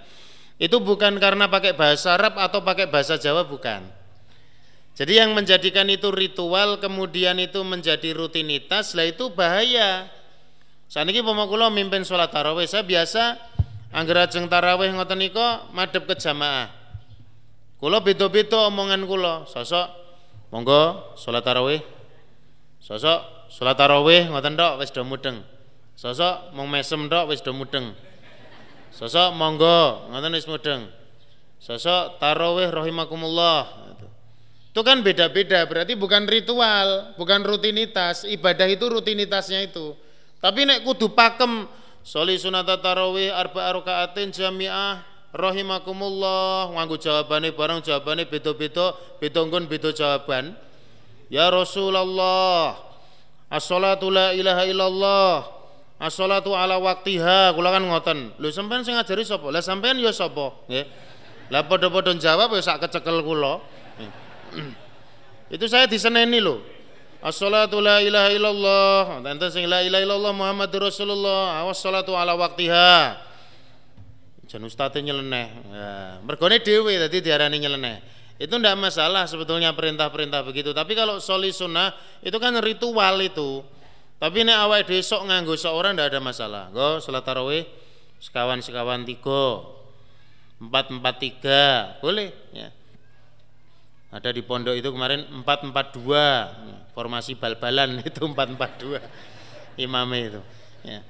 itu 0.55 0.80
bukan 0.80 1.20
karena 1.20 1.51
pakai 1.51 1.76
bahasa 1.76 2.16
Arab 2.16 2.39
atau 2.39 2.63
pakai 2.63 2.88
bahasa 2.88 3.20
Jawa 3.20 3.43
bukan 3.43 3.84
jadi 4.95 5.28
yang 5.28 5.36
menjadikan 5.36 5.91
itu 5.91 6.07
ritual 6.07 6.80
kemudian 6.80 7.36
itu 7.36 7.59
menjadi 7.68 8.16
rutinitas 8.16 8.95
lah 8.95 9.03
itu 9.03 9.28
bahaya. 9.28 10.07
Saat 10.88 11.11
ini 11.11 11.20
pemakula 11.20 11.68
mimpin 11.68 12.07
sholat 12.07 12.32
tarawih 12.32 12.63
saya 12.63 12.88
biasa 12.88 13.36
angger 13.91 14.24
ajeng 14.24 14.47
tarawih 14.47 14.95
ngoten 14.95 15.20
niko 15.20 15.68
madep 15.76 16.07
ke 16.07 16.16
jamaah. 16.16 16.72
Kulo 17.76 17.99
beda-beda 17.99 18.72
omongan 18.72 19.03
kulo, 19.03 19.43
sosok 19.51 19.91
monggo 20.55 21.11
sholat 21.20 21.43
tarawih. 21.43 21.95
Sosok 22.86 23.49
sholat 23.49 23.73
tarawih 23.73 24.29
ngoten 24.29 24.53
tok 24.53 24.77
wis 24.77 24.93
do 24.93 25.01
mudeng. 25.01 25.41
Sosok 25.97 26.53
mong 26.53 26.69
mesem 26.69 27.09
tok 27.09 27.33
wis 27.33 27.41
do 27.41 27.49
mudeng. 27.49 27.97
Sosok 28.93 29.33
monggo 29.33 30.05
ngoten 30.13 30.38
wis 30.38 30.45
mudeng. 30.45 30.86
Sosok 31.57 32.21
tarawih 32.21 32.69
rahimakumullah 32.69 33.86
itu 34.75 34.83
kan 34.83 34.99
beda-beda, 34.99 35.63
berarti 35.71 35.95
bukan 35.95 36.27
ritual, 36.27 37.15
bukan 37.15 37.47
rutinitas. 37.47 38.27
Ibadah 38.27 38.67
itu 38.67 38.83
rutinitasnya 38.91 39.71
itu. 39.71 39.95
Tapi 40.43 40.67
nek 40.67 40.83
kudu 40.83 41.15
pakem 41.15 41.63
soli 42.03 42.36
sunata 42.36 42.83
tarawih 42.83 43.31
arba 43.31 43.71
rokaatin 43.71 44.36
jamiah 44.36 44.99
rahimakumullah 45.31 46.75
nganggo 46.75 46.99
jawabane 46.99 47.55
barang 47.55 47.88
jawabane 47.88 48.27
beda-beda, 48.27 48.91
beda 49.15 49.47
nggon 49.47 49.63
beda 49.71 49.95
jawaban. 49.95 50.59
Ya 51.30 51.49
Rasulullah, 51.49 52.78
as-salatu 53.49 54.13
la 54.13 54.34
ilaha 54.34 54.63
illallah. 54.69 55.34
As-salatu 55.95 56.51
ala 56.51 56.76
waktiha, 56.76 57.55
kula 57.55 57.71
kan 57.71 57.84
ngoten. 57.88 58.36
Lho 58.36 58.51
sampean 58.51 58.84
sing 58.84 58.99
ngajari 58.99 59.23
sapa? 59.23 59.47
Lah 59.47 59.63
sampean 59.63 59.95
ya 59.97 60.11
sapa? 60.11 60.51
Nggih. 60.67 60.86
Lah 61.49 61.63
padha-padha 61.65 62.11
jawab 62.17 62.51
ya 62.57 62.61
sak 62.61 62.84
kecekel 62.84 63.21
kula. 63.21 63.61
itu 65.55 65.65
saya 65.69 65.86
diseneni 65.86 66.39
loh 66.41 66.63
As-salatu 67.26 67.82
la 67.82 67.99
ilaha 68.01 68.30
illallah 68.32 69.01
Enten 69.26 69.49
sing 69.51 69.65
la 69.65 69.82
ilaha 69.82 70.01
illallah 70.05 70.34
Muhammadur 70.34 70.88
Rasulullah 70.89 71.59
Awas 71.61 71.82
salatu 71.82 72.13
ala 72.13 72.38
waktiha 72.38 73.19
Jan 74.45 74.61
ustadz 74.61 75.01
nyeleneh 75.01 75.47
ya. 75.73 75.89
Mergone 76.21 76.61
dewe 76.61 77.01
tadi 77.01 77.17
diarani 77.17 77.57
nyeleneh 77.57 77.97
Itu 78.36 78.59
tidak 78.59 78.75
masalah 78.75 79.23
sebetulnya 79.27 79.71
perintah-perintah 79.71 80.43
begitu. 80.43 80.75
Tapi 80.75 80.91
kalau 80.91 81.23
soli 81.23 81.55
sunnah 81.55 81.95
Itu 82.19 82.36
kan 82.36 82.55
ritual 82.59 83.19
itu. 83.23 83.63
Tapi 84.19 84.43
ini 84.43 84.51
awal 84.51 84.83
besok 84.83 85.27
nganggo 85.27 85.55
seorang 85.55 85.95
tidak 85.95 86.15
ada 86.15 86.19
masalah. 86.19 86.63
Go 86.71 86.99
salat 86.99 87.23
tarawih 87.23 87.63
Sekawan-sekawan 88.19 89.07
tiga 89.07 89.63
Empat-empat 90.59 91.15
tiga 91.19 91.63
Boleh 92.03 92.31
ya. 92.51 92.71
Ada 94.15 94.31
di 94.31 94.39
pondok 94.39 94.79
itu 94.79 94.88
kemarin 94.95 95.27
442 95.43 96.95
formasi 96.95 97.36
bal-balan 97.36 97.99
itu 98.07 98.23
442 98.23 99.03
imame 99.83 100.31
itu 100.31 100.41
ya. 100.88 101.03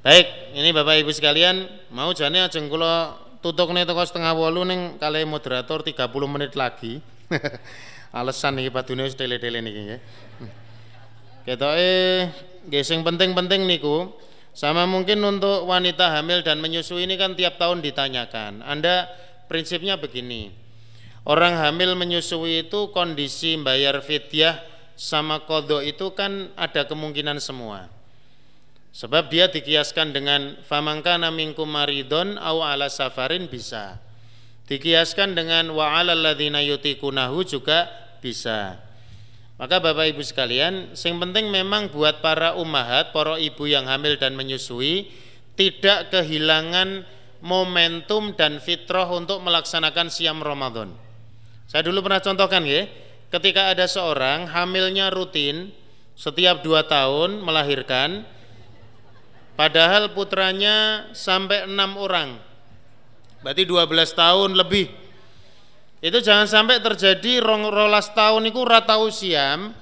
baik 0.00 0.56
ini 0.56 0.72
Bapak 0.72 1.04
Ibu 1.04 1.12
sekalian 1.12 1.68
mau 1.92 2.08
jane 2.16 2.40
ajeng 2.40 2.72
kula 2.72 3.25
tutuk 3.46 3.70
nih 3.70 3.86
toko 3.86 4.02
setengah 4.02 4.34
walu 4.34 4.66
neng 4.66 4.98
kali 4.98 5.22
moderator 5.22 5.86
30 5.86 6.10
menit 6.26 6.58
lagi. 6.58 6.98
Alasan 8.18 8.58
nih 8.58 8.74
Pak 8.74 8.90
Dunia 8.90 9.06
tele-tele 9.12 9.62
nih 9.62 9.74
ya 9.74 9.98
kita 11.46 11.78
eh 11.78 12.26
geseng 12.66 13.06
penting-penting 13.06 13.70
niku 13.70 14.10
sama 14.50 14.82
mungkin 14.82 15.22
untuk 15.22 15.70
wanita 15.70 16.18
hamil 16.18 16.42
dan 16.42 16.58
menyusui 16.58 17.06
ini 17.06 17.14
kan 17.14 17.38
tiap 17.38 17.54
tahun 17.54 17.86
ditanyakan. 17.86 18.66
Anda 18.66 19.06
prinsipnya 19.46 19.94
begini 19.94 20.66
Orang 21.26 21.58
hamil 21.58 21.98
menyusui 21.98 22.70
itu 22.70 22.94
kondisi 22.94 23.58
bayar 23.58 23.98
fidyah 23.98 24.62
sama 24.94 25.42
kodok 25.42 25.82
itu 25.82 26.14
kan 26.14 26.54
ada 26.54 26.86
kemungkinan 26.86 27.42
semua. 27.42 27.90
Sebab 28.96 29.28
dia 29.28 29.52
dikiaskan 29.52 30.16
dengan 30.16 30.56
famangkana 30.64 31.28
minkum 31.28 31.68
maridon 31.68 32.40
au 32.40 32.64
ala 32.64 32.88
safarin 32.88 33.44
bisa. 33.44 34.00
Dikiaskan 34.64 35.36
dengan 35.36 35.68
wa 35.76 36.00
alal 36.00 36.24
ladzina 36.24 36.64
yutikunahu 36.64 37.44
juga 37.44 37.92
bisa. 38.24 38.80
Maka 39.60 39.84
Bapak 39.84 40.16
Ibu 40.16 40.24
sekalian, 40.24 40.96
sing 40.96 41.20
penting 41.20 41.52
memang 41.52 41.92
buat 41.92 42.24
para 42.24 42.56
ummahat, 42.56 43.12
para 43.12 43.36
ibu 43.36 43.68
yang 43.68 43.84
hamil 43.84 44.16
dan 44.16 44.32
menyusui 44.32 45.12
tidak 45.60 46.08
kehilangan 46.12 47.04
momentum 47.44 48.32
dan 48.32 48.64
fitrah 48.64 49.08
untuk 49.12 49.44
melaksanakan 49.44 50.08
siam 50.08 50.40
Ramadan. 50.40 50.96
Saya 51.68 51.84
dulu 51.84 52.00
pernah 52.00 52.24
contohkan 52.24 52.64
ya, 52.64 52.88
ketika 53.28 53.76
ada 53.76 53.84
seorang 53.84 54.48
hamilnya 54.48 55.12
rutin 55.12 55.68
setiap 56.16 56.64
dua 56.64 56.84
tahun 56.84 57.44
melahirkan, 57.44 58.24
padahal 59.56 60.12
putranya 60.12 61.08
sampai 61.16 61.66
enam 61.66 61.98
orang, 61.98 62.38
berarti 63.42 63.64
12 63.64 64.12
tahun 64.12 64.54
lebih. 64.54 64.86
Itu 66.04 66.20
jangan 66.20 66.46
sampai 66.46 66.78
terjadi 66.78 67.40
rong 67.40 67.72
rolas 67.72 68.12
tahun 68.12 68.46
itu 68.52 68.60
rata 68.62 69.00
usiam, 69.00 69.72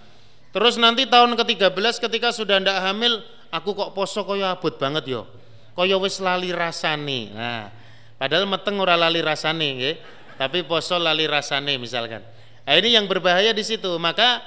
terus 0.55 0.79
nanti 0.79 1.05
tahun 1.05 1.35
ke-13 1.37 2.01
ketika 2.01 2.31
sudah 2.31 2.63
ndak 2.63 2.79
hamil, 2.81 3.21
aku 3.51 3.75
kok 3.75 3.91
poso 3.93 4.23
koyo 4.23 4.47
abot 4.49 4.73
banget 4.79 5.11
yo. 5.11 5.27
Koyo 5.75 5.99
wis 5.99 6.23
lali 6.23 6.55
rasane. 6.55 7.35
Nah, 7.35 7.67
padahal 8.15 8.47
meteng 8.47 8.79
ora 8.79 8.95
lali 8.95 9.19
rasane 9.19 9.67
nggih 9.75 9.97
tapi 10.35 10.67
poso 10.67 10.99
lali 10.99 11.27
rasane 11.27 11.79
misalkan. 11.79 12.23
Nah, 12.65 12.75
ini 12.79 12.95
yang 12.95 13.07
berbahaya 13.07 13.55
di 13.55 13.63
situ. 13.63 13.91
Maka 13.99 14.43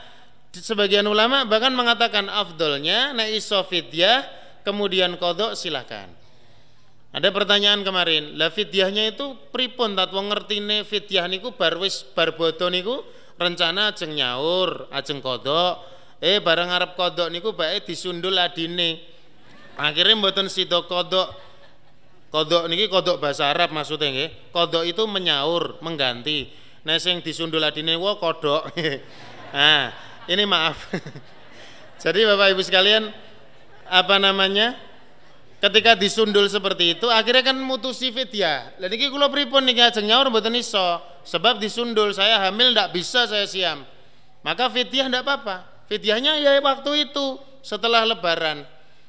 sebagian 0.52 1.06
ulama 1.06 1.45
bahkan 1.45 1.72
mengatakan 1.72 2.28
afdolnya 2.28 3.14
nek 3.14 3.30
iso 3.36 3.62
kemudian 4.68 5.15
kodok 5.15 5.56
silahkan. 5.56 6.11
Ada 7.15 7.31
pertanyaan 7.31 7.88
kemarin, 7.88 8.35
lah 8.35 8.52
fidyahnya 8.52 9.15
itu 9.15 9.31
pripun 9.56 9.95
tat? 9.95 10.11
Wong 10.11 10.27
ngertine 10.27 10.84
fidyah 10.84 11.31
niku 11.31 11.56
bar 11.56 11.80
wis 11.80 12.03
bar 12.03 12.35
niku 12.68 12.99
rencana 13.39 13.95
ajeng 13.95 14.11
nyaur, 14.11 14.91
ajeng 14.91 15.23
kodok. 15.23 15.80
Eh 16.19 16.44
bareng 16.44 16.68
arep 16.68 16.99
kodok 16.99 17.31
niku 17.31 17.56
bae 17.56 17.80
disundul 17.80 18.35
adine. 18.35 18.99
Akhirnya 19.80 20.19
mboten 20.19 20.52
sida 20.52 20.84
kodok. 20.84 21.31
Kodok 22.27 22.68
niki 22.68 22.91
kodok 22.91 23.23
bahasa 23.23 23.56
Arab 23.56 23.72
maksudnya 23.72 24.11
nggih. 24.11 24.52
Kodok 24.52 24.84
itu 24.84 25.07
menyaur 25.07 25.80
mengganti. 25.80 26.52
Nah 26.84 26.99
sing 26.99 27.23
disundul 27.23 27.64
adine 27.64 27.95
wo 27.95 28.19
kodok. 28.19 28.76
Nah 29.56 29.95
ini 30.34 30.44
maaf. 30.44 30.91
Jadi 32.03 32.30
Bapak 32.30 32.53
Ibu 32.53 32.61
sekalian 32.61 33.10
apa 33.90 34.22
namanya 34.22 34.78
ketika 35.58 35.98
disundul 35.98 36.46
seperti 36.46 37.00
itu 37.00 37.08
akhirnya 37.10 37.54
kan 37.54 37.58
mutusi 37.58 38.14
fidyah. 38.14 38.78
Lha 38.78 38.88
niki 38.88 39.10
kula 39.10 39.32
pripun 39.32 39.66
niki 39.66 39.82
ajeng 39.82 40.06
nyaur 40.06 40.30
mboten 40.30 40.54
iso. 40.56 41.02
Sebab 41.28 41.60
disundul 41.60 42.16
saya 42.16 42.40
hamil 42.48 42.72
ndak 42.72 42.96
bisa 42.96 43.28
saya 43.28 43.44
siam. 43.50 43.84
Maka 44.46 44.70
fidyah 44.72 45.12
ndak 45.12 45.24
apa-apa. 45.28 45.88
Fidyahnya 45.92 46.40
ya 46.40 46.60
waktu 46.60 47.10
itu 47.10 47.40
setelah 47.64 48.04
lebaran. 48.08 48.64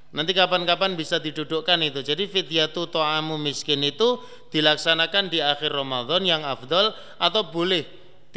Nanti 0.08 0.32
kapan-kapan 0.32 0.96
bisa 0.96 1.20
didudukkan 1.20 1.76
itu. 1.84 2.00
Jadi 2.00 2.24
fidyatu 2.24 2.88
to'amu 2.88 3.36
miskin 3.36 3.84
itu 3.84 4.16
dilaksanakan 4.48 5.28
di 5.28 5.44
akhir 5.44 5.68
Ramadan 5.68 6.24
yang 6.24 6.42
afdol 6.48 6.96
atau 7.20 7.42
boleh 7.52 7.84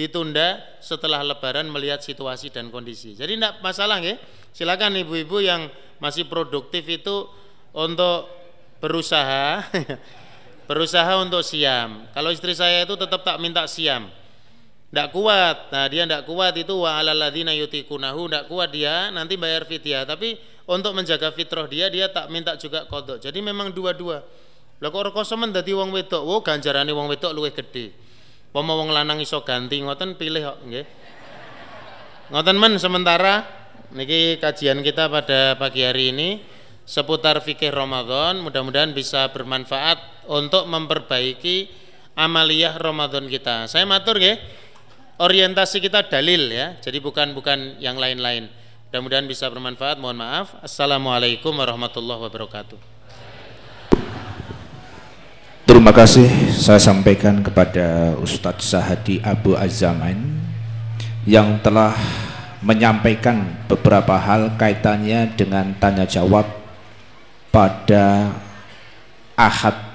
ditunda 0.02 0.58
setelah 0.82 1.22
lebaran 1.22 1.70
melihat 1.70 2.02
situasi 2.02 2.50
dan 2.50 2.74
kondisi. 2.74 3.14
Jadi 3.14 3.38
tidak 3.38 3.62
masalah 3.62 4.02
ya. 4.02 4.18
Silakan 4.50 4.98
ibu-ibu 4.98 5.38
yang 5.46 5.70
masih 6.02 6.26
produktif 6.26 6.82
itu 6.90 7.30
untuk 7.72 8.26
berusaha 8.82 9.62
berusaha 10.70 11.22
untuk 11.22 11.46
siam. 11.46 12.10
Kalau 12.18 12.34
istri 12.34 12.58
saya 12.58 12.82
itu 12.82 12.98
tetap 12.98 13.22
tak 13.22 13.38
minta 13.38 13.70
siam. 13.70 14.10
Tidak 14.90 15.08
kuat. 15.16 15.72
Nah, 15.72 15.88
dia 15.88 16.04
tidak 16.04 16.28
kuat 16.28 16.52
itu 16.60 16.84
wa 16.84 17.00
alalladzina 17.00 17.56
yutikunahu, 17.56 18.28
tidak 18.28 18.52
kuat 18.52 18.76
dia 18.76 19.08
nanti 19.14 19.40
bayar 19.40 19.64
fidyah. 19.64 20.04
Tapi 20.04 20.36
untuk 20.72 20.96
menjaga 20.96 21.36
fitrah 21.36 21.66
dia 21.66 21.92
dia 21.92 22.08
tak 22.08 22.30
minta 22.30 22.56
juga 22.56 22.88
kodok 22.88 23.20
jadi 23.20 23.40
memang 23.44 23.76
dua-dua 23.76 24.24
lah 24.82 24.90
kok 24.90 25.04
rekoso 25.14 25.36
dadi 25.38 25.76
wong 25.76 25.92
wedok 25.94 26.24
wo 26.24 26.40
ganjarane 26.42 26.90
wong 26.96 27.12
wedok 27.12 27.36
luwih 27.36 27.54
gede 27.54 27.92
Pama 28.52 28.76
wong 28.76 28.92
lanang 28.92 29.24
iso 29.24 29.42
ganti 29.48 29.80
ngoten 29.80 30.20
pilih 30.20 30.44
kok 30.44 30.60
nggih 30.68 30.86
ngoten 32.36 32.58
men 32.60 32.76
sementara 32.76 33.48
niki 33.96 34.40
kajian 34.44 34.84
kita 34.84 35.08
pada 35.08 35.56
pagi 35.56 35.88
hari 35.88 36.12
ini 36.12 36.30
seputar 36.84 37.40
fikih 37.40 37.72
Ramadan 37.72 38.44
mudah-mudahan 38.44 38.92
bisa 38.92 39.32
bermanfaat 39.32 40.28
untuk 40.28 40.68
memperbaiki 40.68 41.72
amaliyah 42.20 42.76
Ramadan 42.76 43.32
kita 43.32 43.72
saya 43.72 43.88
matur 43.88 44.20
nggih 44.20 44.36
orientasi 45.24 45.80
kita 45.80 46.12
dalil 46.12 46.52
ya 46.52 46.76
jadi 46.84 47.00
bukan 47.00 47.32
bukan 47.32 47.80
yang 47.80 47.96
lain-lain 47.96 48.52
Mudah-mudahan 48.92 49.24
bisa 49.24 49.48
bermanfaat. 49.48 50.04
Mohon 50.04 50.20
maaf. 50.20 50.48
Assalamualaikum 50.60 51.56
warahmatullahi 51.56 52.28
wabarakatuh. 52.28 52.91
Terima 55.72 55.96
kasih. 55.96 56.28
Saya 56.52 56.84
sampaikan 56.84 57.40
kepada 57.40 58.12
Ustadz 58.20 58.76
Sahadi 58.76 59.24
Abu 59.24 59.56
Azaman 59.56 60.20
yang 61.24 61.64
telah 61.64 61.96
menyampaikan 62.60 63.48
beberapa 63.72 64.20
hal 64.20 64.60
kaitannya 64.60 65.32
dengan 65.32 65.72
tanya 65.80 66.04
jawab 66.04 66.44
pada 67.56 68.36
Ahad 69.40 69.91